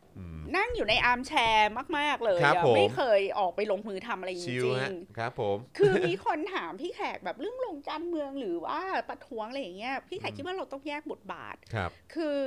[0.57, 8.79] นั่งอยู่ในอาร์มแชร์มาก ๆ เลยครับอะผมไม่เคยออกไปลงมือทำอะไรจชิริลงฮะครับผมๆคือมีคนถามพี่แขกแบบเรื่องลงการเมืองหรือว่า
[9.09, 12.41] ประท้วงอะไรอย่างเงี้ยพี่แขกอืมคิดว่าเราต้องแยกบทบาทครับ คือ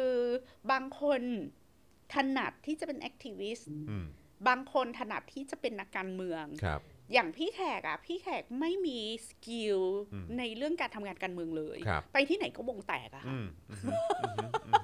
[0.71, 1.21] บางคน
[2.15, 4.07] ถนัดที่จะเป็น activist อืม
[4.49, 6.81] บางคนถนัดที่จะเป็นนักการเมืองครับ
[7.13, 8.99] อย่างพี่แขกอะพี่แขกไม่มี
[9.29, 9.81] skill
[10.13, 13.79] อืมในเรื่องการทำงานการเมืองเลยครับไปที่ไหนก็วงแตกอะค่ะอืมอืม
[14.21, 14.51] อืม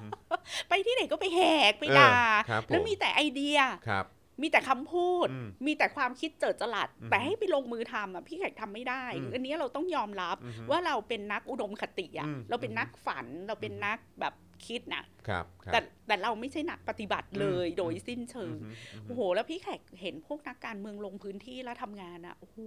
[0.71, 1.41] ไปที่ไหนก็ไปแห
[1.71, 2.15] กไปเออด่า
[2.49, 3.57] ครับผมแล้วมีแต่ไอเดีย
[3.89, 4.05] ครับ
[4.41, 14.33] มีแต่คำพูดอืมมีแต่ความคิดเจิดจรัสอืมแต่ให้ไปลงมือทำอะพี่แขกทำไม่ได้อืมอันนี้เราต้องยอมรับอือฮึว่าเราเป็นนักอุดมคติอะอืมเราเป็นนักฝัน เราเป็นนักแบบ
[14.65, 22.57] คิดนะครับครับแต่แต่เราไม่ใช่นักปฏิบัติเลยอืมโดยสิ้นเชิงอืมอืมโอ้โห แล้วพี่แขกเห็นพวกนักการเมืองลงพื้นที่แล้วทำงานอะ โอ้โห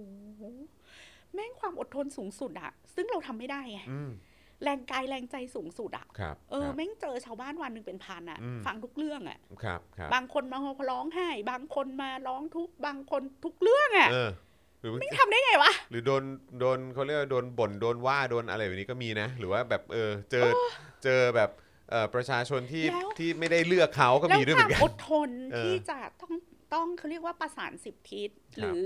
[1.33, 4.11] แม่งความอดทนสูงสุดอะ ซึ่งเราทำไม่ได้ไงอืม
[4.63, 10.57] แรงกายแรงใจสูงสุดอะครับเออครับแม่งเจอชาวบ้านวันหนึ่งเป็นพันอะอืมฟังทุกเรื่องอะครับครับบางคนมา
[10.91, 14.29] ร้องไห้ บางคนมาร้องทุกข์บางคนทุกเรื่องอะเออ
[14.81, 16.23] หรือว่าไม่ทำได้ไงวะ หรือโดน
[16.59, 20.49] โดนเขาเรียกว่าโดนบ่นโดนว่าโดนอะไรแบบนี้ก็มีนะ หรือว่าแบบเออเจอ
[21.03, 21.49] เจอแบบ
[21.91, 26.33] เอ่อประชาชนที่แล้วที่ไม่ได้เลือกเขาก็แล้วมีด้วยคเหวามืมอนกันอดทนเออที่จะต้อง
[26.73, 28.83] ต้องเขาเรียกว่าประสานสิบทิศครับหรือ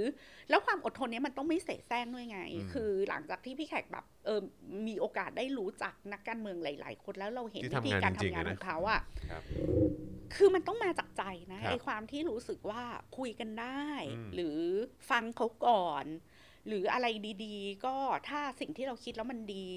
[0.50, 4.40] แล้วความอดทนเนี้ยมันต้องไม่เสแสร้งด้วยไงอืมคือหลังจากที่พี่แขกแบบเออ
[4.88, 9.44] มีโอกาสได้รู้จักนักการเมืองหลาย ๆ คนแล้วเราเห็นที่วิทำธีงานการจริงทำๆงานอะนะของเขาอะครับ
[10.36, 11.24] คือมันต้องมาจากใจ
[11.54, 12.84] นะครับไอ้ความที่รู้สึกว่า
[13.18, 14.60] คุยกันได้อืมหรือ
[15.10, 16.06] ฟังเขาก่อน
[16.68, 17.08] หรืออะไร
[17.46, 17.96] ดี ๆ ก็
[18.30, 19.68] ถ้าสิ่งที่เราคิดแล้วมันดี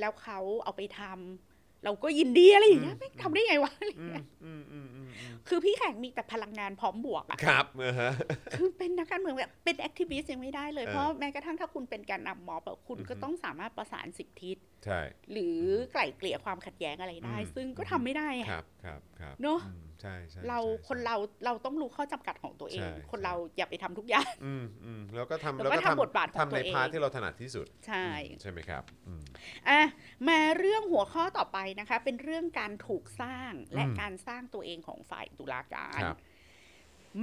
[0.00, 1.51] แล้วเขาเอาไปทำ
[1.84, 8.12] เราก็ยินดีอะไรอย่างเงี้ยไม่มึงทำได้ไงวะอะไรเงี้ยอืมอืมอืมอืมอืมคือพี่แขกมีแต่พลังงานพร้อมบวกอะครับเออฮะ
[8.56, 15.00] คือเป็นนักการเมืองแบบเป็น activist ยังไม่ได้เลยเออเพราะแม้กระทั่งถ้าคุณเป็นแกนนำม็อบอะคุณอือฮึก็ต้องสามารถประสานสิบทิศใช่
[15.32, 15.58] หรือ
[15.92, 29.24] ไกล่เกลี่ยความขัดแย้งอะไรได้อืมซึ่งก็ทำไม่ได้อะครับครับครับเนอะอืม ใช่ใช่เราใช่คนเราเราต้องรู้ข้อจำกัดของตัวเองใช่คนใช่เราอย่าไปทำทุกอย่างอืมอืมแล้วก็ทำแล้วก็ทำบทบาทของทำตัในวเองพาร์ทที่เราถนัดที่สุด ใช่อืมใช่ไหมครับอืม
[29.68, 29.80] อะ
[30.28, 36.18] มาเรื่องหัวข้อต่อไปนะคะ เป็นเรื่องการถูกสร้างและอืมการสร้างตัวเองของฝ่ายตุลาการครับ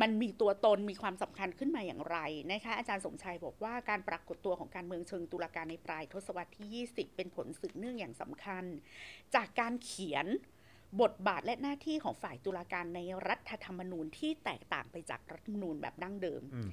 [0.02, 2.18] มันมีตัวตนมีความสำคัญขึ้นมาอย่างไร
[2.52, 8.66] นะคะอาจารย์สมชัยบอกว่าการปรากฏตัวของการเมืองเชิงตุลาการในปลายทศวรรษที่ 20 เป็นผลสืบเนื่องอย่างสำคัญ
[9.36, 10.26] จากการเขียน
[11.02, 16.70] บทบาทและหน้าที่ของฝ่ายตุลาการในรัฐธรรมนูญที่แตกต่างไปจากรัฐธรรมนูญแบบดั้งเดิมอืม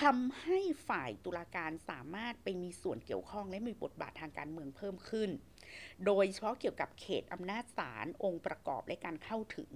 [0.00, 0.58] ทำให้
[0.88, 5.30] ฝ่ายตุลาการสามารถไปมีส่วนเกี่ยวข้องและมีบทบาททางการเมืองเพิ่มขึ้น
[6.06, 9.70] โดยเฉพาะเกี่ยวกับเขตอำนาจศาลองค์ประกอบและการเข้าถึง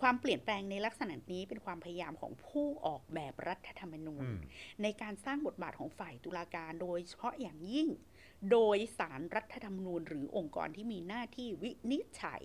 [0.00, 4.38] ความเปลี่ยนแปลงในลักษณะนี้เป็นความพยายามของผู้ออกแบบรัฐธรรมนูญอืม
[4.82, 7.88] ในการสร้างบทบาทของฝ่ายตุลาการ โดยเฉพาะอย่างยิ่ง
[8.50, 12.42] โดยสารรัฐธรรมนูญ หรือองค์กรที่มีหน้าที่วินิจฉัย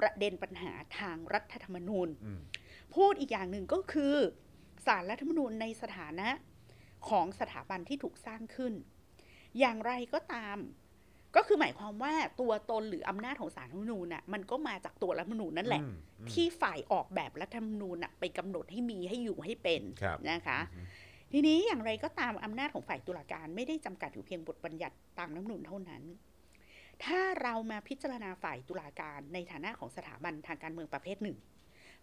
[0.00, 2.40] ประเด็นปัญหาทางรัฐธรรมนูญอืม
[2.94, 4.14] พูดอีกอย่างหนึ่งก็คือ
[4.86, 6.28] สารรัฐธรรมนูญในสถานะ
[7.08, 8.72] ของสถาบันที่ถูกสร้างขึ้น
[9.58, 10.58] อย่างไรก็ตาม
[11.36, 20.86] ก็คือหมายความว่าตัวตนหรืออำนาจของสารรัฐธรรมนูญน่ะมันก็มาจากตัวรัฐธรรมนูญนั่นแหละอืมอืมที่ฝ่ายออกแบบรัฐธรรมนูญน่ะไปกำหนดให้มีให้อยู่ให้เป็นครับนะคะอืม
[21.32, 26.02] ทีนี้อย่างไรก็ตามอำนาจของฝ่ายตุลาการไม่ได้จำกัดอยู่เพียงบทบัญญัติตามรัฐธรรมนูญเท่านั้น
[27.04, 31.38] ถ้าเรามาพิจารณาฝ่ายตุลาการในฐานะของสถาบันทางการเมืองประเภทหนึ่ง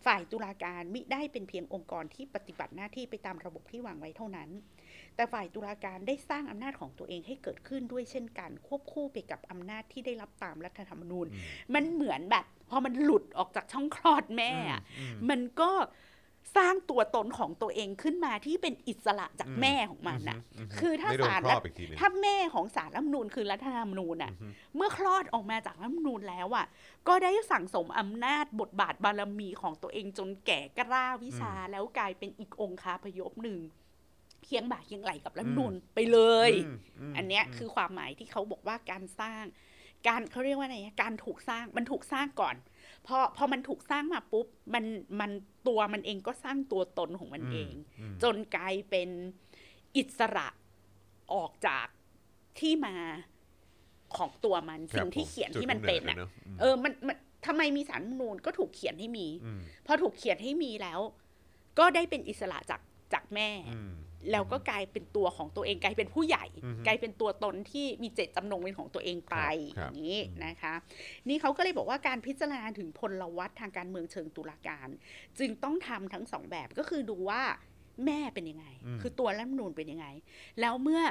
[0.05, 4.49] ฝ่ายตุลาการมิได้เป็นเพียงองค์กรที่ปฏิบัติหน้าที่ไปตามระบบที่วางไว้เท่านั้น
[5.15, 11.41] แต่ฝ่ายตุลาการได้สร้างอำนาจของตัวเองให้เกิดขึ้นด้วยเช่นกัน ควบคู่ไปกับอำนาจที่ได้รับตามรัฐธรรมนูญอืม
[11.75, 15.71] มันเหมือนแบบพอมันหลุดออกจากช่องคลอดแม่อะอืมมันก็
[16.57, 26.65] สร้างตัวตนของตัวเองขึ้นมาที่เป็นอิสระจากอืมแม่ของมันน่ะอืมคือถ้าไม่โดนศาลครอบอีกทีหนึงถ้าแม่ของสารรัฐธรรมนูญคือรัฐธรรมนูญน่ะอืมเมื่อคลอดออกมาจากรัฐธรรมนูญแล้วอะ
[27.07, 33.59] ก็ได้สั่งสมอำนาจบทบาทบารมีของตัวเองจนแก่กล้าวิชาแล้วกลายเป็นอีกองคาพยพหนึ่ง
[34.43, 36.51] เคียงบ่าเคียงไหลกับรัฐธรรมนูญไปเลย
[37.01, 39.43] มมอันเนี้ยคือความหมายที่เขาบอกว่าการสร้าง
[40.07, 42.55] การเขาเรียกว่าอะไรนะการถูกสร้างมันถูกสร้างก่อน
[43.07, 44.85] พอพอมันถูกสร้างมาปุ๊บมัน
[45.19, 45.31] มัน
[45.67, 47.73] ตัวมันเองก็สร้างตัวตนของมันเอง
[48.13, 49.09] มจนกลายเป็น
[49.97, 50.47] อิสระ
[51.33, 51.87] ออกจาก
[52.59, 52.95] ที่มา
[54.17, 59.27] ของตัวมันครัสิ่บงที่ผมเขียนจุดที่มันเป็นกำอะดอะเออมันมันทำไมมีสารรัฐธรรมนูนก็ถูกเขียนให้มี
[59.59, 60.99] มพอถูกเขียนให้มีแล้ว
[61.79, 62.81] ก็ได้เป็นอิสระจาก
[63.13, 63.93] จากแม่อืม
[64.31, 69.37] แล้วก็กลายเป็นตัวของตัวเองกลายเป็นผู้ใหญ่อือฮึกลายเป็นตัวตนที่มีเจตจำนงเป็นของตัวเองไป
[69.77, 70.73] คอรับย่างนี้อืมนะคะ
[71.29, 74.87] นี่เขาก็เลยบอกว่าการพิจารณาถึงพลวัตทางการเมืองเชิงตุลาการ
[75.39, 77.41] จึงต้องทำทั้งสองแบบก็คือดูว่า
[78.05, 78.65] แม่เป็นยังไง
[79.01, 80.07] คือตัวรัฐธรรมนูญเป็นยังไง
[80.61, 81.01] แล้วเมื่อ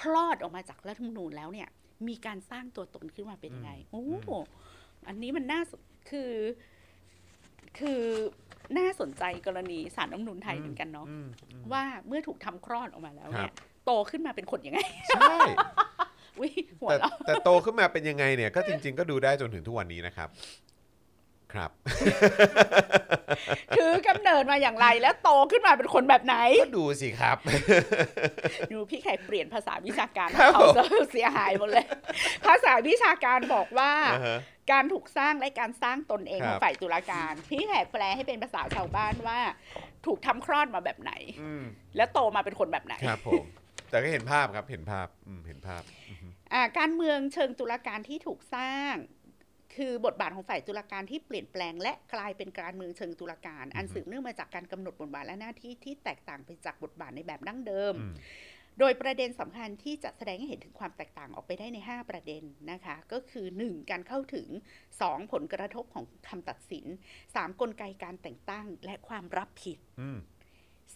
[0.00, 1.68] คลอดออกมาจากรัฐธรรมนูญแล้วเนี่ย
[2.08, 4.30] มีการสร้างตัวตนขึ้นมาเป็นยังไงโอ้โห
[5.08, 5.72] อันนี้มันน่าส
[6.10, 6.32] คือ
[7.78, 8.02] คือ
[8.78, 13.54] น่าสนใจกรณีสารรัฐธรรมนูญไทยเหมือนกันเนาะอืมอืมว่าเมื่อถูกทำคลอดออกมาแล้วเนี่ครัยบ
[13.86, 15.36] โตขึ้นมาเป็นคนยังไง ใช่
[16.40, 16.48] วิ
[16.80, 20.28] หัวแต่เราะแต่โตขึ้นมาเป็นยังไงเนี่ย ก็จริง ๆ ก็ดูได้จนถึงทุกวันนี้นะครับ
[21.54, 21.70] ครับ
[23.76, 27.36] ถือกำเนิดมาอย่างไรแล้วโตขึ้นมาเป็นคนแบบไหน ก็ดูสิครับ
[28.72, 31.84] ดูพี่ไข่เปลี่ยนภาษาวิชาการครับเขาผมจะเสียหายหมดเลย
[32.46, 34.38] ภาษาวิชาการบอกว่าอ่าฮะ
[34.72, 39.38] การถูกสร้างและการสร้างตนเองครัขบองฝ่ายตุลาการ พี่แขกแปลให้เป็นภาษาชาวบ้านว่า
[40.06, 41.12] ถูกทำคลอดมาแบบไหน
[41.42, 41.64] อืม
[41.96, 43.44] แล้วโตมาเป็นคนแบบไหนครับผม
[43.90, 48.94] แต่ก็เห็นภาพครับเห็นภาพอืมเห็นภาพอือฮึอ่าการเมืองเชิงตุลาการที่ถูกสร้าง
[49.76, 58.14] คือบทบาทของฝ่ายตุลาการที่เปลี่ยนแปลง และกลายเป็นการเมืองเชิงตุลาการ อันสืบเนื่องมาจากการกำหนดบทบาทและหน้าที่ที่แตกต่างไปจากบทบาทในแบบดั้งเดิมอืม
[58.78, 63.90] โดยประเด็นสำคัญที่จะแสดงให้เห็นถึงความแตกต่างออกไปได้ใน 5 ประเด็นนะคะ ก็คือ 1.
[63.90, 64.48] การเข้าถึง
[64.90, 65.32] 2.
[65.32, 66.86] ผลกระทบของคำตัดสิน
[67.24, 67.60] 3.
[67.60, 70.18] กลไกการแต่งตั้งและความรับผิดอืม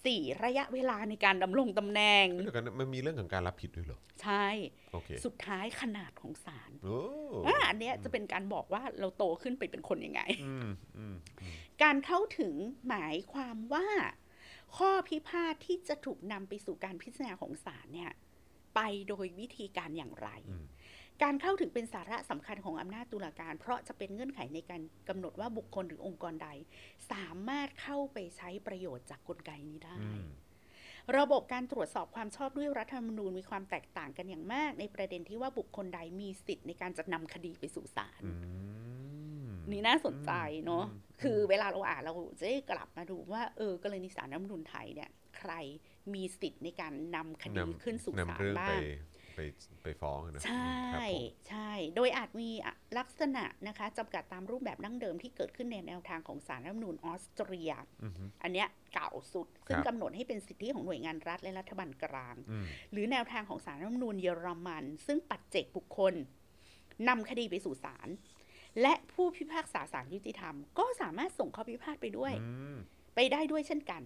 [0.05, 0.45] 4.
[0.45, 4.47] ระยะเวลาในการดำรงตำแหน่งเดี๋ยวกันนะมันมีเรื่องของการรับผิดด้วยเหรอ ใช่
[4.93, 6.99] โอเค สุดท้ายขนาดของศาลโอ้
[7.47, 10.69] อ่าอันเนี้ยจะเป็นการบอกว่าเราโตขึ้นไปเป็นคนยังไง อืม
[10.99, 12.55] อืมอืมการเข้าถึง
[12.89, 13.87] หมายความว่า
[14.77, 18.13] ข้อพิพาทที่จะถูกนำไปสู่การพิจารณาของศาลเนี่ย
[18.75, 20.65] ไปโดยวิธีการอย่างไร อืม
[21.23, 26.49] การเข้าถึงเป็นสาระสำคัญของอำนาจตุลาการ เพราะจะเป็นเงื่อนไขในการกำหนดว่าบุคคลหรือองค์กรใด
[27.13, 30.27] สามารถเข้าไปใช้ประโยชน์จากกลไกนี้ได้อืม
[31.19, 38.31] ระบบการตรวจสอบความชอบด้วยรัฐธรรมนูญมีความแตกต่างกันอย่างมาก ในประเด็นที่ว่าบุคคลใดมีสิทธิ์ในการจะนำคดีไปสู่ศาลอื
[39.47, 40.33] มนี่น่าสนใจ
[40.65, 45.53] เนาะอืมคือเวลาเราอ่านเราจะได้กลับมาดูว่าเออกรณีศาลรัฐธรรมนูญไทยเนี่ย ใคร
[46.15, 48.81] มีสิทธิ์ในการนำคดีนำขึ้นสู่ศาลนำเรื่องบ้าไปง
[49.37, 49.41] ไป
[49.83, 52.51] ไปฟ้องอะนะใช่ครับผมใช่ โดยอาจมี
[52.99, 57.73] ลักษณะนะคะจำกัดตามรูปแบบดั้งเดิมที่เกิดขึ้นในแนวทางของสารรัฐธรรมนูญออสเตรีย
[58.05, 66.15] อือฮึอันเนี้ยเก่าสุด ซึ่งครับกำหนดให้เป็นสิทธิของหน่วยงานรัฐและรัฐบาลกลางอืมหรือแนวทางของสารรัฐธรรมนูญเยอรมัน ซึ่งปัจเจกบุคคล
[67.09, 68.09] นำคดีไปสู่ศาล
[68.83, 72.77] และผู้พิพากษาศาลยุติธรรม ก็สามารถส่งข้อพิพาทไปด้วยอืม
[73.15, 74.03] ไปได้ด้วยเช่นกัน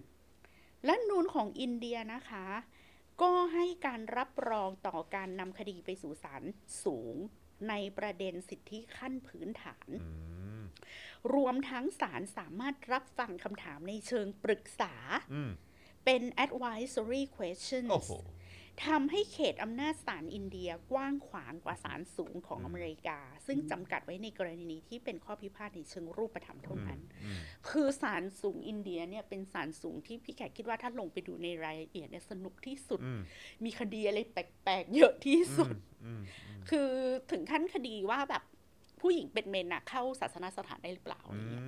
[0.85, 2.45] และนูนของอินเดียนะคะ
[3.21, 6.43] ก็ให้การรับรองต่อการนำคดีไปสู่ศาล
[6.83, 7.15] สูง
[7.69, 10.09] ในประเด็นสิทธิขั้นพื้นฐานอื
[10.59, 10.63] ม
[11.33, 14.93] รวมทั้งศาลสามารถรับฟังคำถามในเชิงปรึกษา
[15.33, 15.51] อืม
[16.05, 18.11] เป็น advisory questions โอ้โห
[18.85, 27.39] ทำให้เขตอำนาจศาลอินเดียกว้างขวางกว่าศาลสูงของอเมริกา ซึ่งจำกัดไว้ในกรณีที่เป็นข้อพิพาทในเชิงรูปธรรมเท่านั้นอืม
[27.69, 33.21] คือศาลสูงอินเดียเนี่ยเป็นศาลสูงที่พี่แขกคิดว่าถ้าลงไปดูในรายละเอียดเนี่ยสนุกที่สุดอืม
[33.63, 35.75] มีคดีอะไรแปลกๆเยอะที่สุด
[36.05, 36.21] อืม
[36.69, 36.89] คือ
[37.31, 38.43] ถึงขั้นคดีว่าแบบ
[39.01, 41.65] ผู้หญิงเป็นเมนอะเข้าศาสนาสถานได้หรือเปล่าอะไรอืเงี้ย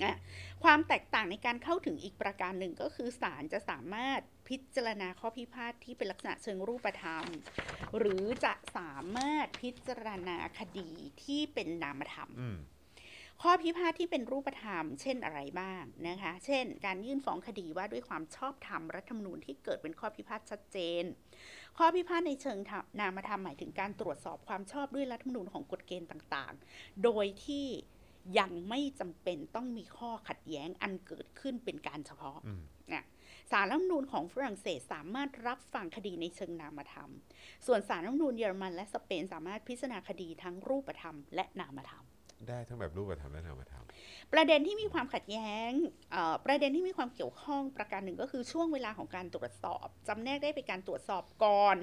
[0.00, 0.16] มอะ
[0.64, 7.24] ความแตกต่างในการเข้าถึงอีกประการหนึ่งก็คือศาลจะสามารถพิจารณาข้อพิพาทที่เป็นลักษณะเชิงรูปธรรม
[7.98, 10.90] หรือจะสามารถพิจารณาคดี
[11.24, 12.58] ที่เป็นนามธรรมอืม
[13.42, 21.04] ข้อพิพาทที่เป็นรูปธรรม เช่นอะไรบ้างนะคะ เช่น การยื่นฟ้องคดีว่าด้วยความชอบธรรมรัฐธรรมนูญที่เกิดเป็นข้อพิพาทชัดเจน
[21.78, 27.66] ข้อพิพาทในเชิงธรรมนามธรรมหมายถึงการตรวจสอบความชอบด้วยรัฐธรรมนูญของกฎเกณฑ์ต่างๆ โดยที่
[28.38, 33.04] ยังไม่จำเป็นต้องมีข้อขัดแย้งอันเกิดขึ้นเป็นการเฉพาะอืมนะ
[33.50, 37.10] สารรัฐธรรมนูญของฝรั่งเศสสามารถรับฟังคดีในเชิงนามธรรม
[37.66, 42.04] ส่วนสารรัฐธรรมนูญเยอรมันและสเปนสามารถพิจารณาคดีทั้งรูปธรรมและนามธรรม
[42.48, 43.84] ได้ทั้งแบบรูปธรรมและนามธรรม
[44.32, 45.70] ประเด็นที่มีความขัดแย้ง
[46.12, 51.76] เอ่อประเด็นที่มีความเกี่ยวข้องประการหนึ่งก็คือช่วงเวลาของการตรวจสอบจำแนกได้เป็นการตรวจสอบก่อน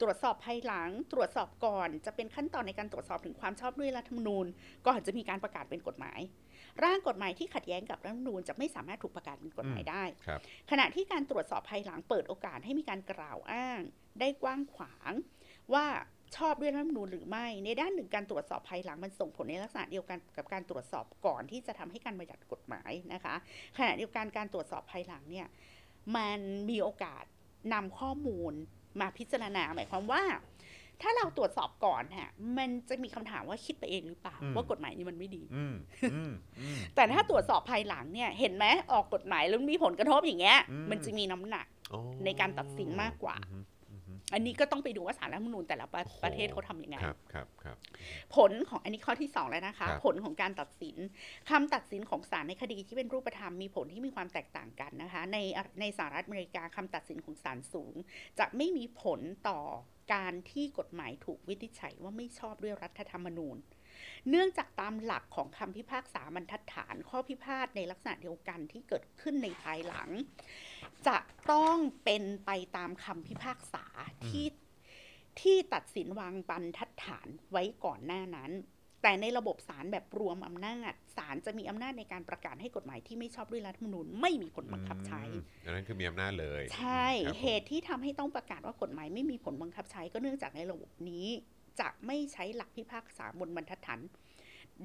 [0.00, 4.46] ตรวจสอบภายหลัง ตรวจสอบก่อน จะเป็นขั้นตอนในการตรวจสอบถึงความชอบด้วยรัฐธรรมนูญ
[4.86, 6.20] ก่อนจะมีการประกาศเป็นกฎหมาย
[6.84, 10.40] ร่างกฎหมายที่ขัดแย้งกับรัฐธรรมนูญจะไม่สามารถถูกประกาศเป็นกฎหมายได้ครับ
[10.70, 13.80] ขณะที่การตรวจสอบภายหลังเปิดโอกาสให้มีการกล่าวอ้าง
[14.20, 15.12] ได้กว้างขวาง
[15.74, 15.86] ว่า
[16.36, 23.34] ชอบด้วยรัฐธรรมนูญหรือไม่ ในด้านหนึ่งการตรวจสอบภายหลังมันส่งผลในลักษณะเดียวกันกับการตรวจสอบก่อนที่จะทำให้การบัญญัติกฎหมายนะคะ
[23.78, 25.46] ขณะเดียวกันการตรวจสอบภายหลังเนี่ย
[26.16, 26.38] มัน
[26.70, 27.24] มีโอกาส
[27.72, 28.52] นำข้อมูล
[29.00, 30.22] มาพิจารณาหมายความว่า
[31.02, 35.74] ถ้าเราตรวจสอบก่อนฮะมันจะมีคำถามว่าคิดไปเองหรือเปล่าอืมว่ากฎหมายนี้มันไม่ดีอืม
[36.12, 43.36] อืมอืมแต่ถ้าตรวจสอบภายหลังเนี่ย เห็นไหมออกกฎหมายแล้วมีผลกระทบอย่างเงี้ยอืมมันจะมีน้ำหนักอ๋อในการตัดสินมากกว่า
[44.32, 47.76] อืมอืมอืมอันนี้ก็ต้องไปดูว่าสารรัฐธรรมนูญแต่ละประโอ้โหประเทศเขาทำยังไงครับครับครับ
[48.36, 50.96] ผลของอันนี้ข้อที่2แล้วนะคะ ครับ ผลของการตัดสิน
[51.50, 55.38] คำตัดสินของศาลในคดีที่เป็นรูปธรรมมีผลที่มีความแตกต่างกันนะคะ ใน
[55.80, 57.94] ในสหรัฐอเมริกาคำตัดสินของศาลสูง
[58.38, 59.60] จะไม่มีผลต่อ
[60.14, 63.56] การที่กฎหมายถูกวินิจฉัยว่าไม่ชอบด้วยรัฐธรรมนูญ
[64.30, 70.08] เนื่องจากตามหลักของคำพิพากษาบรรทัดฐานข้อพิพาทในลักษณะเดียวกันที่เกิดขึ้นในภายหลัง
[71.06, 71.18] จะ
[71.52, 73.84] ต้องเป็นไปตามคำพิพากษา
[74.26, 74.46] ที่
[75.40, 78.52] ที่ตัดสินวางบรรทัดฐานไว้ก่อนหน้านั้น
[79.02, 91.26] แต่ในระบบศาลแบบรวมอำนาจศาลจะมีอำนาจในการประกาศให้กฎหมายที่ไม่ชอบด้วยรัฐธรรมนูญไม่มีผลบังคับใช้อืมอันนั้นคือมีอำนาจเลย ใช่ครับผมเหตุที่ทำให้ต้องประกาศว่ากฎหมายไม่มีผลบังคับใช้ก็เนื่องจากในระบบนี้
[91.80, 94.00] จะไม่ใช้หลักพิพากษาบนบรรทัดฐาน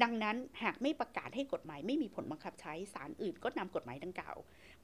[0.01, 4.37] ดังนั้นหากไม่ประกาศให้กฎหมายไม่มีผลบังคับใช้ศาลอื่นก็นำกฎหมายดังกล่าว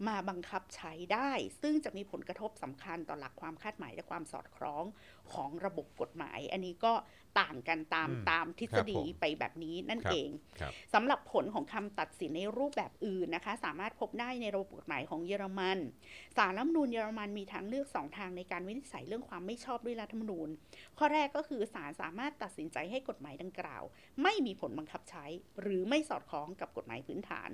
[0.07, 4.83] มาบังคับใช้ได้ ซึ่งจะมีผลกระทบสำคัญต่อหลักความคาดหมายและความสอดคล้อง
[5.33, 6.93] ของระบบกฎหมาย อันนี้ก็
[7.39, 10.29] ต่างกันตามอืมตามทฤษฎีไปแบบนี้นั่นครับเอง
[10.59, 15.79] ครับสำหรับผลของคำตัดสินในรูปแบบอื่นนะคะ สามารถพบได้ในระบบกฎหมายของเยอรมัน
[16.37, 20.49] ศาลรัฐธรรมนูญเยอรมันมีทางเลือกสองทางในการวินิจฉัยเรื่องความไม่ชอบด้วยรัฐธรรมนูญ
[20.97, 23.83] ข้อแรกก็คือศาลสามารถตัดสินใจให้กฎหมายดังกล่าว
[24.23, 25.25] ไม่มีผลบังคับใช้
[25.61, 27.49] หรือไม่สอดคล้องกับกฎหมายพื้นฐาน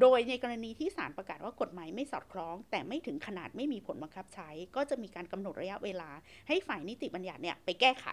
[0.00, 6.10] โดยในกรณีที่ศาลประกาศว่ากฎหมายไม่สอดคล้อง แต่ไม่ถึงขนาดไม่มีผลบังคับใช้ ก็จะมีการกำหนดระยะเวลา
[6.48, 8.06] ให้ฝ่ายนิติบัญญัติเนี่ยไปแก้ไข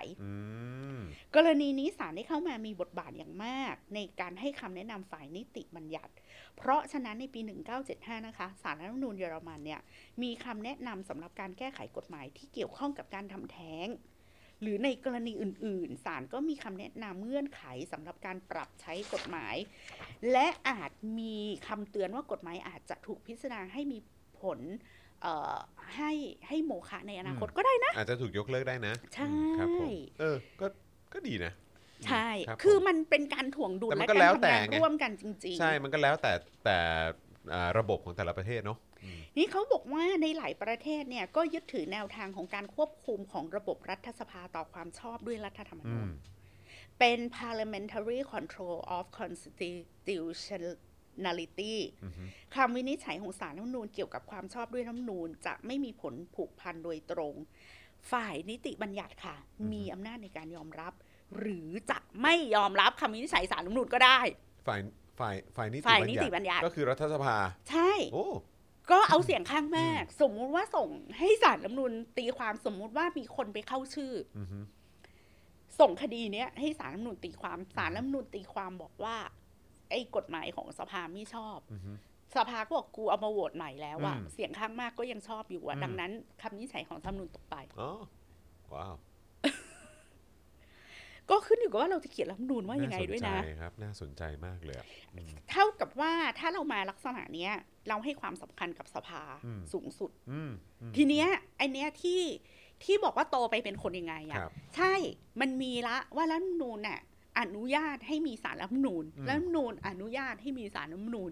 [1.35, 6.14] กรณีนี้ศาลได้เข้ามามีบทบาทอย่างมาก ในการให้คำแนะนำฝ่ายนิติบัญญัติ
[6.57, 7.41] เพราะฉะนั้นในปี
[7.84, 9.81] 1975 นะคะศาลรัฐธรรมนูญเยอรมันเนี่ย
[10.22, 13.88] มีคำแนะนำสำหรับการแก้ไขกฎหมายที่เกี่ยวข้องกับการทำแท้ง
[14.65, 19.55] หรือในกรณีอื่น ๆ ศาลก็มีคำแนะนำเงื่อนไขสำหรับการปรับใช้กฎหมาย
[20.31, 21.35] และอาจมี
[21.67, 23.97] คำเตือนว่ากฎหมายอาจจะถูกพิจารณาให้มี
[24.41, 24.59] ผล
[25.21, 25.57] เอ่อ
[25.95, 26.11] ให้
[26.47, 29.89] ให้โมฆะในอนาคตก็ได้นะ อาจจะถูกยกเลิกได้นะ ใช่อืมครับผม
[30.19, 30.67] เออก็
[31.13, 31.51] ก็ดีนะ
[32.07, 36.33] ใช่ครับคือผมมันเป็นการถ่วงดุลแต่มันและก็การแล้วทำแต่งานไงร่วมกันจริงใช่ มันก็แล้วแต่
[36.65, 36.77] แต่
[37.53, 38.94] อ่าระบบของแต่ละประเทศเนาะอืมๆ
[39.38, 46.10] นี่เขาบอกว่าในหลายประเทศเนี่ยก็ยึดถือแนวทางของการควบคุมของระบบรัฐสภาต่อความชอบด้วยรัฐธรรมอืนูญม
[46.99, 52.23] เป็น parliamentary control of constitutionality อือฮึ
[52.56, 57.34] คำวินิจฉัยของศาลรัฐธรรมนูญเกี่ยวกับความชอบด้วยรัฐธรรมนูญจะไม่มีผลผูกพันโดยตรง
[58.11, 59.36] ฝ่ายนิติบัญญัติค่ะ
[59.72, 60.94] มีอำนาจในการยอมรับ
[61.40, 64.19] หรือจะไม่ยอมรับคำวินิจฉัยศาลรัฐธรรมนูญก็ได้
[64.68, 64.80] ฝ่าย
[65.19, 67.36] ฝ่ายฝ่ายนิติฝ่ายนิติบัญญัติก็คือรัฐสภา
[67.69, 68.26] ใช่โอ้
[68.91, 74.60] ก็เอาเสียงข้างมาก สมมุติว่าส่งให้ศาลรัฐธรรมนูญตีความสมมุติว่ามีคนไปเข้าชื่ออือฮึ
[75.80, 79.16] ส่งคดีเนี้ยให้ศาลรัฐธรรมนูญตีความศาลรัฐธรรมนูญตีความบอกว่า
[79.90, 81.91] ไอ้กฎหมายของสภาไม่ชอบอือฮึ
[82.36, 87.91] สภาก็บอกกูเอามาโหวตใหม่แล้วอะอืมเสียงข้างมากก็ยังชอบอยู่อะอืมดังนั้นคำวินิจฉัยของรัฐธรรมนูญตกไปอ๋อ
[88.74, 88.95] ว้าว
[91.30, 97.52] ก็ขึ้นอยู่กับว่าเราจะเขียนรัฐธรรมนูญว่ายังไงด้วยนะาสใจครับ น่าสนใจมากเลยอะอืมเท่ากับว่าถ้าเรามาลักษณะเนี้ย
[97.89, 101.27] เราให้ความสำคัญกับสภาอืมสูงสุดอืมอืมทีเนี้ย
[101.57, 102.22] ไอเนี้ยที่
[102.84, 104.93] ที่บอกว่าโตไปเป็นคนยังไงคอะรับใช่
[105.41, 106.99] มันมีละว่ารัฐธรรมนูญน่ะ
[107.39, 111.31] อนุญาตให้มีสารรัฐธรรมนูญอืมรัฐธรรมนูญอนุญาตให้มีสารรัฐธรรมนูญ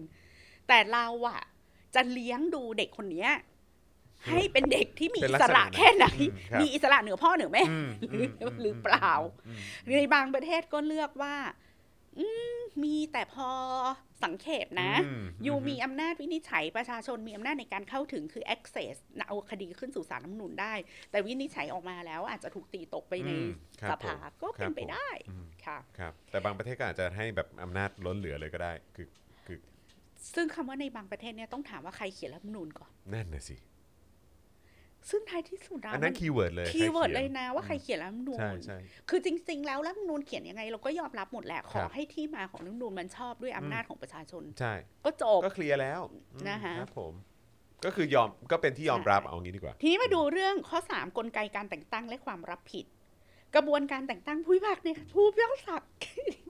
[0.68, 1.40] แต่เราอะ
[1.94, 3.30] จะเลี้ยงดูเด็กคนเนี้ย
[4.30, 9.12] ให้เป็นเด็กที่มีเป็อินลักสษณะระแค่ไหนอืมครับมีอิสระเหนือพ่อเหนือแม่อืมหรือมหรือเปล่า
[9.46, 9.58] อืม
[9.96, 11.34] ในบางประเทศก็เลือกว่า
[12.18, 13.48] อืมมีแต่พอ
[14.24, 18.94] สังเขปนะอืมอยู่มีอำนาจวินิจฉัยประชาชนมีอำนาจในการเข้าถึงคือ access
[19.28, 20.74] เอาคดีขึ้นสู่ศาลรัฐธรรมนูญได้
[21.10, 23.48] แต่วินิจฉัยออกมาแล้วอาจจะถูกตีตกไปในอืม
[23.82, 29.08] ครับสภาผมก็เป็นไปครับผมได้อืมค่ะครับ แต่บางประเทศก็อาจจะให้แบบอำนาจล้นเหลือเลยก็ได้คือ
[29.46, 29.58] คือ
[30.34, 33.56] ซึ่งคำว่าในบางประเทศเนี่ยต้องถามว่าใครเขียนรัฐธรรมนูญก่อน นั่นน่ะสิ
[35.10, 38.78] ซึ่งท้ายที่สุดะอันนั้นมัน keyword เลย keyword เลยนะว่าใครเขียนรัฐธรรมนูญใช่ใช่
[39.08, 44.72] คือจริง ๆ แล้วรัฐธรรมนูญเขียนยังไง เราก็ยอมรับหมดแหละขอครับให้ที่มาของรัฐธรรมนูญมันชอบด้วยอำนาจของประชาชนใช่
[45.04, 47.12] ก็จบก็เคลียร์แล้วอืมนะคะครับผม
[47.84, 52.84] ก็คือยอมก็เป็นที่ยอมรับใช่เอางี้ดีกว่า ทีนี้มาดูเรื่องข้อ 3 กลไกการแต่งตั้งและความรับผิด
[53.54, 55.76] กระบวนการแต่งตั้งผู้พิพากษาเนี่ยผู้พิพากษา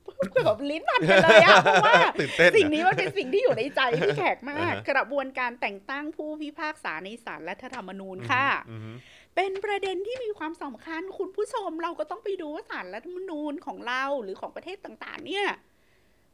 [0.06, 8.92] พูดแบบลิ้นพันกันเลยอะเพราะว่าตื่นเต้นสิ่งอะนี้มันเป็นสิ่งที่อยู่ในใจพี่แขกมากอ่าฮะกระบวนการแต่งตั้งผู้พิพากษาในศาลรัฐธรรมนูญค่ะอือฮึ
[9.36, 15.46] เป็นประเด็นที่มีความสำคัญคุณผู้ชมเราก็ต้องไปดูว่าศาลรัฐธรรมนูญของเราหรือของประเทศต่างๆ เนี่ย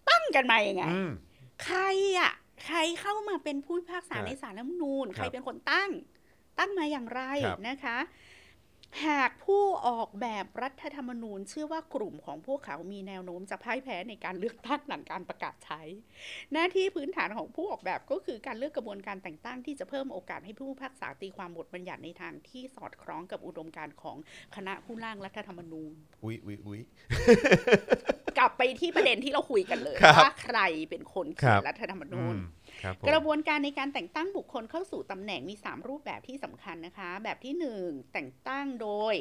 [0.09, 1.11] ตั้งกันมาอย่างไงอืม
[1.65, 1.81] ใคร
[2.19, 2.33] อะ
[2.65, 5.91] ใครเข้ามาเป็นผู้พิพากษาครับในศาลรัฐธรรมนูญครับใครเป็นคนตั้ง
[6.59, 7.99] ตั้งมาอย่างไรครับนะคะ
[9.07, 15.83] หากผู้ออกแบบรัฐธรรมนูญ เชื่อว่ากลุ่มของพวกเขามีแนวโน้มจะพ่ายแพ้ในการเลือกตั้งหลังการประกาศใช้
[16.53, 24.17] หน้าที่พื้นฐานของผู้ออกแบบก็คือการเลือกกระบวนการแต่งตั้งที่จะเพิ่มโอกาสให้ผู้พิพากษาตีความบทบัญญัติในทางที่สอดคล้องกับอุดมการณ์ของ
[24.57, 25.93] คณะผู้ร่างรัฐธรรมนูญ
[26.25, 26.81] อุ้ยอุ้ยอุ้ย
[28.39, 30.59] กลับไปที่ประเด็นที่เราคุยกันเลยครับว่าใคร
[30.91, 32.60] เป็นคนเขียครันบรัฐธรรมนูอืญมครับผม
[33.09, 37.55] กระบวนการในการแต่งตั้งบุคคลเข้าสู่ตำแหน่งมี 3 รูปแบบที่สำคัญนะคะ แบบที่
[37.85, 39.15] 1 แต่งตั้งโดย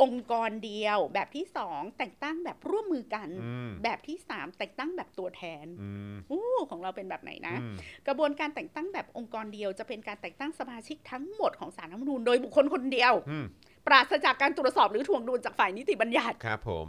[0.00, 7.76] องค์กรเดียวแบบที่2แต่งตั้งแบบร่วมมือกันอืมแบบที่3แต่งตั้งแบบตัวแทนอืมอู้ของเราเป็นแบบไหนนะอืม
[8.06, 13.46] กระบวนการแต่งตั้งแบบองค์กรเดียวจะเป็นการแต่งตั้งสมาชิกทั้งหมดของสารรัฐธรรมนูญโดยบุคคลคนเดียวอืม
[13.86, 16.86] ปราศจากการตรวจสอบหรือถ่วงดุลจากฝ่ายนิติบัญญัติครับผม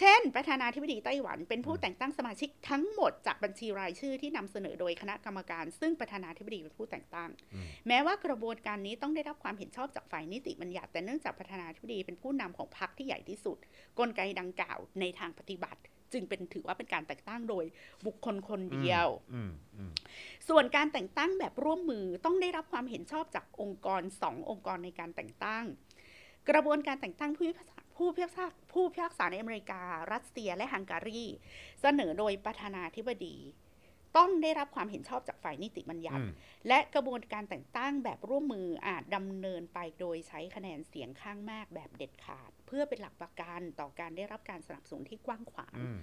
[0.00, 13.58] เช่น ประธานาธิบดีไต้หวันเป็นผู้แต่งตั้งสมาชิกทั้งหมดจากบัญชีรายชื่อที่นำเสนอโดยคณะกรรมการ ซึ่งประธานาธิบดีเป็นผู้แต่งตั้งอืมแม้ว่ากระบวนการนี้ต้องได้รับความเห็นชอบจากฝ่ายนิติบัญญัติแต่เนื่องจากประธานาธิบดีเป็นผู้นำของพรรคที่ใหญ่ที่สุด
[13.98, 15.80] กลไกดังกล่าวในทางปฏิบัติ
[16.12, 17.64] จึงเป็นถือว่าเป็นการแต่งตั้งโดย
[18.06, 19.92] บุคคลคนเดียวอืมอืม
[20.48, 25.64] ส่วนการแต่งตั้งแบบร่วมมือต้องได้รับความเห็นชอบจากองค์กรสององค์กรในการแต่งตั้ง
[26.50, 29.80] กระบวนการแต่งตั้งผู้พิพากษา ผู้พิพากษาผู้พิพากษาในอเมริกา
[30.12, 31.22] รัสเซียและฮังการี
[31.80, 33.36] เสนอโดยประธานาธิบดี
[34.16, 36.32] ต้องได้รับความเห็นชอบจากฝ่ายนิติบัญญัติอืม
[36.68, 45.98] และกระบวนการแต่งตั้งแบบร่วมมืออาจดำเนินไปโดยใช้คะแนนเสียงข้างมากแบบเด็ดขาด เพื่อเป็นหลักประกันต่อการได้รับการสนับสนุนที่กว้างขวางอืม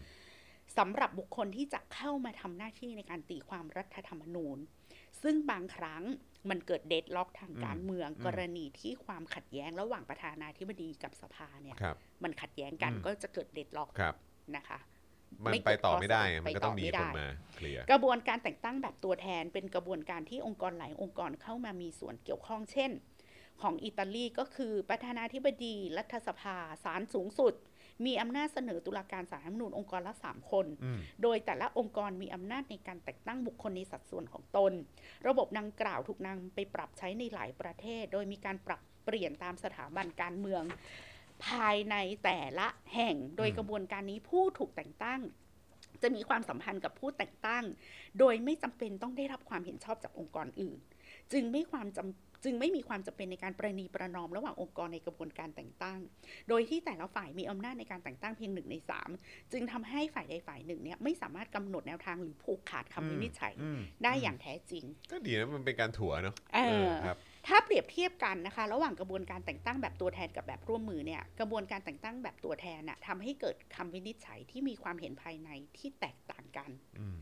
[0.78, 4.58] สำหรับบุคคลที่จะเข้ามาทำหน้าที่ในการตีความรัฐธรรมนูญ
[5.22, 6.04] ซึ่งบางครั้ง
[6.50, 14.16] มันเกิดเดดล็อกทางการเมืองอืมกรณีที่ความขัดแย้งระหว่างประธานาธิบดีกับสภาเนี่ยครับมันขัดแย้งกันอืมก็จะเกิดเดดล็อกครับ
[14.56, 14.80] นะคะ
[15.44, 22.92] มันไม่ไปต่อเกิดไม่ได้ข้อสรุปมันก็ต้องมีไปต่อไม่คนได้มาเคลียร์กระบวนการแต่งตั้งแบบตัวแทนเป็นกระบวนการที่องค์กรหลายองค์กรเข้ามามีส่วนเกี่ยวข้องเช่น
[23.62, 27.54] ของอิตาลีก็คือประธานาธิบดี รัฐสภาศาลสูงสุด
[28.06, 34.74] มีอำนาจเสนอตุลาการศาลรัฐธรรมนูญองค์กรละสามคนอืมโดยแต่ละองค์กรมีอำนาจในการแต่งตั้งบุคคลในสัดส่วนของตน
[35.28, 40.64] ระบบดังกล่าวถูกนำไปปรับใช้ในหลายประเทศ โดยมีการปรับเปลี่ยนตามสถาบันการเมือง
[41.46, 45.22] ภายในแต่ละแห่ง โดยอืมกระบวนการนี้ผู้ถูกแต่งตั้ง
[46.02, 47.64] จะมีความสัมพันธ์กับผู้แต่งตั้ง
[48.20, 50.80] โดยไม่จำเป็นต้องได้รับความเห็นชอบจากองค์กรอื่น
[51.32, 56.00] จึงไม่ความจำ จึงไม่มีความจำเป็นในการประนีประนอมระหว่างองค์กรในกระบวนการแต่งตั้ง
[56.50, 59.10] โดยที่แต่ละฝ่ายมีอำนาจในการแต่งตั้งเพียงหนึ่งในสาม
[59.52, 76.70] จึงทำให้ฝ่ายใดฝ่ายหนึ่งเนี่ยไม่สามารถกำหนดแนวทางหรือผูกขาดคำวินิจฉัยอืมได้อย่างแท้จริง ก็ดีนะมันเป็นการถั่วเนาะเออครับถ้าเปรียบเทียบกันนะคะ ระหว่างกระบวนการแต่งตั้งแบบตัวแทนกับแบบร่วมมือเนี่ยกระบวนการแต่งตั้งแบบตัวแทนน่ะทำให้เกิดคำวินิจฉัยที่มีความเห็นภายในที่แตกต่างกัน
[77.00, 77.18] อืม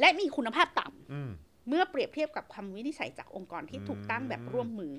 [0.00, 1.30] และมีคุณภาพต่ำอืม
[1.68, 4.92] เมื่อเปรียบเทียบกับคำวินิจฉัยจากองค์กรที่ถูกตั้งแบบร่วมมือ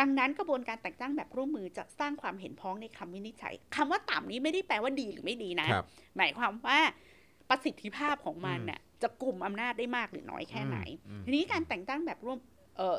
[0.00, 5.84] ดังนั้นกระบวนการแต่งตั้งแบบร่วมมือจะสร้างความเห็นพ้องในคำวินิจฉัยคำว่าต่ำนี้ไม่ได้แปลว่าดีหรือไม่ดีนะครับ
[6.16, 6.78] หมายความว่า
[7.48, 10.78] ประสิทธิภาพของมันอืมน่ะจะกลุ่มอำนาจได้มากหรือน้อยแค่ไหน
[11.08, 12.38] อืมทีนี้การแต่งตั้งแบบร่วม
[12.76, 12.98] เอ่อ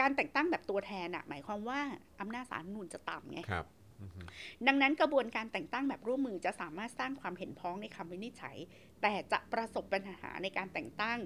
[0.00, 1.80] การแต่งตั้งแบบตัวแทนน่ะ หมายความว่า
[2.20, 3.66] อำนาจศาลรัฐธรรมนูนจะต่ำไงครับ
[4.02, 4.20] อือฮึ
[4.66, 8.56] ดังนั้นกระบวนการแต่งตั้งแบบร่วมมือจะสามารถสร้างความเห็นพ้องในคำวินิจฉัย
[9.02, 11.18] แต่จะประสบปัญหาในการแต่งตั้ง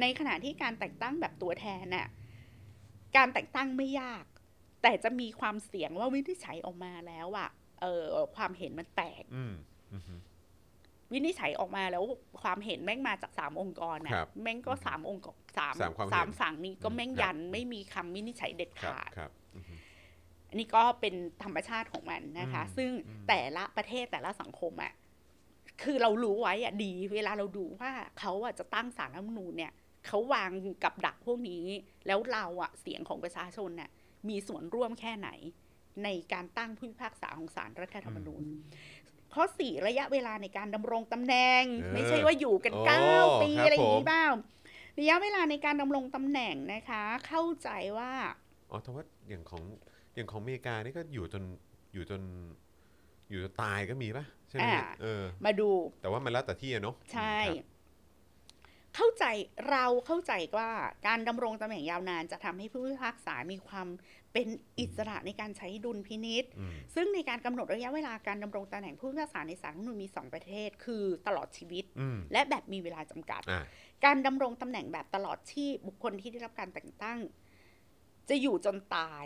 [0.00, 2.08] ในขณะที่การแต่งตั้งแบบตัวแทนน่ะ
[3.16, 4.24] การแต่งตั้งไม่ยาก
[4.82, 8.04] แต่จะมีความเสี่ยงว่าวินิจฉัยออกมาแล้วอะเออ
[8.36, 9.54] ความเห็นมันแตกอืม
[9.94, 10.14] อือฮึ
[11.12, 12.04] วินิจฉัยออกมาแล้ว
[12.42, 19.74] ความเห็นแม่งมาจากสามองค์กรน่ะครับแม่งก็สามองค์กรสามสามความเห็นสามฝั่งนี้ก็แม่งครับยันไม่มีคำวินิจฉัยเด็ดครับขาดครับอือฮึ
[20.48, 24.92] อันนี้ก็เป็นธรรมชาติของมันนะคะอืมซึ่งอืมแต่ละประเทศแต่ละสังคมอะ่ะ
[25.82, 29.72] คือเรารู้ไว้อะดี เวลาเราดูว่าเขาอะจะตั้งสารรัฐธรรมนูญเนี่ย
[30.06, 30.50] เขาวาง
[30.84, 31.64] กับดักพวกนี้
[32.06, 33.90] แล้วเราอะเสียงของประชาชนน่ะ
[34.28, 35.28] มีส่วนร่วมแค่ไหน
[36.04, 38.42] ในการตั้งผู้พิพากษาของศาลรัฐธรรมนูญ
[39.34, 44.32] ข้อสี่ระยะเวลาในการดำรงตำแหน่งเออไม่ใช่ว่าอยู่กันโอ้เก้าปีครับอะไรอย่างผมนี้บ้าง
[44.98, 47.68] ระยะเวลาในการดำรงตำแหน่งนะคะ เข้าใจ
[47.98, 48.12] ว่า
[48.70, 49.62] อ๋อแต่ว่าอย่างของ
[50.14, 51.42] อย่างของอเมริกานี่ก็อยู่จน
[51.94, 52.22] อยู่จน
[53.30, 55.70] อยู่จนตายก็มีปะใช่ไหมอ่าเออมาดู
[56.02, 57.72] แต่ว่ามันแล้วแต่ที่อะเนาะใช่ครับ
[58.96, 59.24] เข้าใจ
[59.70, 60.70] เราเข้าใจว่า
[61.06, 63.88] การดำรงตำแหน่งยาวนานจะทำให้ผู้พิพากษามีความ
[64.32, 64.48] เป็น
[64.78, 73.64] อิสระในการใช้ดุลพินิษอืมซึ่งในการกำหนดระยะเวลาการดำรงตำแหน่งผู้พิพากษาในศาลรัฐธรรมนูญมีสองประเทศ คือตลอดชีวิตอืมและแบบมีเวลาจำกัดอ่า
[74.04, 77.18] การดำรงตำแหน่งแบบตลอดชีพบุคคลที่ได้รับการแต่งตั้ง
[78.28, 79.24] จะอยู่จนตาย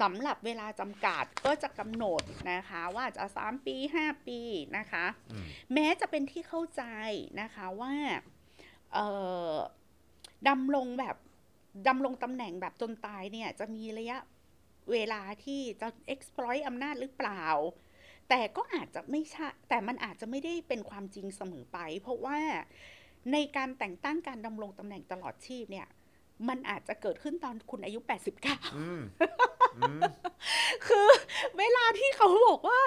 [0.00, 2.22] สำหรับเวลาจำกัดก็จะกำหนด
[2.52, 4.40] นะคะว่าจะ 3 ปี 5 ปี
[4.78, 6.82] นะคะอืมแม้จะเป็นที่เข้าใจ
[7.40, 7.94] นะคะว่า
[8.92, 9.06] เอ่
[9.52, 9.56] อ
[10.48, 11.16] ดำรงแบบ
[11.88, 14.18] ดำรงตำแหน่งแบบจนตายเนี่ย จะมีระยะ
[14.92, 17.44] เวลาที่จะ exploit อำนาจหรือเปล่า
[18.28, 22.38] แต่ก็อาจจะไม่ใช่ แต่มันอาจจะไม่ได้เป็นความจริงเสมอไป เพราะว่า
[23.32, 25.88] ในการแต่งตั้งการดำรงตำแหน่งตลอดชีพเนี่ย
[26.48, 28.00] มันอาจจะเกิดขึ้นตอนคุณอายุ
[28.38, 29.30] 89อืมอืม
[30.86, 31.08] คือ
[31.58, 32.80] เวลาที่เขาบอกว่า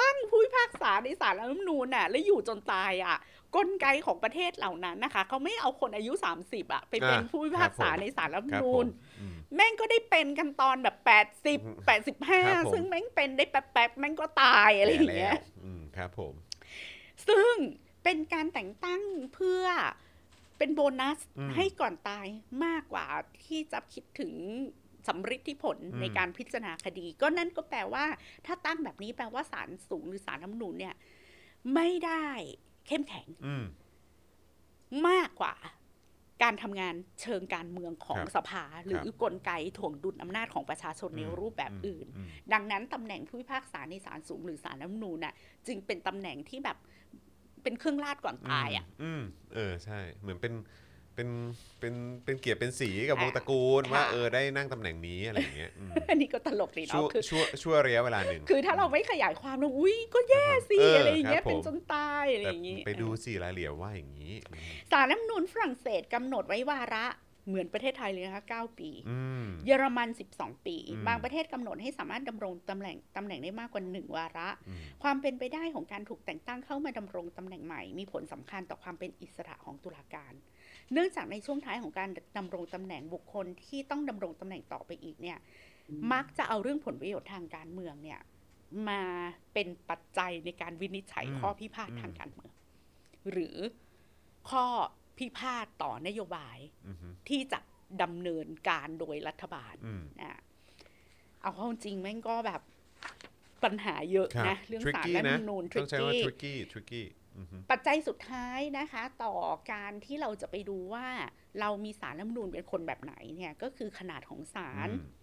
[0.00, 3.18] ตั้งผู้พิพากษาในศาลรัฐธรรมนูญน่ะ แล้วอยู่จนตายอะ
[3.56, 6.12] กลไกของประเทศเหล่านั้นนะคะ เขาไม่เอาคนอายุ
[6.44, 8.88] 30 อะ ไปเป็นอ่าผู้พิพากษาครับผมในศาลรัฐธรรมครับนูผญม
[9.20, 16.34] อืมแม่งก็ได้เป็นกันตอนแบบ 80ครับผม85 ซึ่งแม่งเป็นได้แป๊บๆแม่งก็ตายอะไรอย่างเงี้ยแก่แล้วอืมครับผม
[17.28, 17.54] ซึ่ง
[18.04, 19.02] เป็นการแต่งตั้ง
[19.34, 19.64] เพื่อ
[20.58, 22.26] เป็นโบนัสอืมให้ก่อนตาย
[22.64, 23.06] มากกว่า
[23.44, 24.32] ที่จะคิดถึง
[25.06, 28.04] สำฤทธิผลอืมในการพิจารณาคดี ก็นั่นก็แปลว่า
[28.46, 30.94] ถ้าตั้งแบบนี้แปลว่าศาลสูงหรือศาลน้ำนูนเนี่ย
[31.74, 32.26] ไม่ได้
[32.86, 33.64] เข้มแข็งอืม
[35.08, 35.54] มากกว่า
[36.42, 45.34] การทำงานเชิงการเมืองของครับสภา หรือกลไกถ่วงดุลอำนาจของประชาชนในอืมรูปแบบอื่นอืมดังนั้นตำแหน่งผู้พิพากษาในศาลสูงหรือศาลน้ำนูนน่ะ
[45.66, 46.76] จึงเป็นตำแหน่งที่แบบ
[47.62, 49.22] เป็นเครื่องราชก่อนตายอะ อืม
[49.54, 50.52] เออใช่ เหมือนเป็น
[51.18, 51.32] เป็น
[51.80, 67.06] เป็นเป็นเกียรติเป็นสีกับวงอ่าตระกูลว่าค่ะเออได้นั่งตำแหน่งนี้อะไรอย่างเงี้ยอืมอันนี้ก็ตลกดีชั่วเนาะคือชั่วชั่วระยะเวลาหนึ่งคือถ้าเราไม่ขยายความนะอุ้ยก็แย่สิเออออะไรอย่างเงี้ยครับผมเป็นจนตายอะไรแต่อย่างงี้ไปดูสิรายละเอียดว่าอย่างนี้อืมสารรัฐธรรมนูญฝรั่งเศสกำหนดไว้วาระ
[67.50, 80.32] เหมือนประเทศไทยเลยนะคะ9ปีอืมเยอรมัน 12 ปีอืมบางประเทศกำหนดให้สามารถดำรงตำแหน่งตำแหน่งได้มากกว่า 1 วาระอืมความเป็นไปได้ของการถูกแต่งตั้งเข้ามาดำรงตำแหน่งใหม่ มีผลสำคัญต่อความเป็นอิสระของตุลาการ
[80.92, 85.38] เนื่องจากในช่วงท้ายของการดำรงตำแหน่งบุคคลที่ต้องดำรงตำแหน่งต่อไปอีกเนี่ย
[86.12, 88.20] มักจะเอาเรื่องผลประโยชน์ทางการเมืองเนี่ย
[88.88, 89.02] มา
[89.52, 92.52] เป็นปัจจัยในการวินิจฉัยอืมข้อพิพาทอืมทางการเมือง
[93.30, 93.56] หรือ
[94.50, 94.66] ข้อ
[95.18, 96.96] พิพาทต่อนโยบายอืม
[97.28, 97.60] ที่จะ
[98.02, 100.40] ดำเนินการโดยรัฐบาลอืมนะ
[101.42, 102.62] เอาเข้าจริงแม่งก็แบบ
[103.64, 106.56] ปัญหาเยอะครับนะ เรื่องสาร tricky และนะนูนทต้ริอกงใช้ว่ากี้
[107.34, 109.34] tricky tricky อืมปัจจัยสุดท้ายนะคะ ต่อ
[109.72, 111.06] การที่เราจะไปดูว่า
[111.60, 115.16] เรามีสารรัฐธรรมนูญเป็นคนแบบไหนเนี่ยก็คือขนาดของศาลอืม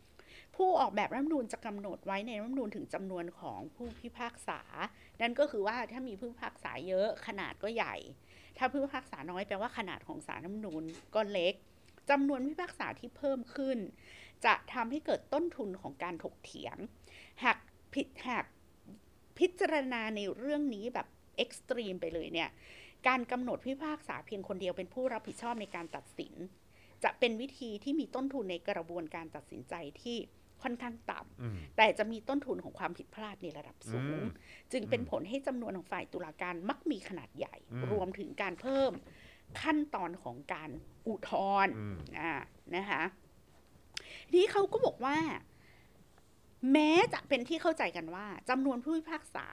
[0.55, 4.61] ผู้ออกแบบรัฐธรรมนูญจะกำหนดไว้ในรัฐธรรมนูญถึงจำนวนของผู้พิพากษา
[5.21, 7.95] นั่นก็คือว่าถ้ามีผู้พิพากษาเยอะขนาดก็ใหญ่
[8.57, 10.83] ถ้าผู้พิพากษาน้อยแปลว่าขนาดของสารรัฐธรรมนูญ
[11.15, 11.53] ก็เล็ก
[12.09, 13.77] จำนวนผู้พิพากษาที่เพิ่มขึ้น
[14.45, 16.77] จะทำให้เกิดต้นทุนของการถกเถียง
[17.43, 17.57] หาก
[17.93, 18.45] ผิดหาก
[19.37, 22.49] พิจารณาในเรื่องนี้แบบ extreme ไปเลยเนี่ย
[23.07, 26.33] การกำหนดผู้พิพากษาเพียงคนเดียวเป็นผู้รับผิดชอบในการตัดสิน
[27.03, 30.17] จะเป็นวิธีที่มีต้นทุนในกระบวนการตัดสินใจที่
[30.63, 34.27] ค่อนข้างต่ำอืมแต่จะมีต้นทุนของความผิดพลาดในระดับสูงอืม
[34.71, 38.91] จึงเป็นผลให้จำนวนของฝ่ายตุลาการมักมีขนาดใหญ่อืมรวมถึงการเพิ่ม
[39.61, 40.69] ขั้นตอนของการ
[41.07, 41.31] อุทธ
[41.65, 42.33] รณ์อืมอ่า
[42.75, 43.03] นะคะ
[44.33, 45.17] นี่เขาก็บอกว่า
[46.71, 49.47] แม้จะเป็นที่เข้าใจกันว่าจำนวนผู้พิพากษา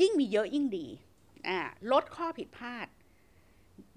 [0.00, 0.86] ยิ่งมีเยอะยิ่งดี
[1.48, 1.58] อ่า
[1.92, 2.86] ลดข้อผิดพลาด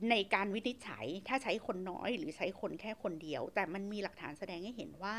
[0.09, 5.17] ในการวินิจฉัยถ้าใช้คนน้อยหรือใช้คนแค่คนเดียว แต่มันมีหลักฐานแสดงให้เห็นว่า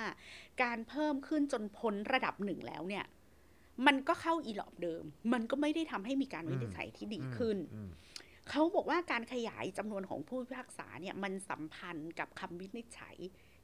[0.62, 3.04] การเพิ่มขึ้นจนพ้นระดับหนึ่งแล้วเนี่ย
[3.86, 7.90] มันก็เข้าอีหลอบเดิม มันก็ไม่ได้ทำให้มีการวินิจฉัยที่ดีขึ้นอืม
[8.50, 13.16] เขาบอกว่าการขยายจำนวนของผู้พิพากษาเนี่ยมันสัมพันธ์กับคำวินิจฉัย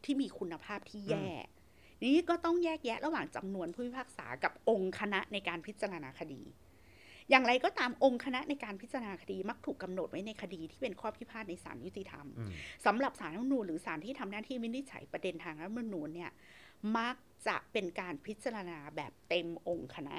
[0.04, 1.28] ที่มีคุณภาพที่แย่
[2.04, 6.42] นี้ก็ต้องแยกแยะระหว่างจำนวนผู้พิพากษากับองค์คณะในการพิจารณาคดี
[7.30, 12.50] อย่างไรก็ตามองค์คณะในการพิจารณาคดีมักถูกกำหนดไว้ในคดีที่เป็นข้อพิพาทในศาลยุติธรรมอืม
[12.86, 16.30] สำหรับศาลรัฐธรรมนูญหรือศาลที่ทำหน้าที่วินิจฉัยประเด็นทางรัฐธรรมนูญเนี่ย
[16.96, 17.16] มัก
[17.46, 20.16] จะเป็นการพิจารณาแบบเต็มองค์คณะ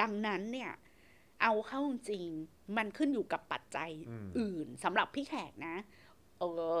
[0.00, 0.70] ดังนั้นเนี่ย
[1.42, 1.80] เอาเข้า
[2.10, 2.26] จริง
[2.76, 5.76] มันขึ้นอยู่กับปัจจัยอืมอื่นสำหรับพี่แขกนะ
[6.38, 6.44] เอ
[6.76, 6.80] อ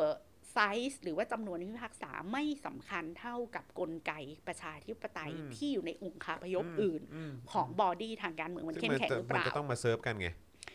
[0.52, 0.58] ไซ
[0.90, 4.12] ส์หรือว่าจำนวนผู้พิพากษาไม่สำคัญเท่ากับกลไก
[4.46, 10.28] ประชาธิปไตยอืมที่อยู่ในองค์คาพยพอื่นมของ body ทางการเมืองมันซึ่งเข้มแข็งจะหรือเปมันล่าจะต้องมาเซิร์ฟกันไง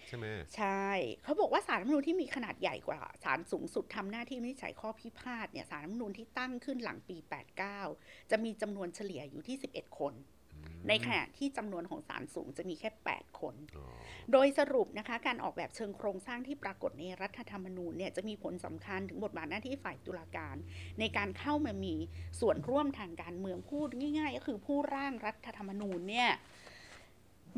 [0.08, 0.26] ใช่ไหม
[0.58, 0.90] ใช่
[1.24, 7.18] เขาบอกว่าศาลรัฐธรรมนูญที่มีขนาดใหญ่กว่าศาลสูงสุดทำหน้าที่วินิจฉัยข้อพิพาทเนี่ยศาลรัฐธรรมนูญที่ตั้งขึ้นหลังปี
[7.74, 10.14] 89 จะมีจำนวนเฉลี่ยอยู่ที่ 11 คน
[10.90, 13.86] ในขณะที่จำนวนของศาลสูงจะมีแค่ 8 คนอ๋อ
[14.32, 20.56] โดยสรุปนะคะการออกแบบเชิงโครงสร้างที่ปรากฏในรัฐธรรมนูญเนี่ยจะมีผลสำคัญถึงบทบาทหน้าที่ฝ่ายตุลาการ
[21.00, 21.96] ในการเข้ามามี
[22.40, 26.30] ส่วนร่วมทางการเมืองพูดง่าย ๆ ก็คือผู้ร่างรัฐธรรมนูญเนี่ย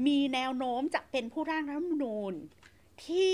[0.08, 2.34] มีแนวโน้มจะเป็นผู้ร่างรัฐธรรมนูญ
[3.08, 3.28] ที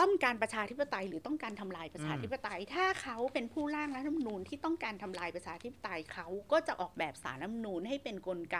[0.00, 8.58] ต้องการประชาธิปไตยหรือต้องการทำลายประชาธิปไตย ถ้าเขาเป็นผู้ร่างรัฐธรรมนูญที่ต้องการทำลายประชาธิปไตยเขาก็จะออกแบบสารรัฐธรรมนูญให้เป็นกลไก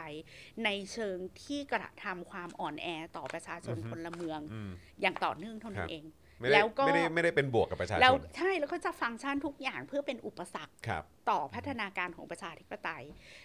[0.65, 6.05] ในเชิงที่กระทำความอ่อนแอต่อประชาชนพลเมืองอืมอย่างต่อเนื่องเท่านั้ครันบเอง
[6.39, 13.03] ไม่ได้แล้วก็ไม่ได้ไม่ได้เป็นบวกกับประชาชแล้วนใช่แล้วก็จะฟังก์ชันทุกอย่างเพื่อเป็นอุปสรรคครับต่อพัฒนาการของประชาธิปไตย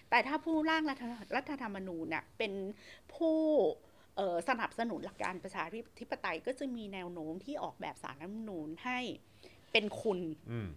[0.09, 1.03] แต่ถ้าผู้ร่างรัฐ
[1.35, 2.53] รัฐธรรมนูญน่ะเป็น
[3.15, 3.91] ผู้เอ่อ
[4.49, 5.63] สนับสนุนหลักการประชา
[5.99, 8.99] ธิปไตยก็จะมีแนวโน้มที่ออกแบบสารรัฐธรรมนูญให้
[9.71, 10.19] เป็นคุณ
[10.51, 10.69] อืม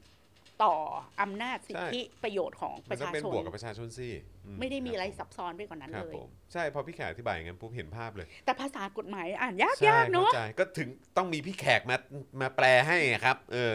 [0.64, 0.74] ต่อ
[1.20, 4.08] อำนาจสิทใช่ธิประโยชน์ของปมันระต้องชาเป็นชนบวกกับประชาชนสิ
[4.46, 11.96] อืไม่ได้มีอะไรคซับซ้อนไปกว่านั้นครับเลยผมใช่พอพี่แขกอธิบายอย่างนั้นปุ๊บเห็นภาพเลย แต่ภาษากฎหมายอ่านยากใช่ยากเนาะข้ใจก็ถึงต้องมีพี่แขกมา
[12.40, 13.74] มาแปลให้ครับ เออ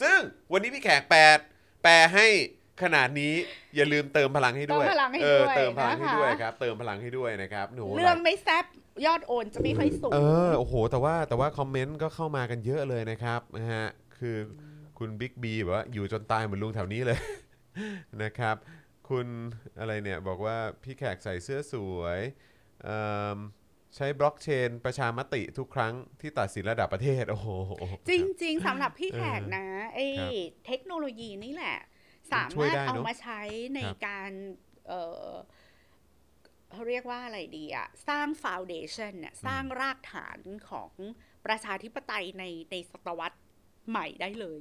[0.00, 0.18] ซึ่ง
[0.52, 1.20] วันนี้พี่แขกแปล
[1.82, 2.26] แปลให้
[2.82, 3.32] ขนาดนี้
[3.76, 8.64] อย่าลืมเติมพลังให้ด้วยเติมพลังให้เอด้อวยเติมพลังให้นะคะด้วยครับ เติมพลังให้ด้วยนะครับหนูเรื่องไม่แซบ
[9.06, 13.86] ยอดโอนจะไม่ค่อยสูง เออโอ้โห แต่ว่าแต่ว่าคอมเมนต์ก็เข้ามากันเยอะเลยนะครับนะฮะ
[14.18, 14.36] คือ
[14.98, 17.18] คุณบิ๊กบีแบบว่าอยู่จนตายเหมือนลุงแถวนี้เลย
[18.22, 18.56] นะครับ
[19.08, 19.26] คุณ
[19.80, 22.20] อะไรเนี่ยบอกว่าพี่แขกใส่เสื้อสวย
[22.84, 23.00] เอิ่
[23.36, 23.38] ม
[23.96, 27.48] ใช้บล็อกเชนประชามติทุกครั้งที่ตัดสินระดับประเทศ โอ้โห
[28.08, 28.12] จ
[28.42, 30.30] ริง ๆสำหรับพี่แขกนะไอ้ครับ
[30.66, 31.78] เทคโนโลยีนี่แหละ
[32.32, 33.40] สาช่วยมารถได้เนอะเอามาใช้
[33.74, 34.30] ในครับ การ
[34.88, 34.92] เอ
[35.26, 35.30] อ
[36.72, 40.38] เขาเรียกว่าอะไรดีอะสร้างฟ u n เดชันเนี่ยสร้างรากฐาน
[40.70, 40.92] ของ
[41.46, 43.38] ประชาธิปไตยในในศตวรรษ
[43.90, 44.60] ใหม่ได้เลย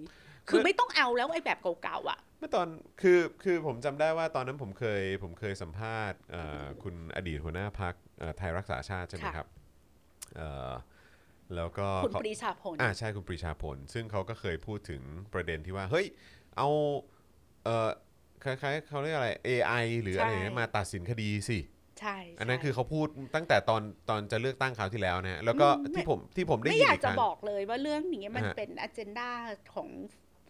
[0.50, 2.68] คือไม่ต้องเอาแล้วไอ้แบบเก่าๆอะเมื่อตอน
[3.02, 7.94] คือคือผมจำได้ว่าตอนนั้นผมเคยผมเคยสัมภาษณ์เอ่อคุณอดีตหัวหน้าพัก
[8.38, 9.48] ไทยรักษาชาติใช่ไหมค่ะครับ
[10.36, 10.72] เอ่อ
[11.56, 15.02] แล้วก็คุณเขาปรีชาพลอ่าใช่คุณปรีชาผลซึ่งเขาก็เคยพูดถึง
[15.34, 16.06] ประเด็นที่ว่า เฮ้ย
[16.58, 16.70] เอา
[17.64, 17.90] เอ่อ
[18.44, 21.60] คล้ายๆเขาเรียกอะไร AI หรืออะไรอย่างเงี้ยใช่มาตัดสินคดีสิ
[22.02, 29.32] ใช่อันนั้นใช่คือเขาพูดตั้งแต่ตอนตอนจะเลือกตั้งคราวที่แล้วนะฮะแล้วก็อืมไม่ที่ผมที่ผมได้ไม่ยินอยากอีกคจะรั้งบอกเลยว่าเรื่องนี้มันอ่าฮะเป็นอ g e n d a
[29.74, 29.90] ของ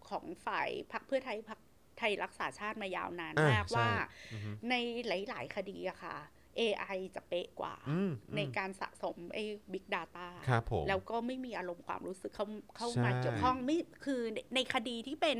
[0.10, 1.60] ของฝ่ายพรรคเพื่อไทยพรรค
[1.98, 3.90] ไทยรักษาชาติมายาวนานอ่ามมากใช่ว่า
[4.32, 4.76] อือฮึใน
[5.08, 6.16] หลาย ๆ คดีอะค่ะ
[6.60, 12.46] AI จะเป๊ะกว่าอืมในอืมการสะสมไอ้ Big Data ครับผมแล้วก็ไม่มีอารมณ์ความรู้สึกเข้า
[12.78, 15.40] เข้าใช่มาเกี่ยวข้องไม่คือในในคดีที่เป็น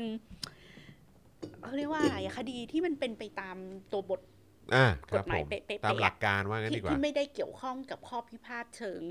[1.62, 3.56] เขาเรียกว่าอะไรอะคดีที่มันเป็นไปตาม
[3.92, 4.20] ตัวบท
[4.74, 9.02] อ่าคกรัฎบหมายผมเป๊ะๆตามหลักอะการว่างั้นที่ดีกว่าที่ไม่ได้เกี่ยวข้องกับข้อพิพาทเชิง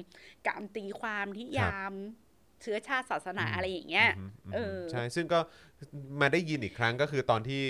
[0.47, 1.93] การตีความที่ยาม
[2.61, 5.39] เชื้อชาติศาสนาอืมอะไรอย่างเงี้ยอืมเออใช่ซึ่งก็
[6.21, 7.61] มาได้ยินอีกครั้งก็คือตอนที่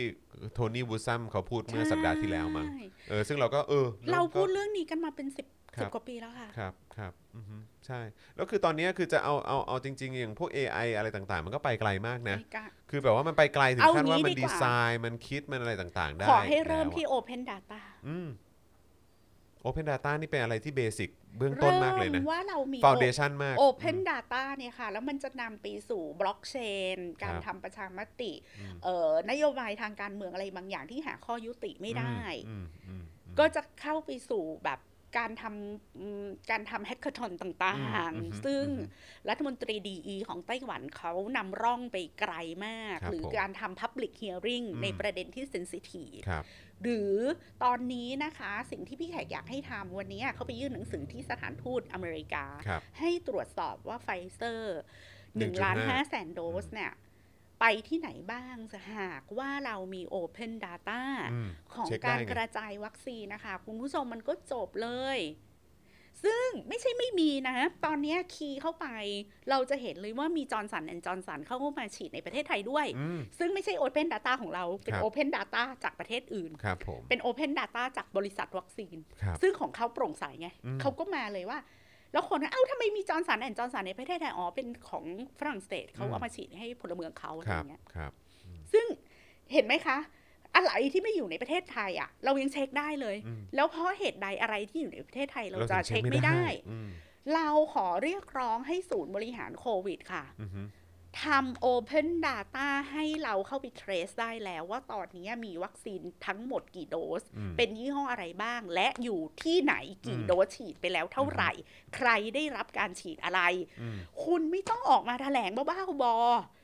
[0.54, 8.00] โทนี่วูซัมเขาพูดเมื่อสัปดาห์ที่แล้วมั้งใช่เออซึ่งเราก็เออ เราพูดก็เรื่องนี้กันมาเป็นสิบครั สิบบกว่าปีแล้วค่ะ ครับครับอือฮึใช่
[8.36, 18.30] แล้วคือตอนเนี้ยคือจะเอาเอาเอาจริง ๆ อย่างพวก AI อะไรต่างๆ มันก็ไปไกลมากนะไม่กล้าคือแบบว่ามันไปไกลถึงเอาขั้นว่างี้มันดีดีกว่าไซน์มันคิดมันอะไรต่างๆ ได้ ขอให้เริ่มแล้วอะที่ Open Data อืม
[19.66, 26.56] Open Data นี่เป็นอะไรที่เบสิกเบื้องต้นมากเลยนะเริ่ว่าเรามี Foundation มาก Open Data เนี่ยค่ะ แล้วมันจะนำไปสู่บล็อกเช
[26.96, 32.20] น การครับทำประชามติอืมเอ่อนโยบายทางการเมืองอะไรบางอย่างที่หาข้อยุติไม่ได้
[32.50, 34.80] อืมอืมอืมก็จะเข้าไปสู่แบบ
[35.18, 39.76] การทำอืมการทำแฮกเกอร์ทอนต่างอืมอืมๆซึ่งอืมรัฐมนตรี
[40.10, 42.34] ดีของไต้หวันเขานำร่องไปไกล
[42.66, 46.44] มากครับหรือผมการทำ Public Hearing อืมในประเด็นที่เซนซิทีฟครับ
[46.84, 47.16] หรือ
[47.64, 54.80] ตอนนี้นะคะสิ่งที่พี่แขกอยากให้ทำวันนี้เขาไปยื่นหนังสือที่สถานทูตอเมริกาครับให้ตรวจสอบว่าไฟเซอร์
[55.40, 56.92] 1.5 1ล้าน5แสนโดสเนี่ย
[57.62, 61.02] ไปที่ไหนบ้างจะหากว่าเรามี Open Data
[61.34, 65.20] อืมของเช็คได้การไงกระจายวัคซีนนะคะ คุณผู้ชมมันก็จบเลย
[66.24, 68.88] ซึ่งไม่ใช่ไม่มีนะ ตอนนี้ key เข้าไป
[69.50, 81.60] เราจะเห็นเลยว่ามี Johnson & Johnson เข้ามาฉีดในประเทศไทยด้วยอืมซึ่งไม่ใช่ Open Data ของเรา เป็นครับ Open Data จากประเทศอื่นครับผมเป็น Open Data จากบริษัทวัคซีนครับซึ่งของเขาโปร่งใสไงอืมเขาก็มาเลยว่า
[82.12, 85.06] แล้วคนก็เอ้าทำไมมี Johnson & Johnson ในประเทศไทยอ๋อเป็นของ
[85.40, 88.12] ฝรั่งเศสเขาเอามาฉีดให้พลเมืองเขาอะไรเงี้ยครับครับ
[88.74, 88.86] ซึ่ง
[89.54, 89.98] เห็นไหมคะ
[90.56, 96.90] อะไรที่ไม่อยู่ในประเทศไทยอะ เรายังเช็คได้เลยอืมแล้วเพราะเหตุใดอะไรที่อยู่ในประเทศไทยเราถึงจะเช็คไม่ได้อืม
[97.36, 100.62] เราขอเรียกร้องให้ศูนย์บริหารโควิดค่ะอือฮึ
[101.24, 109.74] ทำ Open Data ให้เราเข้าไป trace ได้แล้วว่าตอนนี้มีวัคซีนทั้งหมดกี่โดสอืมเป็นยี่ห้ออะไรบ้าง และอยู่ที่ไหน
[110.06, 111.52] กี่อืมโดสฉีดไปแล้วเท่าไหร่
[111.96, 113.42] ใครได้รับการฉีดอะไร
[113.82, 116.16] อืมคุณไม่ต้องออกมาแถลงบ้าๆบอ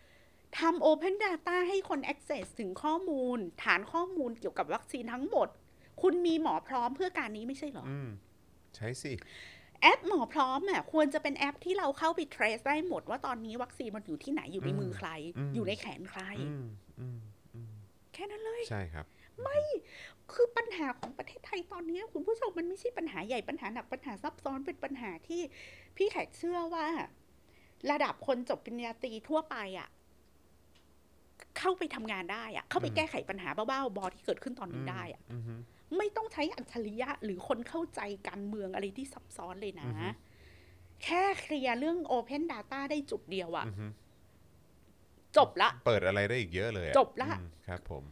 [0.06, 5.48] ๆทำ Open Data ให้คน access ถึงข้อมูล ฐานข้อมูลเกี่ยวกับวัคซีนทั้งหมด
[6.02, 8.10] คุณมีหมอพร้อมเพื่อการนี้ไม่ใช่เหรออืม
[8.76, 9.14] ใช่สิ
[9.82, 16.66] แอปหมอพร้อมอะควรจะเป็นแอปที่เราเข้าไป trace ได้หมดว่าตอนนี้วัคซีนมันอยู่ที่ไหนอยู่ในมือใครอืมอยู่ในแขนใครอืม
[17.00, 17.20] อืม
[17.54, 17.74] อืม
[18.14, 19.06] แค่นั้นเลยใช่ครับ
[20.34, 25.42] คือปัญหาของประเทศไทยตอนนี้คุณผู้ชมมันไม่ใช่ปัญหาใหญ่ปัญหาหนักปัญหาซับซ้อนเป็นปัญหาที่
[25.98, 26.88] พี่แขกเชื่อว่า
[27.92, 29.90] ระดับคนจบปริญญาตรีทั่วไปอะ
[31.58, 35.60] เข้าไปทำงานได้อะ เข้าไปอืมแก้ไขปัญหาบ้าๆบอที่เกิดขึ้นตอนนี้ได้อะอืมอืม
[35.98, 40.10] ไม่ต้องใช้อัจฉริยะหรือคนเข้าใจการเมืองอะไรที่ซับซ้อนเลยนะอือฮึ
[41.04, 43.92] แค่เคลียร์เรื่อง Open Data ได้จุดเดียวอะอืม
[45.38, 48.04] จบละ เปิดอะไรได้อีกเยอะเลยอจบละอืมครับ ผม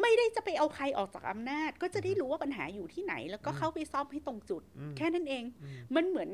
[0.00, 6.30] ไม่ได้จะไปเอาใครออกจากอำนาจ ก็จะได้รู้ว่าปัญหาอยู่ที่ไหน แล้วก็อืมเข้าไปซ่อมให้ตรงจุดอืมแค่นั้นเองอืมมันเหมือน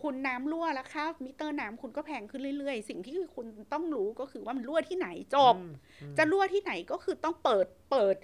[0.00, 5.72] คุณน้ำรั่วแล้วค่ะมิเตอร์น้ำคุณก็แพงขึ้นเรื่อยๆ สิ่งที่คุณต้องรู้ก็คือว่ามันรั่วที่ไหนจบอืม
[6.02, 8.16] อืมจะรั่วที่ไหนก็คือต้องเปิดเปิด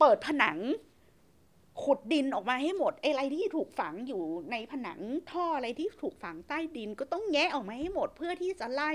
[0.00, 0.58] เปิดผนัง
[1.82, 5.00] ขุดดินออกมาให้หมดไอ้อะไรที่ถูกฝังอยู่ในผนัง
[5.30, 8.92] ท่ออะไรที่ถูกฝังใต้ดินก็ต้องแงะออกมาให้หมดเพื่อที่จะไล่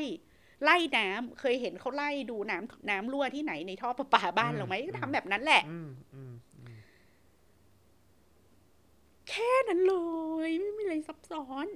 [0.64, 6.76] ไล่น้ำเคยเห็นเขาไล่ดูน้ำน้ำรั่วที่ไหนในท่อประปาบ้านเราไหมก็ทำแบบนั้นแหละอืมอืมอืม
[9.30, 9.96] แค่นั้นเล
[10.48, 11.68] ย ไม่มีอะไรซับซ้อน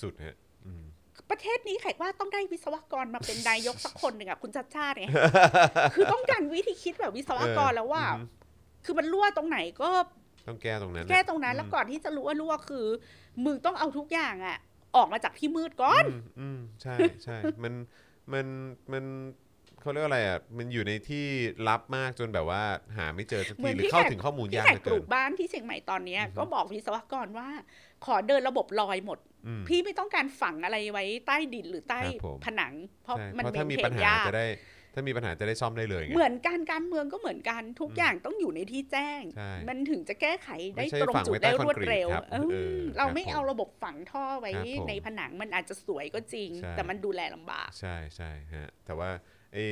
[0.00, 0.36] สุดฮะ
[0.66, 0.84] อืม
[1.30, 5.14] ประเทศนี้แขกว่าต้องได้วิศวกรมาเป็นนายกสักคนหนึ่งอะคุณชัดชาติเนี่ย
[5.94, 8.26] คือต้องการวิธีคิดแบบวิศวกรแล้วว่าอืม
[8.88, 9.90] คือมันรั่วตรงไหนก็
[10.48, 12.86] ต้องแก้ตรงนั้น แก้ตรงนั้นแล้วก่อนที่จะรู้ว่ารั่วคือ
[13.44, 14.58] มึงต้องเอาทุกอย่างอะ
[14.96, 17.74] ออกมาจากที่มืดก่อน อืมอืมใช่ใช่มัน
[18.32, 18.46] มัน
[18.92, 19.04] มัน
[19.80, 21.24] เขาเรียกว่าอะไรอะ มันอยู่ในที่
[21.68, 22.62] ลับมากจนแบบว่า
[22.96, 27.48] หาไม่เจอสักเหมืทีอนหรือพี่เข้าแขกถึงข้อมูลพี่ยากแขเหกลือปเกิลูนกบ้านที่เชียงใหม่ตอนเนี้ยอือฮึก็บอกวิศวกรว่า
[28.06, 34.46] ขอเดินระบบลอยหมดอืมพี่ไม่ต้องการฝังอะไรไว้ใต้ดินหรือใต้ครับผมผนัง เพราะใช่มันเพราะเมถ้านมีเทปัญนหายากจะได้
[34.94, 49.10] ถ้ามีปัญหาจะได้ซ่อมได้เลยไง เหมือนการการเมืองก็เหมือนกันทุกอย่างต้องอยู่ในที่แจ้ง ใช่มันถึงจะแก้ไขได้ไม่ใช่ตรงฝังจุดไว้ใต้ได้รวดคอนกรีตเร็วครับเออเออเราครับไม่ผมเอาระบบฝังท่อไว้ครับผมในผนังมันอาจจะสวยก็จริง ใช่ แต่มันดูแลลำบาก ใช่ใช่ฮะแต่ว่า
[49.52, 49.64] ไอ้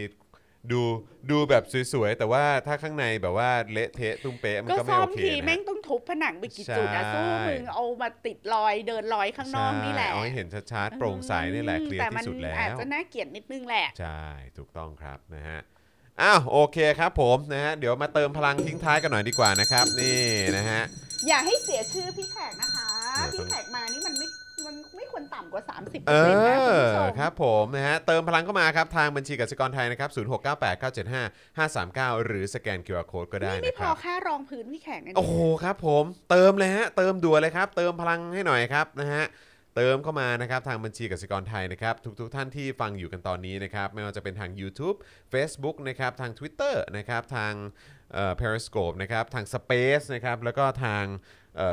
[0.72, 0.82] ดู
[1.30, 1.62] ดูแบบ
[1.92, 14.22] สวยๆ แต่ว่าถ้าข้างในแบบว่าเละเทะตุ้มเป๊ะมันก็ก็ไม่ซ่อโอมเคทีนะแม่ฮะงต้องทุบผนังไปกี่จุดอะใช่สู้มึงเอามาติดรอยเดินรอยข้างนอกนี่แหละใช่เอาให้เห็นชัดๆโปร่งใสนี่แหละเคลียร์แต่มัที่สุดแล้อาจวจะน่าเกลียดนิดนึงแหละ ใช่
[14.58, 15.60] ถูกต้องครับนะฮะ
[16.22, 20.22] อ้าวโอเคครับผมนะฮะเดี๋ยวมาเติมพลังทิ้งท้ายกันหน่อยดีกว่านะครับ นี่
[20.56, 20.82] นะฮะ
[21.26, 22.88] อย่าให้เสียชื่อพี่แขกนะคะ
[23.30, 24.25] เดี๋ยวต้องพี่แขกมานี่มันไม่มันไม่
[25.16, 26.14] ควรต่ำกว่า 30เอ
[26.46, 30.10] นะคุณอผู้ชมครับผมนะฮะเติมพลังเข้ามาครับทางบัญชีกสิกรไทยนะครับ
[32.16, 39.24] 0698975539 หรือสแกน QR Code ก็ได้นี่ไม่นะพคอรับ ค่ารองพื้นพี่แขกนะโอ้โหครับผมเติมเลยฮะเติมด่วนเลยครับ เติมพลังให้หน่อยครับนะฮะ
[39.76, 44.96] เติมเข้ามานะครับทางบัญชีกสิกรไทยนะครับ ทุกๆทท่านที่ฟังอยู่กันตอนนี้นะครับ ไม่ว่าจะเป็นทาง YouTube
[45.32, 47.52] Facebook นะครับทาง Twitter นะครับทาง
[48.12, 51.04] เอ่อ Periscope นะครับทาง Space นะครับแล้วก็ทาง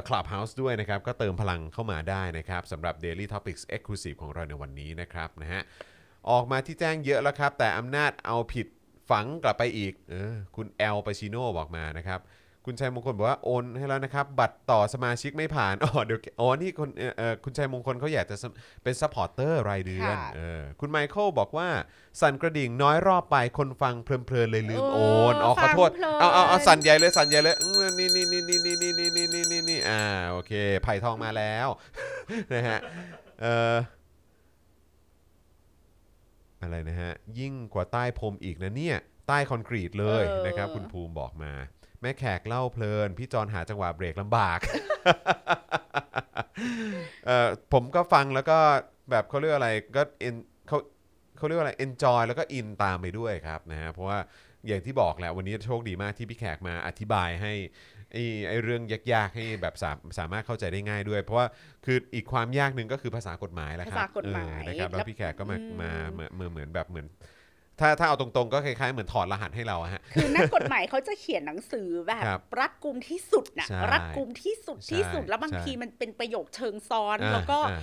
[0.08, 5.62] คลับเฮาส์ด้วยนะครับ ก็เติมพลังเข้ามาได้นะครับสำหรับ Daily Topics Exclusive ของเราในวันนี้นะครับนะฮะ
[6.30, 8.68] ออกมาที่แจ้งเยอะแล้วครับ แต่อำนาจเอาผิด
[9.10, 12.20] ฝังกลับไปอีกเออคุณแอลปาชิโนบอกมานะครับ
[12.66, 18.52] คุณชัยมงคลบอกว่าโอนให้แล้วนะครับ บัตรต่อสมาชิกไม่ผ่านอ๋อเดี๋ยวอ๋อนี่คนเอ่อเอ่อคุณชัยมงคลเขาอยากจะสม
[18.84, 21.68] เป็น supporter รายเดือนค่ะเออคุณไมเคิลบอกว่า
[22.22, 25.00] สั่นกระดิ่งน้อยรอบไปคนฟังเพลินๆเลยลืมโอ
[25.32, 30.52] นอ๋อขอโทษฟังเพลิน เอาเอาเอาสั่นใหญ่เลยสั่นใหญ่เลยอืมนี่นี่นี่นี่นี่นี่นี่นี่นี่นี่นี่อ่าโอเค
[30.84, 31.68] ไผ่ทองมาแล้ว
[32.54, 32.80] นะฮะ
[33.42, 33.76] เอ่อ
[36.62, 41.54] อะไรนะฮะยิ่งกว่าใต้พรมอีกนะเนี่ย ใต้คอนกรีตเลยเออนะครับ คุณภูมิบอกมา
[42.04, 44.60] แม่แขกเล่าเพลิน พี่จอนหาจังหวะเบรกลำบาก
[47.26, 48.58] เอ่อผมก็ฟังแล้วก็
[49.12, 50.36] แบบเขาเรียกอะไรก็ en
[50.68, 50.78] เขา
[51.38, 54.20] เขาเรียกว่าอะไร enjoy แล้วก็อินตามไปด้วยครับนะฮะเพราะว่า
[54.68, 57.54] อย่างที่บอกแหละวันนี้โชคดีมากที่พี่แขกมาอธิบายให้
[58.12, 58.82] ไอ้ไอ้เรื่อง
[59.14, 61.48] ยากๆให้แบบสามสามารถเข้าใจได้ง่ายด้วย เพราะว่า
[61.86, 67.06] คืออีกความยากหนึ่งก็คือภาษากฎหมายแหละครับภาษากฎหมายเออนะครับแล้วพี่แขกก็มาอืมมามามาเหมือนแบบเหมือน
[67.80, 77.82] ถ้าถ้าเอาตรงๆ ก็คล้ายๆ เหมือนถอดรหัสให้เราอะฮะ คือนักกฎหมายเขาจะเขียนหนังสือแบบครับรัดกุมที่สุดนะใช่รัดกุมที่สุดที่สุดใช่แล้วบางใช่ ทีมันเป็นประโยคเชิงซ้อนอ่าแล้วก็อ่า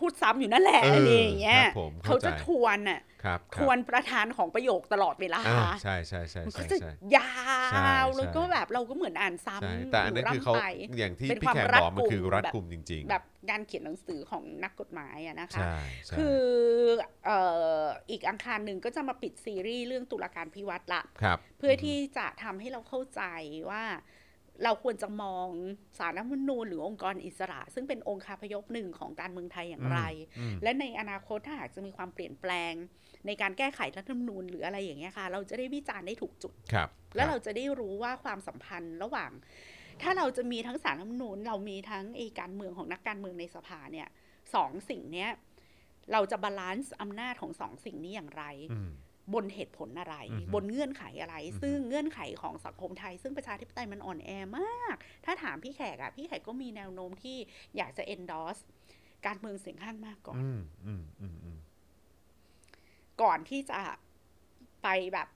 [0.00, 7.28] พูดซ้ำอยู่นั่นแหละเออออะไรอย่างเงี้คยรับผมเขาเข้าใจจะทวนอะครับทวนประธานของประโยคตลอดเวลาอ่าใช่ใช่ใช่มันใช่ก็จะใช่ยา
[7.72, 10.66] ใช่วแล้วก็ใช่แบบเราก็เหมือนอ่านซ้ำใช่แต่อันนั้นคือเขาร่ำไป
[10.98, 15.74] อย่างที่เป็นพี่ความแขกรัดบอกมันกุมคือรัดแบบกลุ่มจริงแบบการเขียนหนังสือของนักกฎหมายอะนะๆคะใช่
[16.06, 16.40] ใช่คือ
[17.26, 17.38] เอ่
[17.82, 23.22] ออีกอังคารหนึ่งก็จะมาปิดซีรีส์เรื่องตุลาการพิวัตรละครับเพื่อที่จะทำให้เราเข้าใจ
[23.70, 23.82] ว่า
[24.64, 25.48] เราควรจะมอง
[25.98, 30.00] ศาลรัฐธรรมนูญหรือองค์กรอิสระ ซึ่งเป็นองค์คาพยพหนึ่งของการเมืองไทยอย่างไร
[30.38, 32.72] อืมและในอนาคตถ้าหากจะมีความเปลี่ยนแปลง
[33.26, 39.30] ในการแก้ไขรัฐธรรมนูญหรืออะไรอย่างเงี้ยค่ะ เราจะได้วิจารณ์ได้ถูกจุดครับแล้วคเราบจะได้รู้ว่าความสัมพันธ์ระหว่าง
[40.02, 44.08] ถ้าเราจะมีทั้งศาลรัฐธรรมนูญเรามีทั้งไอการเมืองของนักการเมืองในสภาเนี่ย
[44.54, 45.30] สองสิ่งเนี้ย
[46.12, 48.90] เราจะ balance อำนาจของสองสิ่งนี้อย่างไรอืม
[49.34, 57.36] บนเหตุผลอะไรอือฮึบนเงื่อนไขอะไรอือฮึซึ่งเงื่อนไขของสังคมไทย ซึ่งประชาธิปไตยมันอ่อนแอมาก ถ้าถามพี่แขกอะพี่แขกก็มีแนวโน้มที่
[57.76, 58.62] อยากจะ endorse
[59.26, 61.58] การเมืองเสียงข้างมากก่อนอืมอืมอืมอืม
[63.22, 63.80] ก่อนที่จะ
[64.82, 65.28] ไปแบบ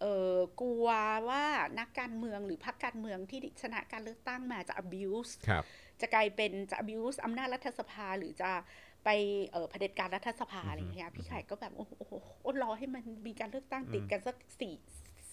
[0.00, 0.86] เออกลัว
[1.28, 1.44] ว่า
[1.78, 5.64] นักการเมืองหรือพรรคการเมืองที่ชนะการเลือกตั้งมาจะ abuse ครับ
[6.00, 8.50] จะกลายเป็นจะ abuse อำนาจรัฐสภาหรือจะ
[9.06, 9.10] ไป
[9.52, 12.12] เออเผด็จการรัฐสภาอือฮึอะไรอย่างเงี้ยพี่ไข่ก็แบบโอ้โหโอ้โห
[12.42, 14.74] โอ้รอให้มันมีการเลือกตั้งอืมติดกันสักสี่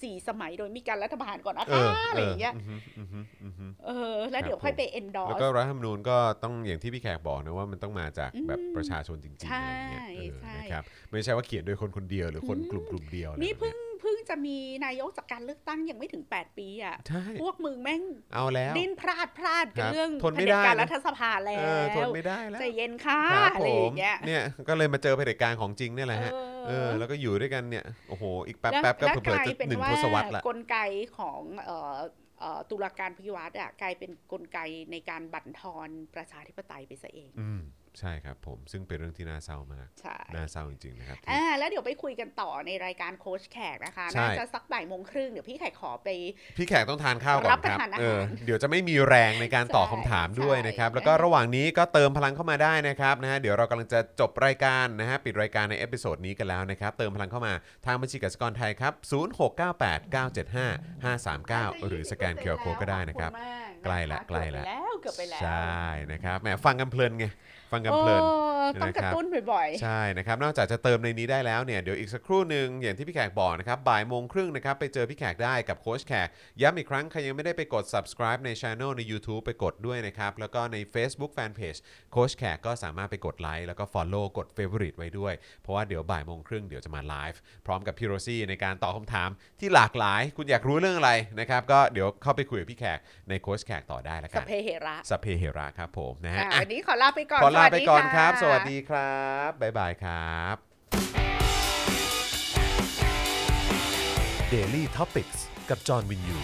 [0.02, 2.66] สี่สมัยโดยมีการรัฐประหารก่อนนะเอคะออะไรอย่างเงี้ยอืม
[2.98, 4.82] อืมอืมอืมอืมเออ แล้วเดี๋ยวครับค่อยไป
[5.28, 18.04] แล้ว endorse ก็รัฐธรรมนูญก็ต้องอย่างที่พี่แขกบอกนะว่ามันต้องมาจากแบบอืมประชาชนจริงๆใช่อะไรเงี้ยเออใช่นะครับไม่ใช่ว่าเขียนโดยคนคนเดียวหรือคนกลุ่มกลุ่มเดียวอะไรนี่แบบเพิ่งย เพิ่งจะมีนายกจากการเลือกตั้งยังไม่ถึง 8 ปีอะใช่พวกมึงแม่ง
[18.34, 30.78] เอาแล้วดิ้นพลาดพลาดกัคนรับเรื่องทนเผไม่ด็จได้การนะรัฐสภาแล้เออทนวไม่ได้แล้วใจเย็นค่ะครับอะไรผอมย่างเงี้ยเนี่ยก็เลยมาเจอเผด็จการของจริงเนี่ยแหละฮะเอเอออแล้วก็อยู่ด้วยกันเนี่ยโอ้โหอีกแป๊บแล้วแป๊บก็แล้วเผื่อกลายๆจะเป็นหนึ่งว่าทศวรรษละกลไก
[31.18, 31.98] ของเอ่อ
[32.40, 34.60] เอ่อตุลาการภิวัตน์อะกลายเป็นกลไก
[34.92, 37.62] ในการบั่นทอนประชาธิปไตยไปซะเองอืม
[37.99, 46.10] ใช่ครับผมซึ่งเป็นเรื่องที่น่าเศร้ามากใช่น่าเศร้าจริงๆนะครับที่อ่าแล้วเดี๋ยวไปคุยกันต่อในรายการโค้ชแขกนะคะใช่น่าจะสักบ่ายโมงครึ่งเดี๋ยวพี่แขกขอไป
[46.57, 57.53] พี่แขกต้องทานข้าวก่อนครับ รับประทานอาหารเออเดี๋ยวจะไม่มีแรงในการตอบใช่คำถามด้วยใช่นะครับแล้วก็ระหว่างนี้ก็เติมพลังเข้ามาได้นะครับนะฮะเดี๋ยวเรากำลังจะจบรายการนะฮะปิดรายการใน episode นี้กันแล้วนะครับเติมพลังเข้ามา
[57.86, 58.94] ทางบัญชีกสิกรไทยครับ
[61.74, 67.26] 0698975539 หรือสแกนเคอร์โคก็ได้นะครับขอณมากนคใกล้ละใกล้ละเกือบไปแล้วเกือบไปแล้วใช่นะครับแหมฟังกันเพลินไง
[67.74, 76.28] ฟังกันเพลินโอ้ต้องกนะครัระบตุ้นบ่อยใช่นะครับ นอกจากจะเติมในนี้ได้แล้วเนี่ย เดี๋ยวอีกสักครู่หนึ่งอย่างที่พี่แขกบอกนะครับ บ่ายโมงครึ่งนะครับ ไปเจอพี่แขกได้กับโค้ชแขก
[76.62, 81.80] ย้ำอีกครั้ง ใครยังไม่ได้ไปกด subscribe ใน Channel ใน YouTube ไปกดด้วยนะครับ แล้วก็ใน Facebook Fanpage
[82.12, 89.30] โค้ชแขกก็สามารถไปกดไลค์แล้วก็ Follow กด Favorite ไว้ด้วย เพราะว่าเดี๋ยวบ่ายโมงครึ่งเดี๋ยวจะมาไลฟ์พร้อมกับพี่โรซี่ในการตอบคำถาม
[89.60, 100.56] ที่หลากหลาย คุณอยากรู้เรื่องอะไรนะครับก็เดี๋ยวเข้าไปคุยกับพี่แขกในโค้ชแขกต่อได้แล้วๆสกันพเหระสพเพเหระครับผมนะฮะอะอะวันนี้ขอลาไปก่อนขอลาสวัสไปดีก่อนครับะสวัสดีครับบ๊ายบายครับ
[104.53, 105.30] Daily t o p i c ก
[105.69, 106.38] กับจอห์นวินยู